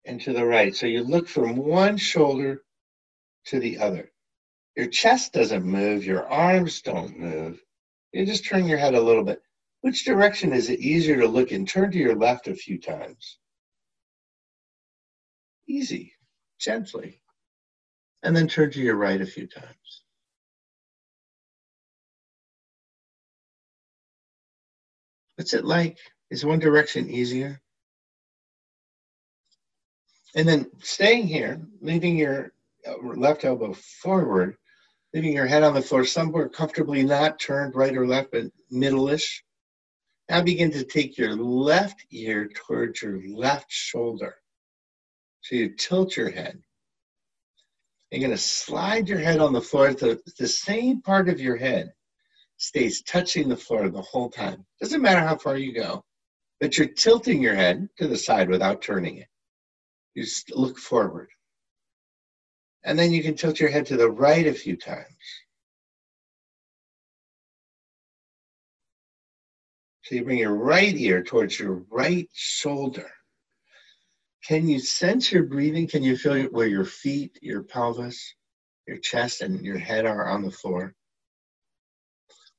and 0.05 0.21
to 0.21 0.33
the 0.33 0.45
right. 0.45 0.75
So 0.75 0.87
you 0.87 1.03
look 1.03 1.27
from 1.27 1.55
one 1.55 1.97
shoulder 1.97 2.61
to 3.45 3.59
the 3.59 3.77
other. 3.79 4.11
Your 4.75 4.87
chest 4.87 5.33
doesn't 5.33 5.63
move, 5.63 6.03
your 6.05 6.27
arms 6.27 6.81
don't 6.81 7.17
move. 7.17 7.61
You 8.11 8.25
just 8.25 8.45
turn 8.45 8.65
your 8.65 8.77
head 8.77 8.93
a 8.93 9.01
little 9.01 9.23
bit. 9.23 9.41
Which 9.81 10.05
direction 10.05 10.51
is 10.51 10.69
it 10.69 10.79
easier 10.79 11.19
to 11.21 11.27
look 11.27 11.51
in? 11.51 11.65
Turn 11.65 11.91
to 11.91 11.97
your 11.97 12.15
left 12.15 12.47
a 12.47 12.55
few 12.55 12.79
times. 12.79 13.37
Easy, 15.67 16.13
gently. 16.59 17.21
And 18.23 18.35
then 18.35 18.47
turn 18.47 18.71
to 18.71 18.81
your 18.81 18.95
right 18.95 19.21
a 19.21 19.25
few 19.25 19.47
times. 19.47 20.03
What's 25.35 25.53
it 25.53 25.65
like? 25.65 25.97
Is 26.29 26.45
one 26.45 26.59
direction 26.59 27.09
easier? 27.09 27.61
And 30.35 30.47
then 30.47 30.69
staying 30.81 31.27
here, 31.27 31.61
leaving 31.81 32.17
your 32.17 32.51
left 33.01 33.45
elbow 33.45 33.73
forward, 33.73 34.57
leaving 35.15 35.33
your 35.33 35.47
head 35.47 35.63
on 35.63 35.73
the 35.73 35.81
floor 35.81 36.03
somewhere 36.03 36.49
comfortably 36.49 37.01
not 37.01 37.39
turned 37.39 37.73
right 37.73 37.95
or 37.95 38.05
left, 38.05 38.31
but 38.33 38.43
middle-ish. 38.69 39.45
Now 40.29 40.41
begin 40.41 40.71
to 40.71 40.83
take 40.83 41.17
your 41.17 41.37
left 41.37 42.05
ear 42.11 42.49
towards 42.53 43.01
your 43.01 43.21
left 43.25 43.67
shoulder. 43.71 44.35
So 45.39 45.55
you 45.55 45.69
tilt 45.69 46.17
your 46.17 46.29
head. 46.29 46.59
You're 48.11 48.19
going 48.19 48.31
to 48.31 48.37
slide 48.37 49.07
your 49.07 49.19
head 49.19 49.39
on 49.39 49.53
the 49.53 49.61
floor. 49.61 49.93
The, 49.93 50.19
the 50.37 50.49
same 50.49 51.01
part 51.01 51.29
of 51.29 51.39
your 51.39 51.55
head 51.55 51.93
stays 52.57 53.01
touching 53.01 53.47
the 53.47 53.55
floor 53.55 53.87
the 53.87 54.01
whole 54.01 54.29
time. 54.29 54.65
Doesn't 54.81 55.01
matter 55.01 55.25
how 55.25 55.37
far 55.37 55.55
you 55.55 55.73
go, 55.73 56.03
but 56.59 56.77
you're 56.77 56.87
tilting 56.87 57.41
your 57.41 57.55
head 57.55 57.87
to 57.99 58.09
the 58.09 58.17
side 58.17 58.49
without 58.49 58.81
turning 58.81 59.19
it. 59.19 59.27
You 60.13 60.25
look 60.51 60.77
forward. 60.77 61.29
And 62.85 62.97
then 62.97 63.11
you 63.11 63.23
can 63.23 63.35
tilt 63.35 63.59
your 63.59 63.69
head 63.69 63.87
to 63.87 63.97
the 63.97 64.09
right 64.09 64.45
a 64.45 64.53
few 64.53 64.77
times. 64.77 65.05
So 70.03 70.13
you 70.13 70.23
bring 70.23 70.37
your 70.37 70.53
right 70.53 70.95
ear 70.95 71.23
towards 71.23 71.59
your 71.59 71.83
right 71.89 72.29
shoulder. 72.31 73.09
Can 74.47 74.67
you 74.67 74.77
sense 74.79 75.31
your 75.31 75.41
breathing? 75.41 75.87
Can 75.87 76.03
you 76.03 76.15
feel 76.15 76.43
where 76.45 76.67
your 76.67 76.85
feet, 76.85 77.39
your 77.41 77.63
pelvis, 77.63 78.35
your 78.87 78.97
chest, 78.97 79.41
and 79.41 79.65
your 79.65 79.79
head 79.79 80.05
are 80.05 80.27
on 80.27 80.43
the 80.43 80.51
floor? 80.51 80.93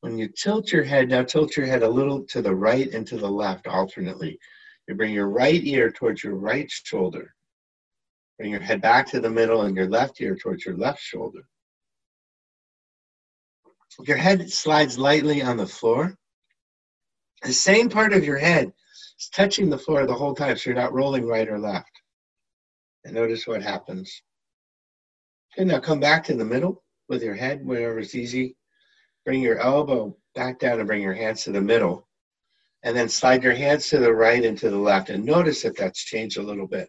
When 0.00 0.18
you 0.18 0.26
tilt 0.26 0.72
your 0.72 0.82
head, 0.82 1.08
now 1.08 1.22
tilt 1.22 1.56
your 1.56 1.66
head 1.66 1.84
a 1.84 1.88
little 1.88 2.24
to 2.26 2.42
the 2.42 2.54
right 2.54 2.92
and 2.92 3.06
to 3.06 3.16
the 3.16 3.30
left 3.30 3.68
alternately. 3.68 4.40
You 4.88 4.96
bring 4.96 5.14
your 5.14 5.28
right 5.28 5.62
ear 5.62 5.92
towards 5.92 6.24
your 6.24 6.34
right 6.34 6.68
shoulder. 6.68 7.35
Bring 8.38 8.50
your 8.50 8.60
head 8.60 8.80
back 8.80 9.06
to 9.08 9.20
the 9.20 9.30
middle 9.30 9.62
and 9.62 9.76
your 9.76 9.88
left 9.88 10.20
ear 10.20 10.36
towards 10.36 10.64
your 10.64 10.76
left 10.76 11.00
shoulder. 11.00 11.48
Your 14.06 14.18
head 14.18 14.50
slides 14.50 14.98
lightly 14.98 15.42
on 15.42 15.56
the 15.56 15.66
floor 15.66 16.18
the 17.42 17.52
same 17.52 17.88
part 17.88 18.12
of 18.12 18.24
your 18.24 18.38
head 18.38 18.72
is 19.18 19.28
touching 19.28 19.68
the 19.68 19.78
floor 19.78 20.06
the 20.06 20.14
whole 20.14 20.34
time, 20.34 20.56
so 20.56 20.70
you're 20.70 20.78
not 20.78 20.92
rolling 20.92 21.26
right 21.26 21.48
or 21.48 21.58
left. 21.58 21.90
And 23.04 23.14
notice 23.14 23.46
what 23.46 23.62
happens. 23.62 24.22
Okay, 25.54 25.64
now 25.64 25.78
come 25.78 26.00
back 26.00 26.24
to 26.24 26.34
the 26.34 26.44
middle 26.44 26.82
with 27.08 27.22
your 27.22 27.34
head, 27.34 27.64
wherever 27.64 27.98
it's 27.98 28.14
easy. 28.14 28.56
Bring 29.24 29.42
your 29.42 29.58
elbow 29.58 30.16
back 30.34 30.58
down 30.58 30.78
and 30.78 30.86
bring 30.86 31.02
your 31.02 31.14
hands 31.14 31.44
to 31.44 31.52
the 31.52 31.60
middle. 31.60 32.08
And 32.82 32.96
then 32.96 33.08
slide 33.08 33.42
your 33.42 33.54
hands 33.54 33.88
to 33.88 33.98
the 33.98 34.12
right 34.12 34.44
and 34.44 34.56
to 34.58 34.70
the 34.70 34.76
left. 34.76 35.10
And 35.10 35.24
notice 35.24 35.64
if 35.64 35.74
that's 35.74 36.04
changed 36.04 36.38
a 36.38 36.42
little 36.42 36.66
bit. 36.66 36.88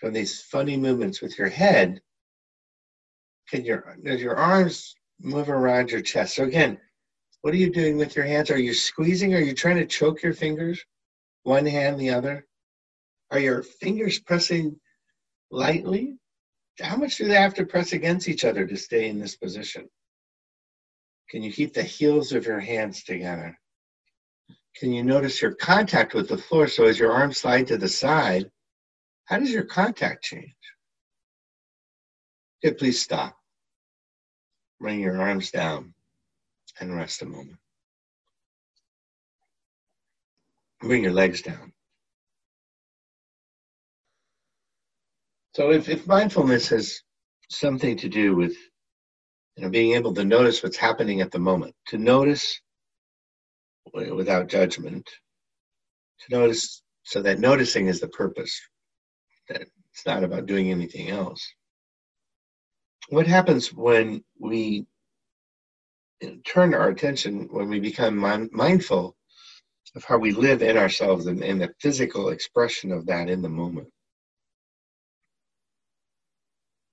From 0.00 0.14
these 0.14 0.40
funny 0.40 0.78
movements 0.78 1.20
with 1.20 1.38
your 1.38 1.48
head, 1.48 2.00
can 3.50 3.64
your, 3.64 3.96
does 4.02 4.22
your 4.22 4.36
arms 4.36 4.94
move 5.20 5.50
around 5.50 5.90
your 5.90 6.00
chest? 6.00 6.36
So 6.36 6.44
again, 6.44 6.78
what 7.42 7.52
are 7.52 7.58
you 7.58 7.70
doing 7.70 7.98
with 7.98 8.16
your 8.16 8.24
hands? 8.24 8.50
Are 8.50 8.58
you 8.58 8.72
squeezing? 8.72 9.34
Are 9.34 9.40
you 9.40 9.54
trying 9.54 9.76
to 9.76 9.86
choke 9.86 10.22
your 10.22 10.32
fingers? 10.32 10.82
One 11.42 11.66
hand, 11.66 12.00
the 12.00 12.10
other? 12.10 12.46
Are 13.30 13.38
your 13.38 13.62
fingers 13.62 14.18
pressing 14.18 14.80
lightly? 15.50 16.16
How 16.80 16.96
much 16.96 17.18
do 17.18 17.28
they 17.28 17.34
have 17.34 17.54
to 17.54 17.66
press 17.66 17.92
against 17.92 18.28
each 18.28 18.44
other 18.44 18.66
to 18.66 18.76
stay 18.76 19.08
in 19.08 19.18
this 19.18 19.36
position? 19.36 19.86
Can 21.28 21.42
you 21.42 21.52
keep 21.52 21.74
the 21.74 21.82
heels 21.82 22.32
of 22.32 22.46
your 22.46 22.60
hands 22.60 23.04
together? 23.04 23.58
Can 24.76 24.92
you 24.92 25.02
notice 25.02 25.42
your 25.42 25.54
contact 25.54 26.14
with 26.14 26.28
the 26.28 26.38
floor? 26.38 26.68
So 26.68 26.86
as 26.86 26.98
your 26.98 27.12
arms 27.12 27.38
slide 27.38 27.66
to 27.66 27.76
the 27.76 27.88
side, 27.88 28.50
how 29.30 29.38
does 29.38 29.52
your 29.52 29.64
contact 29.64 30.24
change? 30.24 30.52
Okay, 32.62 32.74
please 32.74 33.00
stop. 33.00 33.36
Bring 34.80 34.98
your 34.98 35.20
arms 35.20 35.52
down 35.52 35.94
and 36.80 36.96
rest 36.96 37.22
a 37.22 37.26
moment. 37.26 37.58
Bring 40.80 41.04
your 41.04 41.12
legs 41.12 41.42
down. 41.42 41.72
So 45.54 45.70
if, 45.70 45.88
if 45.88 46.08
mindfulness 46.08 46.68
has 46.68 47.00
something 47.50 47.96
to 47.98 48.08
do 48.08 48.34
with 48.34 48.56
you 49.56 49.62
know, 49.62 49.70
being 49.70 49.94
able 49.94 50.14
to 50.14 50.24
notice 50.24 50.62
what's 50.62 50.76
happening 50.76 51.20
at 51.20 51.30
the 51.30 51.38
moment, 51.38 51.74
to 51.88 51.98
notice 51.98 52.60
without 53.92 54.48
judgment, 54.48 55.08
to 56.20 56.36
notice 56.36 56.82
so 57.04 57.22
that 57.22 57.38
noticing 57.38 57.86
is 57.86 58.00
the 58.00 58.08
purpose, 58.08 58.60
that 59.50 59.62
it's 59.92 60.06
not 60.06 60.24
about 60.24 60.46
doing 60.46 60.70
anything 60.70 61.10
else. 61.10 61.46
What 63.10 63.26
happens 63.26 63.72
when 63.72 64.24
we 64.38 64.86
turn 66.44 66.74
our 66.74 66.88
attention 66.88 67.48
when 67.50 67.68
we 67.68 67.80
become 67.80 68.16
mindful 68.52 69.16
of 69.96 70.04
how 70.04 70.18
we 70.18 70.32
live 70.32 70.62
in 70.62 70.76
ourselves 70.76 71.26
and, 71.26 71.42
and 71.42 71.60
the 71.60 71.70
physical 71.80 72.28
expression 72.28 72.92
of 72.92 73.06
that 73.06 73.28
in 73.28 73.42
the 73.42 73.48
moment. 73.48 73.88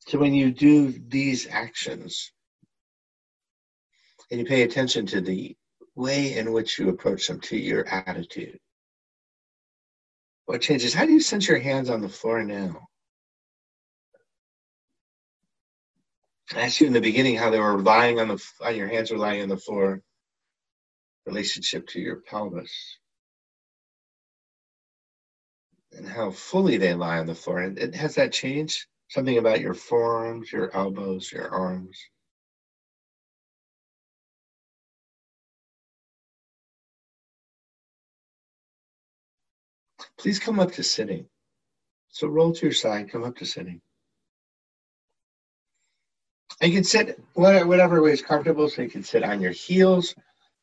So 0.07 0.17
when 0.17 0.33
you 0.33 0.51
do 0.51 0.91
these 1.07 1.47
actions 1.47 2.31
and 4.31 4.39
you 4.39 4.45
pay 4.45 4.63
attention 4.63 5.05
to 5.07 5.21
the 5.21 5.55
way 5.95 6.37
in 6.37 6.53
which 6.53 6.79
you 6.79 6.89
approach 6.89 7.27
them, 7.27 7.41
to 7.41 7.57
your 7.57 7.85
attitude, 7.87 8.57
what 10.47 10.61
changes? 10.61 10.93
How 10.93 11.05
do 11.05 11.13
you 11.13 11.21
sense 11.21 11.47
your 11.47 11.59
hands 11.59 11.89
on 11.91 12.01
the 12.01 12.09
floor 12.09 12.43
now? 12.43 12.87
I 16.55 16.61
asked 16.61 16.81
you 16.81 16.87
in 16.87 16.93
the 16.93 17.01
beginning 17.01 17.35
how 17.37 17.51
they 17.51 17.59
were 17.59 17.79
lying 17.81 18.19
on 18.19 18.29
the 18.29 18.43
on 18.61 18.75
your 18.75 18.87
hands 18.87 19.11
were 19.11 19.17
lying 19.17 19.43
on 19.43 19.49
the 19.49 19.57
floor. 19.57 20.01
relationship 21.27 21.87
to 21.89 21.99
your 21.99 22.17
pelvis 22.17 22.71
and 25.93 26.07
how 26.07 26.31
fully 26.31 26.77
they 26.77 26.93
lie 26.93 27.19
on 27.19 27.27
the 27.27 27.35
floor. 27.35 27.61
And 27.61 27.77
it, 27.79 27.95
has 27.95 28.15
that 28.15 28.31
changed? 28.33 28.85
Something 29.09 29.37
about 29.37 29.61
your 29.61 29.73
forearms, 29.73 30.51
your 30.51 30.75
elbows, 30.75 31.31
your 31.31 31.49
arms? 31.49 31.97
Please 40.19 40.39
come 40.39 40.59
up 40.59 40.71
to 40.73 40.83
sitting. 40.83 41.25
So 42.09 42.27
roll 42.27 42.53
to 42.53 42.65
your 42.65 42.73
side, 42.73 43.11
come 43.11 43.23
up 43.23 43.35
to 43.37 43.45
sitting. 43.45 43.81
And 46.61 46.71
you 46.71 46.77
can 46.77 46.83
sit 46.83 47.19
whatever 47.33 48.01
way 48.01 48.11
is 48.11 48.21
comfortable. 48.21 48.67
So 48.67 48.81
you 48.81 48.89
can 48.89 49.03
sit 49.03 49.23
on 49.23 49.41
your 49.41 49.51
heels. 49.51 50.15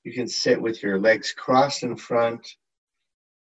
You 0.03 0.13
can 0.13 0.27
sit 0.27 0.61
with 0.61 0.83
your 0.83 0.99
legs 0.99 1.33
crossed 1.33 1.83
in 1.83 1.97
front. 1.97 2.57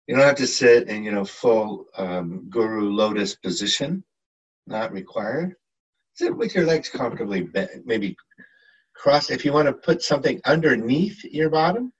You 0.06 0.14
don't 0.14 0.24
have 0.24 0.36
to 0.36 0.46
sit 0.46 0.88
in, 0.88 1.04
you 1.04 1.12
know, 1.12 1.24
full 1.24 1.86
um, 1.96 2.46
guru 2.50 2.90
lotus 2.90 3.34
position. 3.34 4.04
Not 4.66 4.92
required. 4.92 5.56
Sit 6.14 6.36
with 6.36 6.54
your 6.54 6.66
legs 6.66 6.88
comfortably, 6.88 7.48
maybe 7.84 8.16
cross. 8.94 9.30
If 9.30 9.44
you 9.44 9.52
want 9.52 9.66
to 9.66 9.72
put 9.72 10.02
something 10.02 10.40
underneath 10.44 11.24
your 11.24 11.50
bottom 11.50 11.92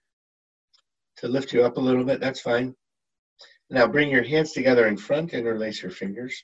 to 1.17 1.27
lift 1.27 1.51
you 1.51 1.65
up 1.65 1.77
a 1.77 1.81
little 1.81 2.03
bit, 2.03 2.19
that's 2.19 2.39
fine. 2.39 2.75
Now 3.69 3.87
bring 3.87 4.09
your 4.09 4.23
hands 4.23 4.51
together 4.51 4.87
in 4.87 4.97
front, 4.97 5.33
interlace 5.33 5.81
your 5.81 5.91
fingers. 5.91 6.43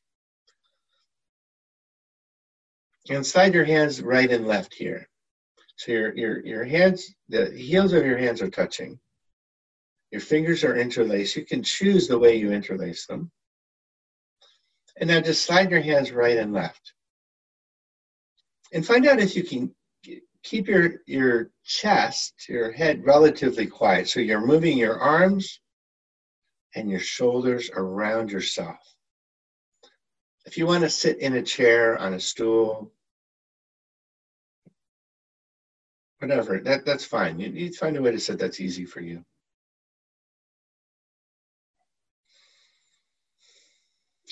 And 3.10 3.26
slide 3.26 3.54
your 3.54 3.66
hands 3.66 4.02
right 4.02 4.30
and 4.30 4.48
left 4.48 4.74
here. 4.74 5.08
So 5.76 5.92
your, 5.92 6.16
your, 6.16 6.46
your 6.46 6.64
hands, 6.64 7.14
the 7.30 7.52
heels 7.52 7.94
of 7.94 8.06
your 8.06 8.18
hands 8.18 8.42
are 8.42 8.50
touching. 8.50 9.00
Your 10.12 10.22
fingers 10.22 10.64
are 10.64 10.76
interlaced. 10.76 11.36
You 11.36 11.46
can 11.46 11.64
choose 11.64 12.08
the 12.08 12.20
way 12.20 12.36
you 12.36 12.52
interlace 12.52 13.06
them. 13.06 13.32
And 15.00 15.10
now 15.10 15.22
just 15.22 15.46
slide 15.46 15.72
your 15.72 15.82
hands 15.82 16.12
right 16.12 16.38
and 16.38 16.54
left. 16.54 16.94
And 18.74 18.86
find 18.86 19.08
out 19.08 19.20
if 19.20 19.36
you 19.36 19.44
can 19.44 19.74
keep 20.44 20.68
your, 20.68 20.96
your 21.06 21.52
chest, 21.64 22.34
your 22.50 22.72
head 22.72 23.06
relatively 23.06 23.68
quiet. 23.68 24.10
So 24.10 24.20
you're 24.20 24.46
moving 24.46 24.78
your 24.78 25.00
arms 25.00 25.61
and 26.76 26.90
your 26.90 27.00
shoulders 27.00 27.70
around 27.76 28.32
yourself. 28.32 28.78
If 30.46 30.58
you 30.58 30.66
want 30.66 30.84
to 30.84 30.90
sit 30.90 31.20
in 31.20 31.36
a 31.36 31.44
chair, 31.44 31.98
on 31.98 32.14
a 32.14 32.20
stool, 32.20 32.92
whatever, 36.20 36.60
that, 36.60 36.86
that's 36.86 37.06
fine. 37.06 37.40
You, 37.40 37.50
you 37.50 37.74
find 37.74 37.98
a 37.98 38.02
way 38.02 38.12
to 38.12 38.20
sit 38.20 38.40
that's 38.40 38.60
easy 38.60 38.86
for 38.86 39.02
you. 39.02 39.24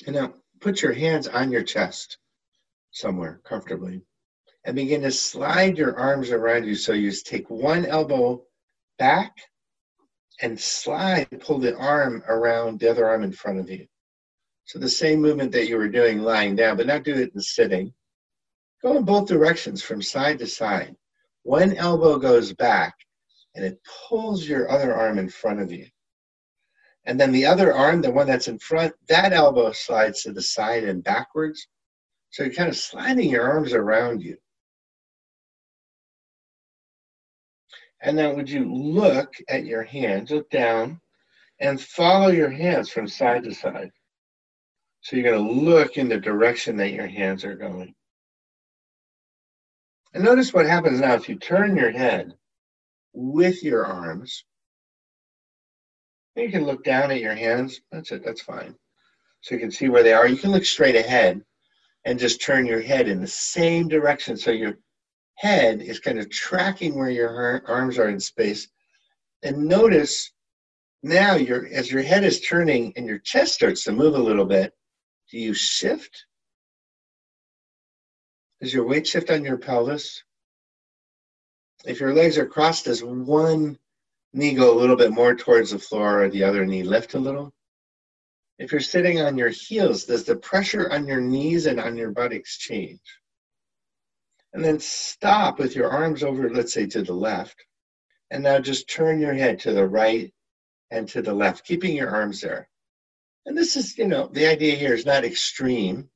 And 0.06 0.16
now 0.16 0.34
put 0.62 0.82
your 0.82 0.94
hands 0.94 1.28
on 1.28 1.52
your 1.52 1.64
chest 1.64 2.18
somewhere 2.92 3.42
comfortably 3.44 4.02
and 4.66 4.76
begin 4.76 5.02
to 5.02 5.12
slide 5.12 5.78
your 5.78 5.98
arms 5.98 6.32
around 6.32 6.66
you. 6.66 6.76
So 6.76 6.94
you 6.94 7.10
just 7.10 7.28
take 7.28 7.50
one 7.50 7.86
elbow 7.86 8.44
back 8.98 9.36
and 10.42 10.60
slide, 10.60 11.28
pull 11.42 11.60
the 11.60 11.76
arm 11.78 12.24
around 12.28 12.80
the 12.80 12.90
other 12.90 13.08
arm 13.08 13.24
in 13.24 13.32
front 13.32 13.60
of 13.60 13.70
you. 13.70 13.86
So 14.66 14.80
the 14.80 14.90
same 14.90 15.22
movement 15.22 15.52
that 15.54 15.68
you 15.68 15.78
were 15.78 15.90
doing 15.90 16.20
lying 16.20 16.56
down, 16.56 16.78
but 16.78 16.88
now 16.88 17.00
do 17.00 17.16
it 17.16 17.34
in 17.34 17.42
sitting. 17.42 17.94
Go 18.82 18.96
in 18.98 19.04
both 19.04 19.28
directions 19.28 19.82
from 19.82 20.02
side 20.02 20.40
to 20.40 20.48
side. 20.48 20.96
One 21.44 21.76
elbow 21.76 22.18
goes 22.18 22.54
back 22.54 22.94
and 23.56 23.66
it 23.66 23.82
pulls 24.08 24.48
your 24.48 24.70
other 24.70 24.94
arm 24.94 25.18
in 25.18 25.28
front 25.28 25.60
of 25.60 25.72
you. 25.72 25.88
And 27.06 27.20
then 27.20 27.32
the 27.32 27.46
other 27.46 27.74
arm, 27.74 28.02
the 28.02 28.12
one 28.12 28.28
that's 28.28 28.48
in 28.48 28.60
front, 28.60 28.94
that 29.08 29.34
elbow 29.34 29.72
slides 29.72 30.22
to 30.24 30.32
the 30.32 30.42
side 30.42 30.84
and 30.84 31.04
backwards. 31.04 31.68
So 32.30 32.44
you're 32.44 32.54
kind 32.54 32.70
of 32.70 32.78
sliding 32.78 33.30
your 33.30 33.50
arms 33.50 33.74
around 33.74 34.22
you. 34.22 34.38
And 38.02 38.18
then 38.18 38.36
would 38.36 38.50
you 38.50 38.66
look 38.72 39.34
at 39.50 39.66
your 39.66 39.84
hands, 39.84 40.32
look 40.32 40.50
down, 40.50 41.02
and 41.60 41.80
follow 41.80 42.30
your 42.30 42.50
hands 42.50 42.90
from 42.90 43.08
side 43.08 43.44
to 43.44 43.54
side. 43.54 43.92
So 45.02 45.16
you're 45.16 45.32
going 45.32 45.46
to 45.46 45.62
look 45.62 45.98
in 45.98 46.08
the 46.08 46.20
direction 46.20 46.78
that 46.78 46.94
your 46.94 47.08
hands 47.08 47.44
are 47.44 47.56
going. 47.56 47.94
And 50.14 50.24
notice 50.24 50.54
what 50.54 50.66
happens 50.66 51.00
now 51.00 51.14
if 51.14 51.30
you 51.30 51.36
turn 51.36 51.76
your 51.76 51.92
head 51.92 52.34
with 53.14 53.64
your 53.64 53.86
arms. 53.86 54.44
You 56.36 56.50
can 56.50 56.66
look 56.66 56.84
down 56.84 57.12
at 57.12 57.20
your 57.20 57.36
hands. 57.36 57.82
That's 57.92 58.12
it, 58.12 58.24
that's 58.24 58.42
fine. 58.42 58.76
So 59.42 59.56
you 59.56 59.62
can 59.62 59.72
see 59.72 59.90
where 59.90 60.04
they 60.04 60.14
are. 60.14 60.28
You 60.28 60.38
can 60.38 60.52
look 60.52 60.66
straight 60.66 60.96
ahead 60.96 61.42
and 62.06 62.18
just 62.18 62.42
turn 62.42 62.66
your 62.66 62.82
head 62.82 63.08
in 63.08 63.20
the 63.20 63.28
same 63.28 63.88
direction 63.88 64.38
so 64.38 64.52
your 64.52 64.78
head 65.40 65.82
is 65.82 66.00
kind 66.00 66.20
of 66.20 66.30
tracking 66.30 66.96
where 66.96 67.10
your 67.10 67.64
arms 67.66 67.98
are 67.98 68.10
in 68.10 68.20
space. 68.20 68.68
And 69.42 69.70
notice 69.70 70.32
now 71.02 71.36
as 71.38 71.90
your 71.90 72.04
head 72.04 72.26
is 72.26 72.42
turning 72.42 72.92
and 72.98 73.08
your 73.08 73.20
chest 73.20 73.54
starts 73.54 73.86
to 73.86 73.94
move 73.94 74.16
a 74.16 74.22
little 74.22 74.44
bit, 74.44 74.74
do 75.32 75.40
you 75.40 75.54
shift? 75.54 76.26
Does 78.62 78.74
your 78.74 78.86
weight 78.86 79.08
shift 79.08 79.30
on 79.30 79.46
your 79.46 79.58
pelvis? 79.58 80.22
If 81.86 82.02
your 82.02 82.14
legs 82.14 82.38
are 82.38 82.46
crossed, 82.46 82.86
does 82.86 83.02
one 83.02 83.80
knee 84.34 84.54
go 84.56 84.74
a 84.74 84.80
little 84.80 84.98
bit 84.98 85.12
more 85.12 85.36
towards 85.36 85.72
the 85.72 85.80
floor 85.80 86.24
or 86.24 86.30
the 86.30 86.44
other 86.44 86.66
knee 86.66 86.84
lift 86.84 87.14
a 87.14 87.20
little? 87.20 87.54
If 88.58 88.74
you're 88.74 88.82
sitting 88.82 89.22
on 89.22 89.38
your 89.38 89.48
heels, 89.48 90.04
does 90.04 90.26
the 90.26 90.36
pressure 90.36 90.92
on 90.92 91.08
your 91.08 91.22
knees 91.22 91.66
and 91.66 91.80
on 91.80 91.96
your 91.96 92.12
buttocks 92.12 92.58
change? 92.58 93.00
And 94.54 94.64
then 94.64 94.80
stop 94.80 95.60
with 95.60 95.76
your 95.76 95.90
arms 95.90 96.24
over, 96.24 96.50
let's 96.50 96.74
say, 96.74 96.88
to 96.88 97.02
the 97.04 97.14
left. 97.14 97.56
And 98.32 98.44
now 98.44 98.60
just 98.60 98.90
turn 98.90 99.20
your 99.20 99.34
head 99.34 99.60
to 99.60 99.74
the 99.74 99.88
right 99.88 100.34
and 100.92 101.08
to 101.10 101.22
the 101.22 101.34
left, 101.34 101.66
keeping 101.66 101.96
your 101.96 102.10
arms 102.10 102.42
there. 102.42 102.68
And 103.46 103.58
this 103.58 103.76
is, 103.76 103.98
you 103.98 104.08
know, 104.08 104.28
the 104.28 104.48
idea 104.48 104.76
here 104.76 104.94
is 104.94 105.06
not 105.06 105.24
extreme. 105.24 106.10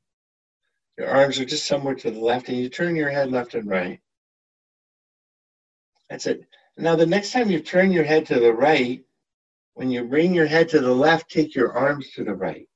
Your 0.97 1.09
arms 1.09 1.39
are 1.39 1.45
just 1.45 1.65
somewhere 1.65 1.95
to 1.95 2.11
the 2.11 2.19
left, 2.19 2.49
and 2.49 2.57
you 2.57 2.69
turn 2.69 2.95
your 2.95 3.09
head 3.09 3.31
left 3.31 3.55
and 3.55 3.67
right. 3.67 3.99
That's 6.09 6.27
it. 6.27 6.45
Now, 6.77 6.95
the 6.95 7.05
next 7.05 7.31
time 7.31 7.49
you 7.49 7.59
turn 7.59 7.91
your 7.91 8.03
head 8.03 8.25
to 8.27 8.39
the 8.39 8.53
right, 8.53 9.03
when 9.73 9.89
you 9.89 10.03
bring 10.03 10.33
your 10.33 10.45
head 10.45 10.69
to 10.69 10.79
the 10.79 10.93
left, 10.93 11.29
take 11.29 11.55
your 11.55 11.73
arms 11.73 12.11
to 12.11 12.23
the 12.23 12.35
right. 12.35 12.67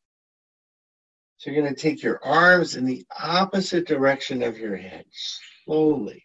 So 1.38 1.52
you're 1.52 1.62
going 1.62 1.74
to 1.74 1.80
take 1.80 2.02
your 2.02 2.20
arms 2.24 2.76
in 2.76 2.86
the 2.86 3.06
opposite 3.20 3.88
direction 3.88 4.42
of 4.42 4.58
your 4.58 4.76
head, 4.76 5.06
slowly. 5.66 6.24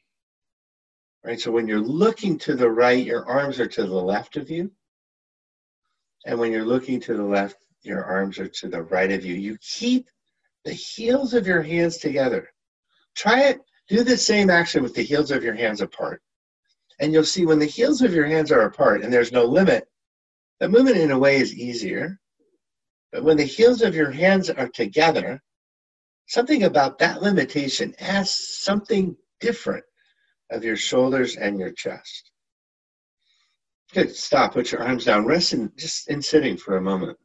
Right? 1.22 1.38
So 1.38 1.52
when 1.52 1.68
you're 1.68 1.80
looking 1.80 2.38
to 2.40 2.54
the 2.54 2.70
right, 2.70 3.04
your 3.04 3.26
arms 3.26 3.60
are 3.60 3.68
to 3.68 3.82
the 3.82 3.94
left 3.94 4.36
of 4.36 4.50
you. 4.50 4.72
And 6.24 6.38
when 6.38 6.50
you're 6.50 6.64
looking 6.64 6.98
to 7.00 7.14
the 7.14 7.24
left, 7.24 7.56
your 7.82 8.04
arms 8.04 8.38
are 8.38 8.48
to 8.48 8.68
the 8.68 8.82
right 8.82 9.12
of 9.12 9.24
you. 9.24 9.34
You 9.34 9.58
keep 9.60 10.08
the 10.64 10.72
heels 10.72 11.34
of 11.34 11.46
your 11.46 11.62
hands 11.62 11.98
together. 11.98 12.48
Try 13.14 13.42
it. 13.42 13.60
Do 13.88 14.04
the 14.04 14.16
same 14.16 14.48
action 14.48 14.82
with 14.82 14.94
the 14.94 15.02
heels 15.02 15.30
of 15.30 15.44
your 15.44 15.54
hands 15.54 15.80
apart. 15.82 16.22
And 17.00 17.12
you'll 17.12 17.24
see 17.24 17.44
when 17.44 17.58
the 17.58 17.66
heels 17.66 18.00
of 18.00 18.14
your 18.14 18.26
hands 18.26 18.50
are 18.50 18.62
apart 18.62 19.02
and 19.02 19.12
there's 19.12 19.32
no 19.32 19.44
limit, 19.44 19.88
the 20.60 20.68
movement 20.68 20.96
in 20.96 21.10
a 21.10 21.18
way 21.18 21.36
is 21.36 21.54
easier 21.54 22.18
but 23.12 23.22
when 23.22 23.36
the 23.36 23.44
heels 23.44 23.82
of 23.82 23.94
your 23.94 24.10
hands 24.10 24.48
are 24.48 24.68
together, 24.68 25.40
something 26.26 26.64
about 26.64 26.98
that 26.98 27.22
limitation 27.22 27.94
asks 28.00 28.64
something 28.64 29.14
different 29.40 29.84
of 30.50 30.64
your 30.64 30.76
shoulders 30.76 31.36
and 31.36 31.58
your 31.58 31.72
chest. 31.72 32.30
Good. 33.92 34.16
Stop. 34.16 34.54
Put 34.54 34.72
your 34.72 34.82
arms 34.82 35.04
down. 35.04 35.26
Rest 35.26 35.52
in, 35.52 35.70
just 35.76 36.08
in 36.08 36.22
sitting 36.22 36.56
for 36.56 36.78
a 36.78 36.82
moment. 36.82 37.18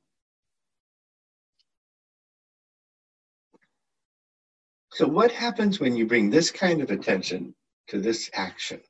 So, 4.91 5.07
what 5.07 5.31
happens 5.31 5.79
when 5.79 5.95
you 5.95 6.05
bring 6.05 6.29
this 6.29 6.51
kind 6.51 6.81
of 6.81 6.91
attention 6.91 7.55
to 7.87 7.99
this 8.01 8.29
action? 8.33 8.81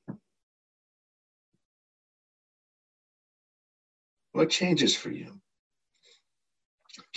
What 4.31 4.49
changes 4.49 4.95
for 4.95 5.11
you? 5.11 5.39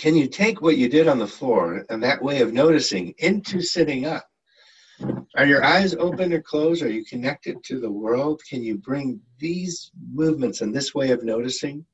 Can 0.01 0.15
you 0.15 0.25
take 0.25 0.63
what 0.63 0.77
you 0.77 0.89
did 0.89 1.07
on 1.07 1.19
the 1.19 1.27
floor 1.27 1.85
and 1.89 2.01
that 2.01 2.23
way 2.23 2.41
of 2.41 2.53
noticing 2.53 3.13
into 3.19 3.61
sitting 3.61 4.07
up? 4.07 4.25
Are 5.37 5.45
your 5.45 5.63
eyes 5.63 5.93
open 5.93 6.33
or 6.33 6.41
closed? 6.41 6.81
Are 6.81 6.89
you 6.89 7.05
connected 7.05 7.63
to 7.65 7.79
the 7.79 7.91
world? 7.91 8.41
Can 8.49 8.63
you 8.63 8.79
bring 8.79 9.21
these 9.37 9.91
movements 10.11 10.61
and 10.61 10.73
this 10.73 10.95
way 10.95 11.11
of 11.11 11.23
noticing 11.23 11.85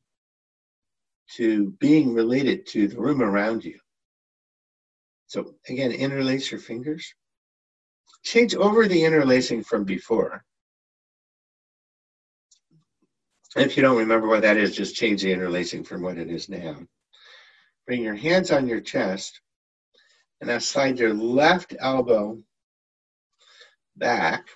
to 1.35 1.71
being 1.81 2.13
related 2.13 2.65
to 2.67 2.87
the 2.87 2.97
room 2.97 3.21
around 3.21 3.65
you? 3.65 3.77
So, 5.25 5.55
again, 5.67 5.91
interlace 5.91 6.49
your 6.49 6.61
fingers. 6.61 7.13
Change 8.23 8.55
over 8.55 8.87
the 8.87 9.03
interlacing 9.03 9.65
from 9.65 9.83
before. 9.83 10.45
If 13.57 13.75
you 13.75 13.83
don't 13.83 13.97
remember 13.97 14.29
what 14.29 14.43
that 14.43 14.55
is, 14.55 14.73
just 14.73 14.95
change 14.95 15.23
the 15.23 15.33
interlacing 15.33 15.83
from 15.83 16.01
what 16.01 16.17
it 16.17 16.31
is 16.31 16.47
now. 16.47 16.77
Bring 17.87 18.03
your 18.03 18.15
hands 18.15 18.51
on 18.51 18.67
your 18.67 18.81
chest 18.81 19.39
and 20.41 20.49
now 20.49 20.59
slide 20.59 20.99
your 20.99 21.13
left 21.13 21.73
elbow 21.79 22.37
back. 23.95 24.49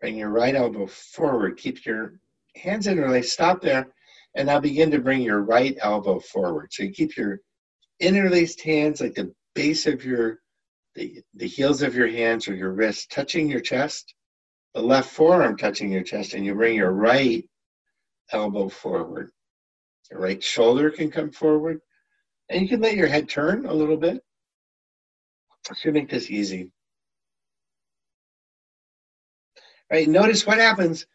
Bring 0.00 0.18
your 0.18 0.28
right 0.28 0.54
elbow 0.54 0.86
forward. 0.86 1.56
Keep 1.56 1.86
your 1.86 2.20
hands 2.54 2.86
interlaced. 2.86 3.32
Stop 3.32 3.62
there. 3.62 3.88
And 4.34 4.46
now 4.46 4.60
begin 4.60 4.90
to 4.90 4.98
bring 4.98 5.22
your 5.22 5.42
right 5.42 5.76
elbow 5.80 6.18
forward. 6.20 6.72
So 6.72 6.82
you 6.82 6.90
keep 6.90 7.16
your 7.16 7.40
interlaced 8.00 8.60
hands 8.60 9.00
like 9.00 9.14
the 9.14 9.34
base 9.54 9.86
of 9.86 10.04
your, 10.04 10.40
the, 10.94 11.22
the 11.34 11.46
heels 11.46 11.80
of 11.80 11.94
your 11.94 12.08
hands 12.08 12.48
or 12.48 12.54
your 12.54 12.72
wrists 12.72 13.06
touching 13.06 13.48
your 13.48 13.60
chest, 13.60 14.14
the 14.74 14.82
left 14.82 15.10
forearm 15.10 15.56
touching 15.56 15.90
your 15.90 16.02
chest, 16.02 16.34
and 16.34 16.44
you 16.44 16.54
bring 16.54 16.76
your 16.76 16.92
right 16.92 17.48
elbow 18.30 18.68
forward. 18.68 19.30
Your 20.10 20.20
right 20.20 20.42
shoulder 20.42 20.90
can 20.90 21.10
come 21.10 21.30
forward. 21.30 21.80
And 22.48 22.62
you 22.62 22.68
can 22.68 22.80
let 22.80 22.96
your 22.96 23.06
head 23.06 23.28
turn 23.28 23.66
a 23.66 23.72
little 23.72 23.96
bit. 23.96 24.22
I 25.70 25.74
should 25.74 25.94
make 25.94 26.10
this 26.10 26.30
easy. 26.30 26.70
Right, 29.90 30.08
notice 30.08 30.46
what 30.46 30.58
happens 30.58 31.06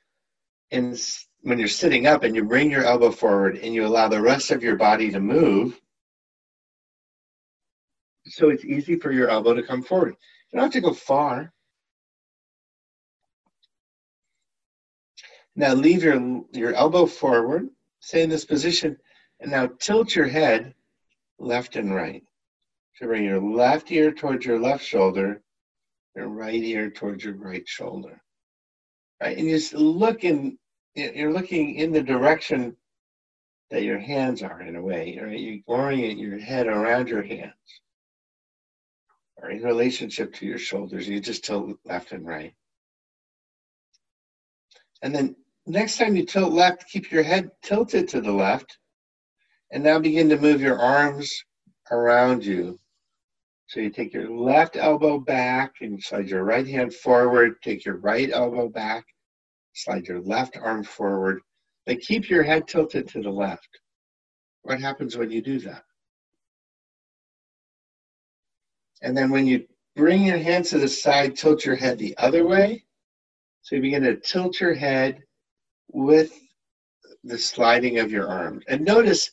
in 0.71 0.95
when 1.41 1.59
you're 1.59 1.67
sitting 1.67 2.07
up 2.07 2.23
and 2.23 2.35
you 2.35 2.43
bring 2.43 2.69
your 2.69 2.83
elbow 2.83 3.11
forward 3.11 3.57
and 3.57 3.73
you 3.73 3.85
allow 3.85 4.07
the 4.07 4.21
rest 4.21 4.51
of 4.51 4.63
your 4.63 4.75
body 4.75 5.11
to 5.11 5.19
move. 5.19 5.79
So 8.25 8.49
it's 8.49 8.65
easy 8.65 8.97
for 8.97 9.11
your 9.11 9.29
elbow 9.29 9.53
to 9.53 9.63
come 9.63 9.81
forward. 9.81 10.15
You 10.51 10.57
don't 10.57 10.63
have 10.63 10.73
to 10.73 10.81
go 10.81 10.93
far. 10.93 11.53
Now 15.55 15.73
leave 15.73 16.03
your, 16.03 16.43
your 16.51 16.73
elbow 16.73 17.05
forward, 17.05 17.69
stay 17.99 18.21
in 18.21 18.29
this 18.29 18.45
position, 18.45 18.97
and 19.39 19.49
now 19.51 19.69
tilt 19.79 20.15
your 20.15 20.27
head 20.27 20.75
left 21.39 21.75
and 21.75 21.93
right. 21.93 22.23
So 22.95 23.05
bring 23.07 23.25
your 23.25 23.41
left 23.41 23.91
ear 23.91 24.11
towards 24.11 24.45
your 24.45 24.59
left 24.59 24.83
shoulder, 24.83 25.41
your 26.15 26.29
right 26.29 26.63
ear 26.63 26.89
towards 26.89 27.23
your 27.23 27.35
right 27.35 27.67
shoulder. 27.67 28.21
Right? 29.21 29.37
And 29.37 29.49
just 29.49 29.73
look 29.73 30.23
in 30.23 30.57
you're 30.95 31.33
looking 31.33 31.75
in 31.75 31.91
the 31.91 32.01
direction 32.01 32.75
that 33.69 33.83
your 33.83 33.99
hands 33.99 34.41
are 34.41 34.61
in 34.61 34.75
a 34.75 34.81
way. 34.81 35.19
Right? 35.21 35.39
You 35.39 35.61
orient 35.67 36.19
your 36.19 36.39
head 36.39 36.67
around 36.67 37.07
your 37.07 37.21
hands. 37.21 37.53
Or 39.37 39.51
in 39.51 39.61
relationship 39.61 40.33
to 40.35 40.47
your 40.47 40.57
shoulders, 40.57 41.07
you 41.07 41.19
just 41.19 41.45
tilt 41.45 41.77
left 41.85 42.11
and 42.11 42.25
right. 42.25 42.53
And 45.03 45.13
then 45.13 45.35
next 45.67 45.97
time 45.97 46.15
you 46.15 46.25
tilt 46.25 46.51
left, 46.51 46.89
keep 46.89 47.11
your 47.11 47.21
head 47.21 47.51
tilted 47.61 48.07
to 48.09 48.21
the 48.21 48.31
left. 48.31 48.79
And 49.71 49.83
now 49.83 49.99
begin 49.99 50.29
to 50.29 50.37
move 50.37 50.61
your 50.61 50.79
arms 50.79 51.43
around 51.91 52.45
you. 52.45 52.79
So 53.67 53.81
you 53.81 53.89
take 53.89 54.13
your 54.13 54.29
left 54.29 54.77
elbow 54.77 55.19
back 55.19 55.75
and 55.81 56.01
slide 56.01 56.29
your 56.29 56.43
right 56.43 56.67
hand 56.67 56.93
forward, 56.93 57.61
take 57.61 57.85
your 57.85 57.97
right 57.97 58.31
elbow 58.31 58.69
back, 58.69 59.05
Slide 59.77 60.07
your 60.07 60.21
left 60.21 60.57
arm 60.57 60.83
forward, 60.83 61.39
but 61.85 61.99
keep 61.99 62.31
your 62.31 62.41
head 62.41 62.67
tilted 62.67 63.07
to 63.09 63.21
the 63.21 63.29
left. 63.29 63.79
What 64.63 64.81
happens 64.81 65.15
when 65.15 65.29
you 65.29 65.39
do 65.39 65.59
that? 65.59 65.83
And 69.03 69.15
then 69.15 69.29
when 69.29 69.45
you 69.45 69.67
bring 69.95 70.23
your 70.23 70.39
hands 70.39 70.71
to 70.71 70.79
the 70.79 70.87
side, 70.87 71.37
tilt 71.37 71.63
your 71.63 71.75
head 71.75 71.99
the 71.99 72.17
other 72.17 72.43
way. 72.43 72.85
So 73.61 73.75
you 73.75 73.83
begin 73.83 74.01
to 74.01 74.15
tilt 74.15 74.59
your 74.59 74.73
head 74.73 75.21
with 75.91 76.33
the 77.23 77.37
sliding 77.37 77.99
of 77.99 78.09
your 78.09 78.27
arms. 78.27 78.63
And 78.67 78.83
notice 78.83 79.29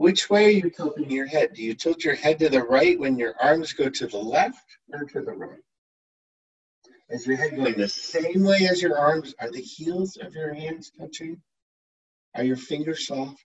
which 0.00 0.30
way 0.30 0.46
are 0.46 0.48
you 0.48 0.70
tilting 0.70 1.10
your 1.10 1.26
head? 1.26 1.52
Do 1.52 1.62
you 1.62 1.74
tilt 1.74 2.04
your 2.04 2.14
head 2.14 2.38
to 2.38 2.48
the 2.48 2.62
right 2.62 2.98
when 2.98 3.18
your 3.18 3.34
arms 3.38 3.74
go 3.74 3.90
to 3.90 4.06
the 4.06 4.16
left 4.16 4.64
or 4.94 5.04
to 5.04 5.20
the 5.20 5.32
right? 5.32 5.60
Is 7.10 7.26
your 7.26 7.36
head 7.36 7.54
going 7.54 7.76
the 7.76 7.86
same 7.86 8.42
way 8.42 8.66
as 8.66 8.80
your 8.80 8.98
arms? 8.98 9.34
Are 9.40 9.50
the 9.50 9.60
heels 9.60 10.16
of 10.16 10.34
your 10.34 10.54
hands 10.54 10.90
touching? 10.98 11.42
Are 12.34 12.42
your 12.42 12.56
fingers 12.56 13.06
soft? 13.06 13.44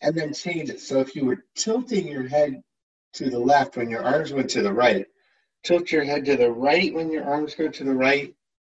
And 0.00 0.14
then 0.14 0.32
change 0.32 0.70
it. 0.70 0.78
So 0.78 1.00
if 1.00 1.16
you 1.16 1.24
were 1.24 1.44
tilting 1.56 2.06
your 2.06 2.28
head 2.28 2.62
to 3.14 3.28
the 3.28 3.40
left 3.40 3.76
when 3.76 3.90
your 3.90 4.04
arms 4.04 4.32
went 4.32 4.50
to 4.50 4.62
the 4.62 4.72
right, 4.72 5.06
tilt 5.64 5.90
your 5.90 6.04
head 6.04 6.24
to 6.26 6.36
the 6.36 6.52
right 6.52 6.94
when 6.94 7.10
your 7.10 7.24
arms 7.24 7.56
go 7.56 7.66
to 7.66 7.82
the 7.82 7.94
right, 7.94 8.32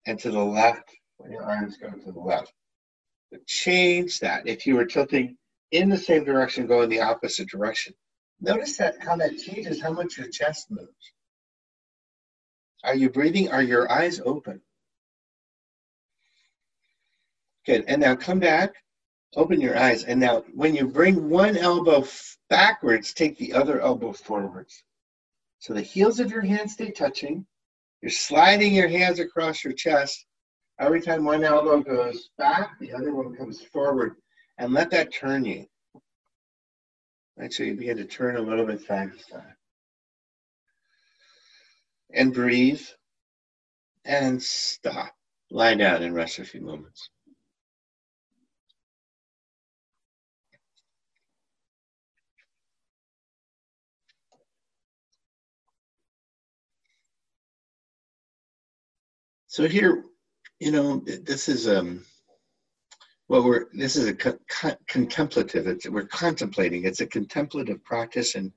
and 0.07 0.17
to 0.21 0.31
the 0.31 0.43
left 0.43 0.89
when 1.17 1.31
your 1.31 1.43
arms 1.43 1.77
go 1.77 1.91
to 1.91 2.11
the 2.11 2.19
left. 2.19 2.53
But 3.29 3.45
change 3.45 4.19
that. 4.21 4.47
If 4.47 4.65
you 4.65 4.77
were 4.77 4.85
tilting 4.85 5.37
in 5.71 5.89
the 5.89 5.97
same 5.97 6.23
direction, 6.23 6.67
go 6.67 6.81
in 6.81 6.89
the 6.89 7.01
opposite 7.01 7.49
direction. 7.49 7.93
Notice 8.39 8.77
that 8.77 8.95
how 8.99 9.15
that 9.17 9.37
changes 9.37 9.81
how 9.81 9.91
much 9.91 10.17
your 10.17 10.27
chest 10.27 10.69
moves. 10.69 11.11
Are 12.83 12.95
you 12.95 13.09
breathing? 13.09 13.51
Are 13.51 13.63
your 13.63 13.91
eyes 13.91 14.21
open? 14.23 14.61
Good. 17.65 17.83
And 17.87 18.01
now 18.01 18.15
come 18.15 18.39
back, 18.39 18.75
open 19.35 19.59
your 19.59 19.77
eyes. 19.77 20.03
And 20.03 20.19
now, 20.19 20.43
when 20.53 20.75
you 20.75 20.87
bring 20.87 21.29
one 21.29 21.57
elbow 21.57 22.05
backwards, 22.49 23.13
take 23.13 23.37
the 23.37 23.53
other 23.53 23.81
elbow 23.81 24.13
forwards. 24.13 24.83
So 25.59 25.73
the 25.73 25.81
heels 25.81 26.19
of 26.19 26.31
your 26.31 26.41
hands 26.41 26.73
stay 26.73 26.91
touching. 26.91 27.45
You're 28.01 28.11
sliding 28.11 28.73
your 28.73 28.87
hands 28.87 29.19
across 29.19 29.63
your 29.63 29.73
chest. 29.73 30.25
Every 30.79 31.01
time 31.01 31.25
one 31.25 31.43
elbow 31.43 31.81
goes 31.81 32.29
back, 32.37 32.79
the 32.79 32.93
other 32.93 33.13
one 33.13 33.35
comes 33.35 33.61
forward. 33.61 34.15
And 34.57 34.73
let 34.73 34.91
that 34.91 35.13
turn 35.13 35.45
you. 35.45 35.67
Right, 37.37 37.53
so 37.53 37.63
you 37.63 37.75
begin 37.75 37.97
to 37.97 38.05
turn 38.05 38.35
a 38.35 38.41
little 38.41 38.65
bit 38.65 38.81
side 38.81 39.11
to 39.13 39.23
side 39.23 39.53
and 42.11 42.33
breathe 42.33 42.81
and 44.05 44.41
stop. 44.41 45.13
Lie 45.51 45.75
down 45.75 46.03
and 46.03 46.15
rest 46.15 46.39
a 46.39 46.45
few 46.45 46.61
moments. 46.61 47.09
So 59.47 59.67
here, 59.67 60.03
you 60.59 60.71
know, 60.71 60.97
this 60.99 61.49
is 61.49 61.67
um, 61.67 62.03
well, 63.29 63.43
we're 63.43 63.65
this 63.73 63.95
is 63.95 64.07
a 64.07 64.13
co- 64.13 64.39
contemplative. 64.87 65.67
It's, 65.67 65.89
we're 65.89 66.07
contemplating. 66.07 66.85
It's 66.85 67.01
a 67.01 67.07
contemplative 67.07 67.83
practice, 67.83 68.35
and 68.35 68.51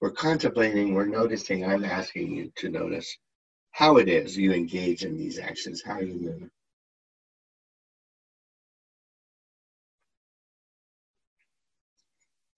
we're 0.00 0.12
contemplating, 0.12 0.94
we're 0.94 1.06
noticing, 1.06 1.64
I'm 1.64 1.84
asking 1.84 2.32
you 2.32 2.52
to 2.56 2.68
notice 2.68 3.16
how 3.72 3.96
it 3.96 4.08
is 4.08 4.36
you 4.36 4.52
engage 4.52 5.04
in 5.04 5.16
these 5.16 5.38
actions, 5.38 5.82
how 5.82 6.00
you 6.00 6.14
move. 6.14 6.50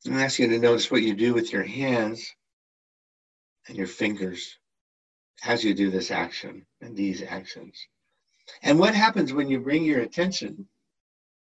I'm 0.06 0.18
asking 0.18 0.50
you 0.50 0.56
to 0.56 0.62
notice 0.62 0.90
what 0.90 1.02
you 1.02 1.14
do 1.14 1.34
with 1.34 1.52
your 1.52 1.64
hands 1.64 2.34
and 3.68 3.76
your 3.76 3.86
fingers 3.86 4.58
as 5.44 5.64
you 5.64 5.74
do 5.74 5.90
this 5.90 6.10
action 6.10 6.64
and 6.80 6.96
these 6.96 7.22
actions. 7.22 7.86
And 8.62 8.78
what 8.78 8.94
happens 8.94 9.32
when 9.32 9.48
you 9.48 9.60
bring 9.60 9.84
your 9.84 10.00
attention 10.00 10.66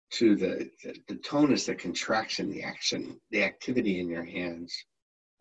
to 0.10 0.36
the, 0.36 0.70
the, 0.84 0.95
the 1.08 1.16
tonus, 1.16 1.66
the 1.66 1.76
contraction, 1.76 2.49
the 2.49 2.64
action, 2.64 3.20
the 3.32 3.43
activity 3.43 3.99
in 3.99 4.10
your 4.10 4.24
hands? 4.24 4.74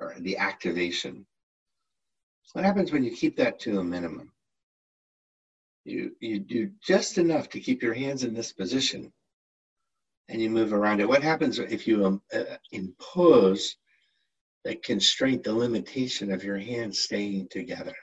or 0.00 0.14
the 0.20 0.36
activation. 0.36 1.26
What 2.52 2.64
happens 2.64 2.92
when 2.92 3.04
you 3.04 3.10
keep 3.10 3.36
that 3.36 3.58
to 3.60 3.80
a 3.80 3.84
minimum? 3.84 4.32
You, 5.84 6.12
you 6.20 6.40
do 6.40 6.70
just 6.82 7.18
enough 7.18 7.48
to 7.50 7.60
keep 7.60 7.82
your 7.82 7.94
hands 7.94 8.24
in 8.24 8.34
this 8.34 8.52
position 8.52 9.12
and 10.28 10.40
you 10.40 10.50
move 10.50 10.72
around 10.72 11.00
it. 11.00 11.08
What 11.08 11.22
happens 11.22 11.58
if 11.58 11.86
you 11.86 12.04
um, 12.04 12.22
uh, 12.34 12.56
impose 12.72 13.76
the 14.64 14.74
constraint, 14.76 15.44
the 15.44 15.54
limitation 15.54 16.32
of 16.32 16.42
your 16.42 16.58
hands 16.58 17.00
staying 17.00 17.48
together? 17.48 17.94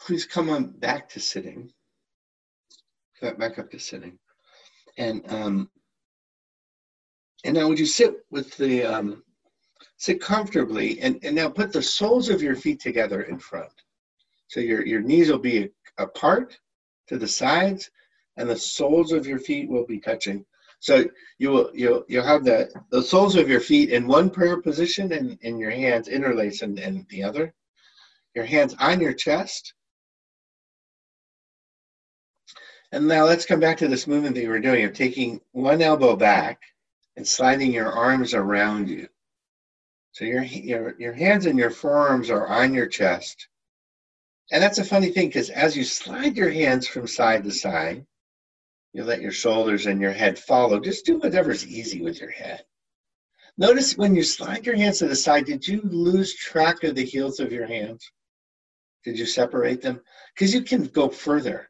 Please 0.00 0.24
come 0.24 0.50
on 0.50 0.70
back 0.70 1.08
to 1.10 1.20
sitting 1.20 1.72
back 3.20 3.58
up 3.58 3.70
to 3.70 3.78
sitting. 3.78 4.18
And 4.98 5.22
um, 5.28 5.70
and 7.44 7.54
now 7.54 7.68
would 7.68 7.78
you 7.78 7.86
sit 7.86 8.14
with 8.30 8.56
the 8.56 8.84
um, 8.84 9.22
sit 9.96 10.20
comfortably 10.20 11.00
and, 11.00 11.18
and 11.22 11.34
now 11.34 11.48
put 11.48 11.72
the 11.72 11.82
soles 11.82 12.28
of 12.28 12.42
your 12.42 12.54
feet 12.54 12.80
together 12.80 13.22
in 13.22 13.38
front. 13.38 13.72
So 14.48 14.60
your, 14.60 14.84
your 14.86 15.00
knees 15.00 15.30
will 15.30 15.38
be 15.38 15.70
apart 15.98 16.58
to 17.08 17.18
the 17.18 17.28
sides 17.28 17.90
and 18.36 18.48
the 18.48 18.56
soles 18.56 19.12
of 19.12 19.26
your 19.26 19.38
feet 19.38 19.70
will 19.70 19.86
be 19.86 20.00
touching. 20.00 20.44
So 20.80 21.04
you 21.38 21.50
will 21.50 21.70
you'll 21.74 22.04
you'll 22.08 22.24
have 22.24 22.44
the 22.44 22.70
the 22.90 23.02
soles 23.02 23.36
of 23.36 23.48
your 23.48 23.60
feet 23.60 23.90
in 23.90 24.06
one 24.06 24.30
prayer 24.30 24.60
position 24.60 25.12
and, 25.12 25.38
and 25.42 25.60
your 25.60 25.70
hands 25.70 26.08
interlaced 26.08 26.62
in, 26.62 26.78
in 26.78 27.06
the 27.10 27.22
other. 27.22 27.54
Your 28.34 28.44
hands 28.44 28.74
on 28.78 29.00
your 29.00 29.12
chest. 29.12 29.74
And 32.92 33.06
now 33.06 33.24
let's 33.24 33.46
come 33.46 33.60
back 33.60 33.78
to 33.78 33.88
this 33.88 34.06
movement 34.06 34.34
that 34.34 34.42
you 34.42 34.48
were 34.48 34.60
doing 34.60 34.84
of 34.84 34.92
taking 34.92 35.40
one 35.52 35.80
elbow 35.80 36.16
back 36.16 36.60
and 37.16 37.26
sliding 37.26 37.72
your 37.72 37.92
arms 37.92 38.34
around 38.34 38.88
you. 38.88 39.08
So 40.12 40.24
your 40.24 40.42
your 40.42 40.96
your 40.98 41.12
hands 41.12 41.46
and 41.46 41.58
your 41.58 41.70
forearms 41.70 42.30
are 42.30 42.48
on 42.48 42.74
your 42.74 42.88
chest. 42.88 43.48
And 44.50 44.60
that's 44.60 44.78
a 44.78 44.84
funny 44.84 45.10
thing 45.10 45.28
because 45.28 45.50
as 45.50 45.76
you 45.76 45.84
slide 45.84 46.36
your 46.36 46.50
hands 46.50 46.88
from 46.88 47.06
side 47.06 47.44
to 47.44 47.52
side, 47.52 48.04
you 48.92 49.04
let 49.04 49.20
your 49.20 49.30
shoulders 49.30 49.86
and 49.86 50.00
your 50.00 50.12
head 50.12 50.36
follow. 50.36 50.80
Just 50.80 51.06
do 51.06 51.18
whatever's 51.18 51.66
easy 51.66 52.02
with 52.02 52.20
your 52.20 52.30
head. 52.30 52.64
Notice 53.56 53.96
when 53.96 54.16
you 54.16 54.24
slide 54.24 54.66
your 54.66 54.74
hands 54.74 54.98
to 54.98 55.06
the 55.06 55.14
side, 55.14 55.44
did 55.44 55.66
you 55.66 55.80
lose 55.82 56.34
track 56.34 56.82
of 56.82 56.96
the 56.96 57.04
heels 57.04 57.38
of 57.38 57.52
your 57.52 57.66
hands? 57.66 58.10
Did 59.04 59.16
you 59.16 59.26
separate 59.26 59.80
them? 59.80 60.00
Because 60.34 60.52
you 60.52 60.62
can 60.62 60.86
go 60.86 61.08
further. 61.08 61.69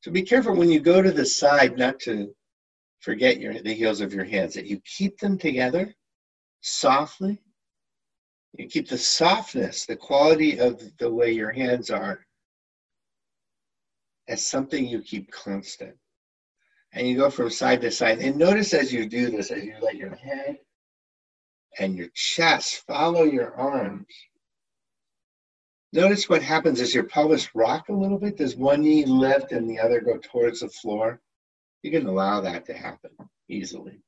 So 0.00 0.10
be 0.10 0.22
careful 0.22 0.56
when 0.56 0.70
you 0.70 0.80
go 0.80 1.02
to 1.02 1.12
the 1.12 1.26
side 1.26 1.76
not 1.76 2.00
to 2.00 2.34
forget 3.00 3.40
your, 3.40 3.60
the 3.60 3.74
heels 3.74 4.00
of 4.00 4.14
your 4.14 4.24
hands, 4.24 4.54
that 4.54 4.66
you 4.66 4.80
keep 4.84 5.18
them 5.18 5.38
together 5.38 5.94
softly. 6.60 7.40
You 8.54 8.66
keep 8.66 8.88
the 8.88 8.98
softness, 8.98 9.86
the 9.86 9.96
quality 9.96 10.58
of 10.58 10.82
the 10.98 11.12
way 11.12 11.32
your 11.32 11.52
hands 11.52 11.90
are, 11.90 12.26
as 14.28 14.46
something 14.46 14.86
you 14.86 15.02
keep 15.02 15.30
constant 15.30 15.96
and 16.92 17.06
you 17.06 17.16
go 17.16 17.30
from 17.30 17.50
side 17.50 17.80
to 17.82 17.90
side. 17.90 18.18
And 18.18 18.36
notice 18.36 18.74
as 18.74 18.92
you 18.92 19.06
do 19.06 19.30
this, 19.30 19.50
as 19.50 19.64
you 19.64 19.74
let 19.80 19.96
your 19.96 20.14
head 20.16 20.58
and 21.78 21.96
your 21.96 22.08
chest 22.14 22.82
follow 22.86 23.22
your 23.22 23.54
arms. 23.54 24.06
Notice 25.92 26.28
what 26.28 26.42
happens 26.42 26.80
as 26.80 26.94
your 26.94 27.04
pelvis 27.04 27.52
rock 27.54 27.88
a 27.88 27.92
little 27.92 28.18
bit. 28.18 28.36
Does 28.36 28.54
one 28.54 28.82
knee 28.82 29.04
lift 29.04 29.50
and 29.52 29.68
the 29.68 29.80
other 29.80 30.00
go 30.00 30.18
towards 30.18 30.60
the 30.60 30.68
floor? 30.68 31.20
You 31.82 31.90
can 31.90 32.06
allow 32.06 32.40
that 32.40 32.66
to 32.66 32.74
happen 32.74 33.10
easily. 33.48 34.00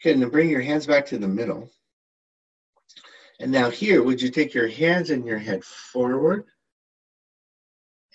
Okay, 0.00 0.14
now 0.18 0.28
bring 0.28 0.48
your 0.48 0.60
hands 0.60 0.86
back 0.86 1.06
to 1.06 1.18
the 1.18 1.28
middle. 1.28 1.70
And 3.40 3.52
now 3.52 3.70
here, 3.70 4.02
would 4.02 4.20
you 4.20 4.30
take 4.30 4.54
your 4.54 4.68
hands 4.68 5.10
and 5.10 5.24
your 5.24 5.38
head 5.38 5.64
forward 5.64 6.44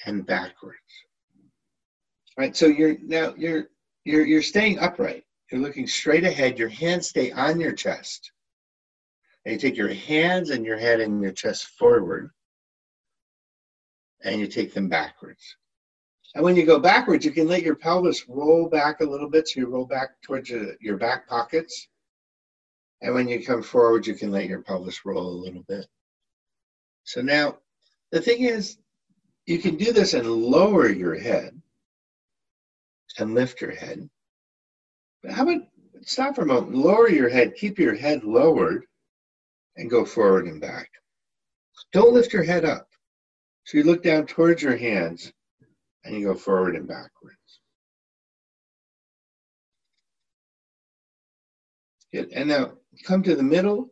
and 0.06 0.26
backwards? 0.26 0.78
All 2.38 2.44
right, 2.44 2.56
so 2.56 2.66
you're 2.66 2.98
now 3.00 3.34
you're 3.38 3.68
you're 4.06 4.26
you're 4.26 4.42
staying 4.42 4.80
upright. 4.80 5.24
You're 5.52 5.62
looking 5.62 5.88
straight 5.88 6.24
ahead. 6.24 6.58
Your 6.58 6.70
hands 6.70 7.10
stay 7.10 7.32
on 7.32 7.60
your 7.60 7.74
chest. 7.74 8.32
And 9.46 9.54
you 9.54 9.60
take 9.60 9.78
your 9.78 9.94
hands 9.94 10.50
and 10.50 10.66
your 10.66 10.78
head 10.78 11.00
and 11.00 11.22
your 11.22 11.32
chest 11.32 11.66
forward. 11.78 12.32
And 14.24 14.40
you 14.40 14.48
take 14.48 14.74
them 14.74 14.88
backwards. 14.88 15.58
And 16.36 16.44
when 16.44 16.56
you 16.56 16.66
go 16.66 16.80
backwards, 16.80 17.26
you 17.26 17.32
can 17.32 17.48
let 17.48 17.62
your 17.62 17.76
pelvis 17.76 18.28
roll 18.28 18.68
back 18.68 19.02
a 19.02 19.06
little 19.06 19.30
bit. 19.30 19.48
So 19.48 19.60
you 19.60 19.68
roll 19.68 19.86
back 19.86 20.22
towards 20.22 20.50
your, 20.50 20.74
your 20.82 20.98
back 20.98 21.28
pockets. 21.28 21.88
And 23.02 23.14
when 23.14 23.28
you 23.28 23.46
come 23.46 23.62
forward, 23.62 24.08
you 24.08 24.16
can 24.16 24.32
let 24.32 24.48
your 24.48 24.62
pelvis 24.62 25.06
roll 25.06 25.28
a 25.28 25.44
little 25.44 25.64
bit. 25.68 25.86
So 27.04 27.22
now, 27.22 27.58
the 28.12 28.22
thing 28.22 28.44
is, 28.44 28.78
you 29.46 29.60
can 29.60 29.76
do 29.76 29.92
this 29.92 30.14
and 30.14 30.26
lower 30.26 30.90
your 30.90 31.16
head 31.16 31.62
and 33.20 33.34
lift 33.34 33.62
your 33.62 33.76
head. 33.76 34.10
But 35.22 35.32
how 35.32 35.44
about 35.44 35.68
stop 36.02 36.36
for 36.36 36.42
a 36.42 36.46
moment, 36.46 36.76
lower 36.76 37.10
your 37.10 37.30
head, 37.30 37.56
keep 37.56 37.80
your 37.80 37.96
head 37.96 38.24
lowered, 38.24 38.86
and 39.78 39.90
go 39.90 40.06
forward 40.06 40.46
and 40.46 40.62
back. 40.62 40.90
Don't 41.92 42.14
lift 42.14 42.34
your 42.34 42.44
head 42.44 42.66
up. 42.66 42.88
So 43.66 43.78
you 43.78 43.84
look 43.84 44.04
down 44.04 44.26
towards 44.26 44.62
your 44.62 44.76
hands 44.76 45.32
and 46.04 46.16
you 46.16 46.28
go 46.28 46.36
forward 46.36 46.76
and 46.76 46.88
backwards. 46.88 47.38
Good. 52.12 52.32
And 52.34 52.50
now 52.50 52.74
come 53.04 53.24
to 53.24 53.36
the 53.36 53.44
middle, 53.44 53.90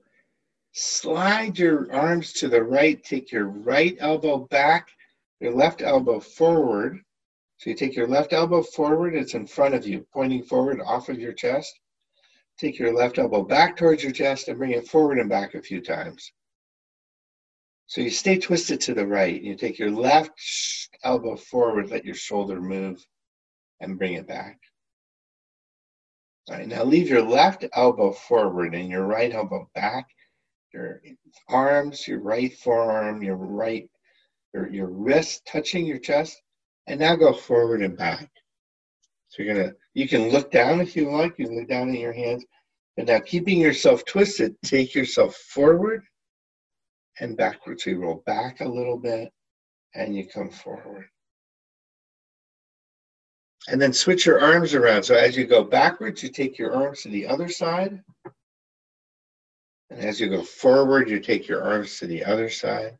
slide 0.73 1.57
your 1.57 1.91
arms 1.91 2.33
to 2.33 2.47
the 2.47 2.61
right, 2.61 3.03
take 3.03 3.31
your 3.31 3.45
right 3.45 3.95
elbow 3.99 4.47
back, 4.51 4.89
your 5.39 5.53
left 5.53 5.81
elbow 5.81 6.19
forward. 6.19 6.99
So 7.61 7.69
you 7.69 7.75
take 7.75 7.95
your 7.95 8.07
left 8.07 8.33
elbow 8.33 8.63
forward, 8.63 9.13
it's 9.13 9.35
in 9.35 9.45
front 9.45 9.75
of 9.75 9.85
you, 9.85 10.03
pointing 10.11 10.41
forward 10.41 10.81
off 10.81 11.09
of 11.09 11.19
your 11.19 11.31
chest. 11.31 11.79
Take 12.57 12.79
your 12.79 12.91
left 12.91 13.19
elbow 13.19 13.43
back 13.43 13.77
towards 13.77 14.01
your 14.01 14.11
chest 14.11 14.47
and 14.47 14.57
bring 14.57 14.71
it 14.71 14.87
forward 14.87 15.19
and 15.19 15.29
back 15.29 15.53
a 15.53 15.61
few 15.61 15.79
times. 15.79 16.31
So 17.85 18.01
you 18.01 18.09
stay 18.09 18.39
twisted 18.39 18.81
to 18.81 18.95
the 18.95 19.05
right. 19.05 19.39
You 19.39 19.55
take 19.55 19.77
your 19.77 19.91
left 19.91 20.31
elbow 21.03 21.35
forward, 21.35 21.91
let 21.91 22.03
your 22.03 22.15
shoulder 22.15 22.59
move, 22.59 23.05
and 23.79 23.95
bring 23.95 24.13
it 24.13 24.27
back. 24.27 24.59
All 26.49 26.57
right, 26.57 26.67
now 26.67 26.83
leave 26.83 27.09
your 27.09 27.21
left 27.21 27.63
elbow 27.73 28.11
forward 28.11 28.73
and 28.73 28.89
your 28.89 29.05
right 29.05 29.31
elbow 29.31 29.69
back. 29.75 30.07
Your 30.73 30.99
arms, 31.47 32.07
your 32.07 32.21
right 32.21 32.57
forearm, 32.57 33.21
your 33.21 33.35
right, 33.35 33.87
your, 34.51 34.67
your 34.67 34.87
wrist 34.87 35.45
touching 35.45 35.85
your 35.85 35.99
chest. 35.99 36.41
And 36.87 36.99
now 36.99 37.15
go 37.15 37.33
forward 37.33 37.81
and 37.81 37.97
back. 37.97 38.29
So 39.29 39.43
you're 39.43 39.55
gonna, 39.55 39.73
you 39.93 40.07
can 40.07 40.29
look 40.29 40.51
down 40.51 40.81
if 40.81 40.95
you 40.95 41.09
like, 41.09 41.37
you 41.37 41.47
can 41.47 41.59
look 41.59 41.69
down 41.69 41.89
in 41.89 41.95
your 41.95 42.13
hands. 42.13 42.45
And 42.97 43.07
now 43.07 43.19
keeping 43.19 43.59
yourself 43.59 44.03
twisted, 44.05 44.55
take 44.63 44.93
yourself 44.93 45.35
forward 45.35 46.03
and 47.19 47.37
backwards. 47.37 47.83
So 47.83 47.91
you 47.91 48.01
roll 48.01 48.23
back 48.25 48.59
a 48.59 48.67
little 48.67 48.97
bit 48.97 49.31
and 49.95 50.15
you 50.15 50.27
come 50.27 50.49
forward. 50.49 51.05
And 53.67 53.81
then 53.81 53.93
switch 53.93 54.25
your 54.25 54.41
arms 54.41 54.73
around. 54.73 55.03
So 55.03 55.15
as 55.15 55.37
you 55.37 55.45
go 55.45 55.63
backwards, 55.63 56.23
you 56.23 56.29
take 56.29 56.57
your 56.57 56.75
arms 56.75 57.03
to 57.03 57.09
the 57.09 57.27
other 57.27 57.47
side. 57.47 58.01
And 59.91 59.99
as 59.99 60.19
you 60.19 60.29
go 60.29 60.41
forward, 60.41 61.09
you 61.09 61.19
take 61.19 61.47
your 61.47 61.63
arms 61.63 61.99
to 61.99 62.07
the 62.07 62.23
other 62.23 62.49
side. 62.49 62.97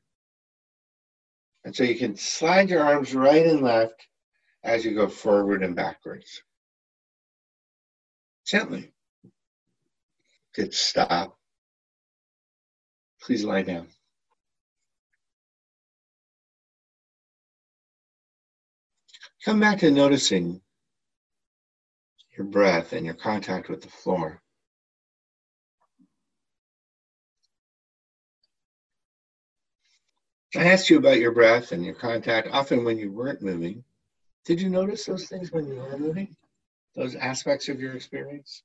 And 1.63 1.75
so 1.75 1.83
you 1.83 1.95
can 1.95 2.15
slide 2.15 2.69
your 2.69 2.83
arms 2.83 3.13
right 3.13 3.45
and 3.45 3.61
left 3.61 4.07
as 4.63 4.83
you 4.83 4.95
go 4.95 5.07
forward 5.07 5.63
and 5.63 5.75
backwards. 5.75 6.41
Gently. 8.45 8.91
Good. 10.55 10.73
Stop. 10.73 11.37
Please 13.21 13.43
lie 13.43 13.61
down. 13.61 13.87
Come 19.45 19.59
back 19.59 19.79
to 19.79 19.91
noticing 19.91 20.61
your 22.37 22.45
breath 22.45 22.93
and 22.93 23.05
your 23.05 23.15
contact 23.15 23.69
with 23.69 23.81
the 23.81 23.89
floor. 23.89 24.41
I 30.55 30.65
asked 30.65 30.89
you 30.89 30.97
about 30.97 31.19
your 31.19 31.31
breath 31.31 31.71
and 31.71 31.85
your 31.85 31.95
contact 31.95 32.49
often 32.51 32.83
when 32.83 32.97
you 32.97 33.11
weren't 33.11 33.41
moving. 33.41 33.85
Did 34.43 34.59
you 34.59 34.69
notice 34.69 35.05
those 35.05 35.27
things 35.27 35.51
when 35.51 35.67
you 35.67 35.75
were 35.75 35.97
moving? 35.97 36.35
Those 36.93 37.15
aspects 37.15 37.69
of 37.69 37.79
your 37.79 37.95
experience? 37.95 38.63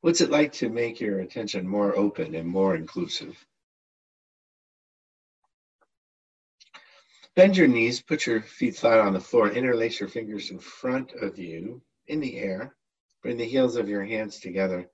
What's 0.00 0.20
it 0.20 0.30
like 0.30 0.52
to 0.54 0.68
make 0.68 1.00
your 1.00 1.20
attention 1.20 1.68
more 1.68 1.96
open 1.96 2.34
and 2.34 2.48
more 2.48 2.74
inclusive? 2.74 3.36
Bend 7.36 7.56
your 7.56 7.68
knees, 7.68 8.02
put 8.02 8.26
your 8.26 8.42
feet 8.42 8.74
flat 8.74 8.98
on 8.98 9.12
the 9.12 9.20
floor, 9.20 9.48
interlace 9.48 10.00
your 10.00 10.08
fingers 10.08 10.50
in 10.50 10.58
front 10.58 11.12
of 11.12 11.38
you 11.38 11.80
in 12.08 12.18
the 12.18 12.36
air. 12.36 12.74
Bring 13.22 13.36
the 13.36 13.44
heels 13.44 13.76
of 13.76 13.88
your 13.88 14.04
hands 14.04 14.40
together. 14.40 14.88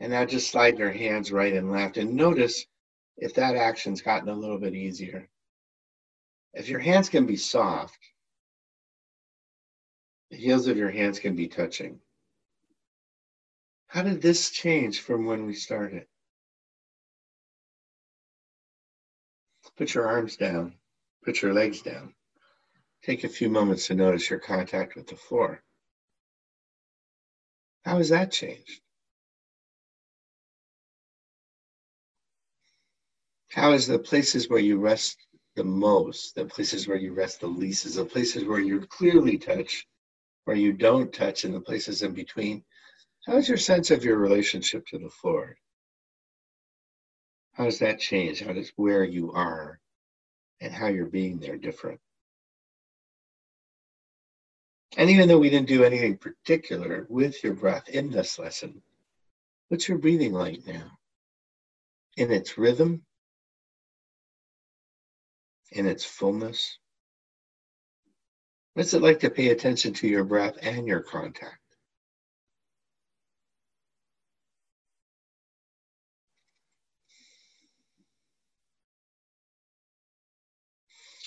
And 0.00 0.10
now 0.10 0.24
just 0.24 0.50
slide 0.50 0.78
your 0.78 0.90
hands 0.90 1.30
right 1.30 1.52
and 1.52 1.70
left. 1.70 1.96
And 1.96 2.14
notice 2.14 2.66
if 3.16 3.34
that 3.34 3.56
action's 3.56 4.02
gotten 4.02 4.28
a 4.28 4.34
little 4.34 4.58
bit 4.58 4.74
easier. 4.74 5.28
If 6.52 6.68
your 6.68 6.80
hands 6.80 7.08
can 7.08 7.26
be 7.26 7.36
soft, 7.36 7.98
the 10.30 10.36
heels 10.36 10.66
of 10.66 10.76
your 10.76 10.90
hands 10.90 11.18
can 11.18 11.36
be 11.36 11.48
touching. 11.48 12.00
How 13.86 14.02
did 14.02 14.20
this 14.20 14.50
change 14.50 15.00
from 15.00 15.26
when 15.26 15.46
we 15.46 15.54
started? 15.54 16.06
Put 19.76 19.94
your 19.94 20.06
arms 20.06 20.36
down. 20.36 20.74
Put 21.24 21.42
your 21.42 21.52
legs 21.52 21.82
down. 21.82 22.14
Take 23.02 23.24
a 23.24 23.28
few 23.28 23.48
moments 23.48 23.88
to 23.88 23.94
notice 23.94 24.30
your 24.30 24.38
contact 24.38 24.94
with 24.94 25.08
the 25.08 25.16
floor. 25.16 25.62
How 27.84 27.98
has 27.98 28.08
that 28.08 28.32
changed? 28.32 28.80
How 33.50 33.72
is 33.72 33.86
the 33.86 33.98
places 33.98 34.48
where 34.48 34.58
you 34.58 34.78
rest 34.78 35.18
the 35.54 35.64
most, 35.64 36.34
the 36.34 36.46
places 36.46 36.88
where 36.88 36.96
you 36.96 37.12
rest 37.12 37.40
the 37.40 37.46
least, 37.46 37.86
is 37.86 37.94
the 37.94 38.04
places 38.04 38.44
where 38.44 38.58
you 38.60 38.80
clearly 38.86 39.38
touch, 39.38 39.86
where 40.44 40.56
you 40.56 40.72
don't 40.72 41.12
touch, 41.12 41.44
and 41.44 41.54
the 41.54 41.60
places 41.60 42.02
in 42.02 42.14
between? 42.14 42.64
How 43.26 43.36
is 43.36 43.48
your 43.48 43.58
sense 43.58 43.90
of 43.90 44.04
your 44.04 44.18
relationship 44.18 44.86
to 44.88 44.98
the 44.98 45.08
floor? 45.08 45.56
How 47.52 47.64
does 47.64 47.78
that 47.78 48.00
change? 48.00 48.40
How 48.40 48.52
does 48.52 48.72
where 48.76 49.04
you 49.04 49.32
are 49.32 49.78
and 50.60 50.72
how 50.72 50.88
you're 50.88 51.06
being 51.06 51.38
there 51.38 51.56
different? 51.56 52.00
And 54.96 55.10
even 55.10 55.28
though 55.28 55.38
we 55.38 55.50
didn't 55.50 55.68
do 55.68 55.84
anything 55.84 56.16
particular 56.16 57.06
with 57.08 57.42
your 57.42 57.54
breath 57.54 57.88
in 57.88 58.10
this 58.10 58.38
lesson, 58.38 58.80
what's 59.68 59.88
your 59.88 59.98
breathing 59.98 60.32
like 60.32 60.64
now? 60.66 60.98
In 62.16 62.30
its 62.30 62.56
rhythm, 62.56 63.02
in 65.72 65.86
its 65.86 66.04
fullness? 66.04 66.78
What's 68.74 68.94
it 68.94 69.02
like 69.02 69.20
to 69.20 69.30
pay 69.30 69.50
attention 69.50 69.92
to 69.94 70.08
your 70.08 70.24
breath 70.24 70.56
and 70.62 70.86
your 70.86 71.00
contact? 71.00 71.58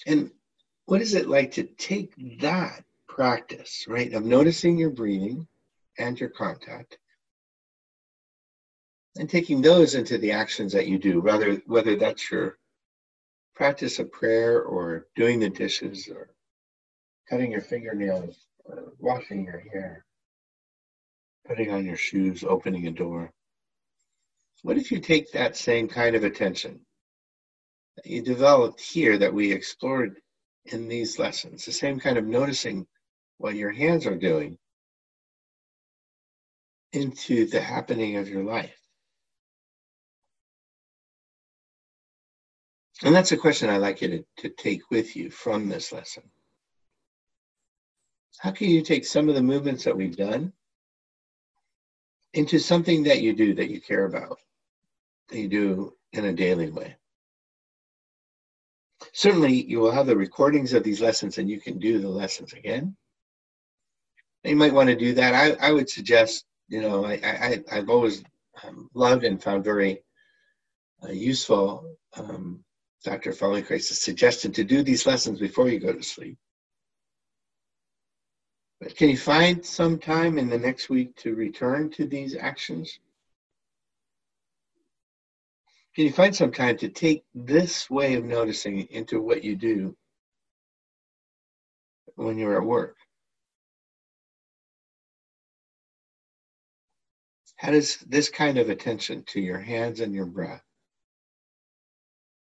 And 0.06 0.32
what 0.86 1.02
is 1.02 1.16
it 1.16 1.28
like 1.28 1.52
to 1.54 1.64
take 1.64 2.14
that 2.40 2.87
practice, 3.18 3.86
right, 3.88 4.14
of 4.14 4.24
noticing 4.24 4.78
your 4.78 4.92
breathing 4.92 5.48
and 5.98 6.20
your 6.20 6.30
contact 6.30 7.00
and 9.18 9.28
taking 9.28 9.60
those 9.60 9.96
into 9.96 10.20
the 10.20 10.32
actions 10.32 10.72
that 10.72 10.86
you 10.86 11.00
do, 11.00 11.20
whether 11.20 11.56
whether 11.66 11.96
that's 11.96 12.30
your 12.30 12.60
practice 13.56 13.98
of 13.98 14.12
prayer 14.12 14.62
or 14.62 15.08
doing 15.16 15.40
the 15.40 15.50
dishes 15.50 16.08
or 16.08 16.30
cutting 17.28 17.52
your 17.52 17.62
fingernails 17.62 18.46
or 18.66 18.94
washing 19.00 19.46
your 19.46 19.64
hair, 19.74 20.06
putting 21.48 21.72
on 21.72 21.84
your 21.84 21.98
shoes, 21.98 22.44
opening 22.44 22.86
a 22.86 22.92
door. 22.92 23.34
What 24.62 24.78
if 24.78 24.92
you 24.92 25.00
take 25.00 25.32
that 25.32 25.58
same 25.58 25.88
kind 25.88 26.16
of 26.16 26.24
attention 26.24 26.80
that 27.96 28.06
you 28.06 28.22
developed 28.22 28.80
here 28.80 29.18
that 29.18 29.34
we 29.34 29.52
explored 29.52 30.22
in 30.66 30.88
these 30.88 31.18
lessons, 31.18 31.66
the 31.66 31.72
same 31.72 32.00
kind 32.00 32.20
of 32.20 32.28
noticing 32.28 32.86
what 33.38 33.56
your 33.56 33.72
hands 33.72 34.06
are 34.06 34.16
doing 34.16 34.58
into 36.94 37.46
the 37.46 37.62
happening 37.62 38.18
of 38.18 38.30
your 38.30 38.44
life. 38.44 38.80
And 43.04 43.14
that's 43.14 43.32
a 43.32 43.38
question 43.38 43.70
I'd 43.70 43.78
like 43.78 44.02
you 44.02 44.10
to, 44.10 44.26
to 44.38 44.50
take 44.50 44.90
with 44.90 45.16
you 45.16 45.30
from 45.30 45.70
this 45.70 45.92
lesson. 45.92 46.24
How 48.40 48.52
can 48.52 48.70
you 48.70 48.82
take 48.82 49.06
some 49.06 49.30
of 49.30 49.36
the 49.36 49.42
movements 49.42 49.84
that 49.84 49.96
we've 49.96 50.18
done 50.18 50.54
into 52.34 52.60
something 52.60 53.04
that 53.04 53.22
you 53.22 53.34
do 53.34 53.54
that 53.56 53.70
you 53.70 53.82
care 53.82 54.06
about, 54.06 54.40
that 55.30 55.40
you 55.40 55.48
do 55.48 55.94
in 56.14 56.26
a 56.26 56.34
daily 56.34 56.72
way? 56.72 56.96
Certainly, 59.14 59.66
you 59.66 59.80
will 59.80 59.92
have 59.92 60.08
the 60.08 60.18
recordings 60.18 60.74
of 60.74 60.84
these 60.84 61.02
lessons 61.02 61.38
and 61.38 61.50
you 61.50 61.60
can 61.60 61.78
do 61.78 62.00
the 62.00 62.10
lessons 62.10 62.54
again 62.54 62.96
you 64.44 64.56
might 64.56 64.74
want 64.74 64.90
to 64.90 64.96
do 64.96 65.14
that. 65.14 65.34
I, 65.34 65.68
I 65.68 65.72
would 65.72 65.90
suggest, 65.90 66.46
you 66.68 66.82
know, 66.82 67.06
I, 67.06 67.14
I, 67.24 67.64
I've 67.72 67.90
always 67.90 68.24
um, 68.64 68.90
loved 68.94 69.24
and 69.24 69.42
found 69.42 69.64
very 69.64 70.02
uh, 71.04 71.12
useful 71.12 71.96
um, 72.18 72.64
Dr. 73.04 73.32
Feldenkrais's 73.32 74.02
suggestion 74.02 74.52
to 74.54 74.64
do 74.64 74.84
these 74.84 75.06
lessons 75.06 75.40
before 75.40 75.70
you 75.70 75.80
go 75.80 75.94
to 75.94 76.04
sleep. 76.04 76.38
But 78.80 78.96
can 78.96 79.10
you 79.10 79.18
find 79.18 79.66
some 79.66 79.98
time 79.98 80.38
in 80.38 80.50
the 80.50 80.58
next 80.58 80.90
week 80.90 81.16
to 81.18 81.36
return 81.36 81.90
to 81.92 82.06
these 82.06 82.36
actions? 82.36 83.00
Can 85.96 86.06
you 86.06 86.12
find 86.12 86.36
some 86.36 86.52
time 86.52 86.78
to 86.78 86.90
take 86.90 87.24
this 87.34 87.90
way 87.90 88.14
of 88.14 88.24
noticing 88.24 88.82
into 88.92 89.20
what 89.20 89.44
you 89.44 89.56
do 89.56 89.96
when 92.16 92.38
you're 92.38 92.58
at 92.58 92.68
work? 92.68 92.98
How 97.58 97.72
does 97.72 97.98
this 97.98 98.30
kind 98.30 98.60
of 98.60 98.70
attention 98.70 99.24
to 99.30 99.42
your 99.42 99.58
hands 99.60 100.00
and 100.00 100.14
your 100.14 100.28
breath, 100.28 100.64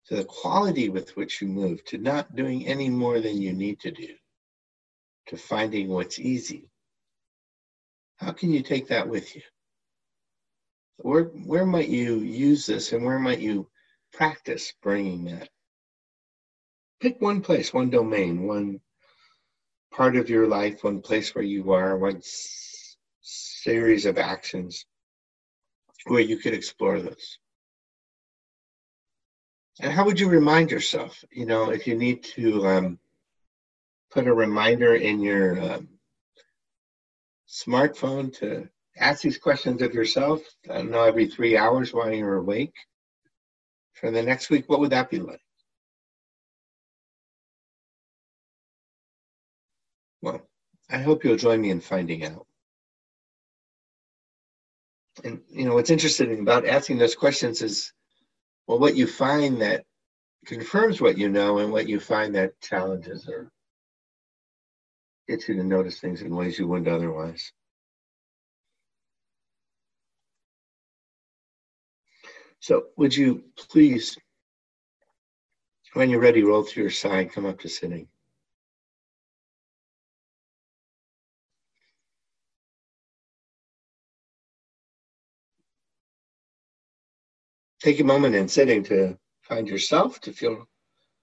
to 0.07 0.15
the 0.15 0.23
quality 0.23 0.87
with 0.87 1.15
which 1.17 1.41
you 1.41 1.47
move, 1.49 1.83
to 1.85 1.97
not 1.97 2.35
doing 2.37 2.65
any 2.67 2.89
more 2.89 3.19
than 3.19 3.41
you 3.41 3.51
need 3.51 3.81
to 3.81 3.91
do, 3.91 4.15
to 5.27 5.35
finding 5.35 5.89
what's 5.89 6.19
easy, 6.19 6.69
how 8.15 8.31
can 8.31 8.51
you 8.53 8.63
take 8.63 8.87
that 8.87 9.09
with 9.09 9.35
you? 9.35 9.41
Where, 10.97 11.25
where 11.25 11.65
might 11.65 11.89
you 11.89 12.19
use 12.19 12.65
this 12.65 12.93
and 12.93 13.03
where 13.03 13.19
might 13.19 13.39
you 13.39 13.69
practice 14.13 14.73
bringing 14.81 15.25
that? 15.25 15.49
Pick 17.01 17.19
one 17.19 17.41
place, 17.41 17.73
one 17.73 17.89
domain, 17.89 18.47
one 18.47 18.79
part 19.91 20.15
of 20.15 20.29
your 20.29 20.47
life, 20.47 20.85
one 20.85 21.01
place 21.01 21.35
where 21.35 21.43
you 21.43 21.73
are, 21.73 21.97
one 21.97 22.21
series 23.21 24.05
of 24.05 24.17
actions 24.17 24.85
where 26.05 26.21
you 26.21 26.37
could 26.37 26.53
explore 26.53 26.99
this. 26.99 27.37
And 29.79 29.91
how 29.91 30.05
would 30.05 30.19
you 30.19 30.29
remind 30.29 30.69
yourself? 30.69 31.23
You 31.31 31.45
know, 31.45 31.71
if 31.71 31.87
you 31.87 31.95
need 31.95 32.23
to 32.35 32.67
um, 32.67 32.99
put 34.11 34.27
a 34.27 34.33
reminder 34.33 34.95
in 34.95 35.19
your 35.19 35.59
um, 35.59 35.89
smartphone 37.47 38.35
to 38.37 38.69
ask 38.97 39.23
these 39.23 39.39
questions 39.39 39.81
of 39.81 39.93
yourself, 39.93 40.41
I 40.69 40.75
don't 40.75 40.91
know, 40.91 41.03
every 41.03 41.27
three 41.27 41.57
hours 41.57 41.93
while 41.93 42.11
you're 42.11 42.35
awake 42.35 42.75
for 43.93 44.11
the 44.11 44.21
next 44.21 44.49
week, 44.49 44.69
what 44.69 44.79
would 44.79 44.91
that 44.91 45.09
be 45.09 45.19
like? 45.19 45.41
Well, 50.21 50.47
I 50.89 50.99
hope 50.99 51.23
you'll 51.23 51.35
join 51.35 51.61
me 51.61 51.71
in 51.71 51.81
finding 51.81 52.23
out 52.23 52.45
and 55.23 55.41
you 55.49 55.65
know 55.65 55.75
what's 55.75 55.89
interesting 55.91 56.39
about 56.39 56.67
asking 56.67 56.97
those 56.97 57.15
questions 57.15 57.61
is 57.61 57.93
well 58.67 58.79
what 58.79 58.95
you 58.95 59.05
find 59.05 59.61
that 59.61 59.83
confirms 60.45 60.99
what 60.99 61.17
you 61.17 61.29
know 61.29 61.59
and 61.59 61.71
what 61.71 61.87
you 61.87 61.99
find 61.99 62.35
that 62.35 62.59
challenges 62.61 63.27
or 63.27 63.51
gets 65.27 65.47
you 65.47 65.55
to 65.55 65.63
notice 65.63 65.99
things 65.99 66.21
in 66.21 66.35
ways 66.35 66.59
you 66.59 66.67
wouldn't 66.67 66.87
otherwise. 66.87 67.51
So 72.59 72.85
would 72.97 73.15
you 73.15 73.43
please 73.57 74.17
when 75.93 76.09
you're 76.09 76.19
ready 76.19 76.43
roll 76.43 76.63
to 76.63 76.81
your 76.81 76.89
side 76.89 77.31
come 77.31 77.45
up 77.45 77.59
to 77.59 77.69
sitting 77.69 78.07
take 87.83 87.99
a 87.99 88.03
moment 88.03 88.33
in 88.33 88.47
sitting 88.47 88.81
to 88.81 89.17
find 89.41 89.67
yourself, 89.67 90.21
to 90.21 90.31
feel 90.31 90.65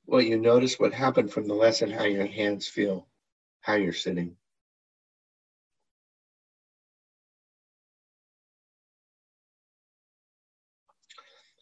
what 0.05 0.27
you 0.27 0.37
notice, 0.37 0.79
what 0.79 0.93
happened 0.93 1.33
from 1.33 1.49
the 1.49 1.55
lesson, 1.55 1.91
how 1.91 2.05
your 2.05 2.27
hands 2.27 2.69
feel, 2.69 3.09
how 3.63 3.75
you're 3.75 3.95
sitting. 3.95 4.37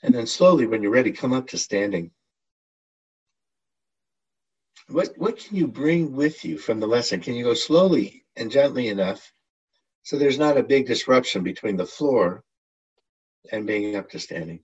And 0.02 0.12
then 0.12 0.26
slowly, 0.26 0.66
when 0.66 0.82
you're 0.82 0.90
ready, 0.90 1.12
come 1.12 1.32
up 1.32 1.46
to 1.48 1.58
standing. 1.58 2.10
What, 4.88 5.16
what 5.16 5.38
can 5.38 5.56
you 5.56 5.68
bring 5.68 6.12
with 6.16 6.44
you 6.44 6.58
from 6.58 6.80
the 6.80 6.88
lesson? 6.88 7.20
Can 7.20 7.34
you 7.34 7.44
go 7.44 7.54
slowly 7.54 8.24
and 8.34 8.50
gently 8.50 8.88
enough 8.88 9.32
so 10.02 10.18
there's 10.18 10.38
not 10.38 10.56
a 10.56 10.62
big 10.62 10.86
disruption 10.86 11.44
between 11.44 11.76
the 11.76 11.86
floor 11.86 12.42
and 13.52 13.66
being 13.66 13.94
up 13.94 14.10
to 14.10 14.18
standing? 14.18 14.60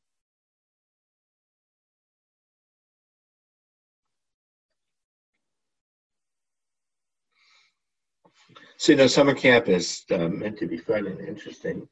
So, 8.84 8.92
you 8.92 8.98
know, 8.98 9.06
summer 9.06 9.32
camp 9.32 9.70
is 9.70 10.04
uh, 10.10 10.28
meant 10.28 10.58
to 10.58 10.66
be 10.66 10.76
fun 10.76 11.06
and 11.06 11.18
interesting. 11.18 11.88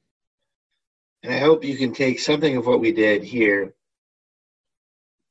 And 1.23 1.33
I 1.33 1.39
hope 1.39 1.65
you 1.65 1.75
can 1.79 1.95
take 1.95 2.21
something 2.21 2.59
of 2.59 2.67
what 2.67 2.81
we 2.81 2.93
did 2.93 3.25
here 3.25 3.73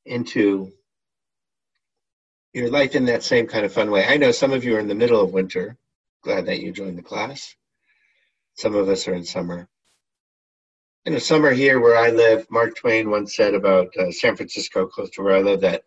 into 0.04 0.72
your 2.52 2.68
life 2.68 2.96
in 2.96 3.04
that 3.04 3.22
same 3.22 3.46
kind 3.46 3.64
of 3.64 3.72
fun 3.72 3.92
way. 3.92 4.04
I 4.04 4.16
know 4.16 4.32
some 4.32 4.52
of 4.52 4.64
you 4.64 4.74
are 4.74 4.80
in 4.80 4.88
the 4.88 4.96
middle 4.96 5.20
of 5.20 5.32
winter. 5.32 5.76
Glad 6.24 6.46
that 6.46 6.58
you 6.58 6.72
joined 6.72 6.98
the 6.98 7.02
class. 7.02 7.54
Some 8.54 8.74
of 8.74 8.88
us 8.88 9.06
are 9.06 9.14
in 9.14 9.22
summer. 9.24 9.68
in 11.04 11.12
the 11.12 11.20
summer 11.20 11.52
here 11.52 11.78
where 11.78 11.96
I 11.96 12.10
live, 12.10 12.44
Mark 12.50 12.74
Twain 12.74 13.08
once 13.08 13.36
said 13.36 13.54
about 13.54 13.96
uh, 13.96 14.10
San 14.10 14.34
Francisco, 14.34 14.88
close 14.88 15.10
to 15.10 15.22
where 15.22 15.36
I 15.36 15.42
live, 15.42 15.60
that 15.60 15.84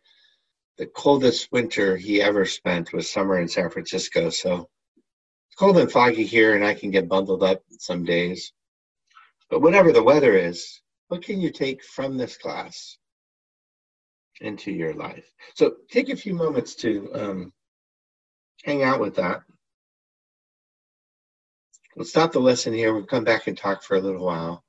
the 0.77 0.85
coldest 0.85 1.51
winter 1.51 1.97
he 1.97 2.21
ever 2.21 2.45
spent 2.45 2.93
was 2.93 3.11
summer 3.11 3.41
in 3.41 3.49
San 3.49 3.69
Francisco. 3.69 4.29
So 4.29 4.69
cold 5.57 5.77
and 5.77 5.91
foggy 5.91 6.25
here, 6.25 6.55
and 6.55 6.63
I 6.63 6.73
can 6.73 6.91
get 6.91 7.07
bundled 7.07 7.43
up 7.43 7.61
some 7.79 8.03
days. 8.03 8.51
But 9.49 9.61
whatever 9.61 9.91
the 9.91 10.03
weather 10.03 10.35
is, 10.35 10.81
what 11.07 11.23
can 11.23 11.39
you 11.39 11.51
take 11.51 11.83
from 11.83 12.17
this 12.17 12.35
class 12.35 12.97
into 14.41 14.71
your 14.71 14.93
life? 14.93 15.31
So 15.53 15.75
take 15.89 16.09
a 16.09 16.15
few 16.15 16.33
moments 16.33 16.75
to 16.75 17.09
um, 17.13 17.53
hang 18.63 18.83
out 18.83 18.99
with 18.99 19.15
that. 19.15 19.41
We'll 21.95 22.05
stop 22.05 22.33
the 22.33 22.39
lesson 22.39 22.73
here. 22.73 22.93
We'll 22.93 23.05
come 23.05 23.23
back 23.23 23.47
and 23.47 23.57
talk 23.57 23.81
for 23.81 23.95
a 23.95 24.01
little 24.01 24.25
while. 24.25 24.64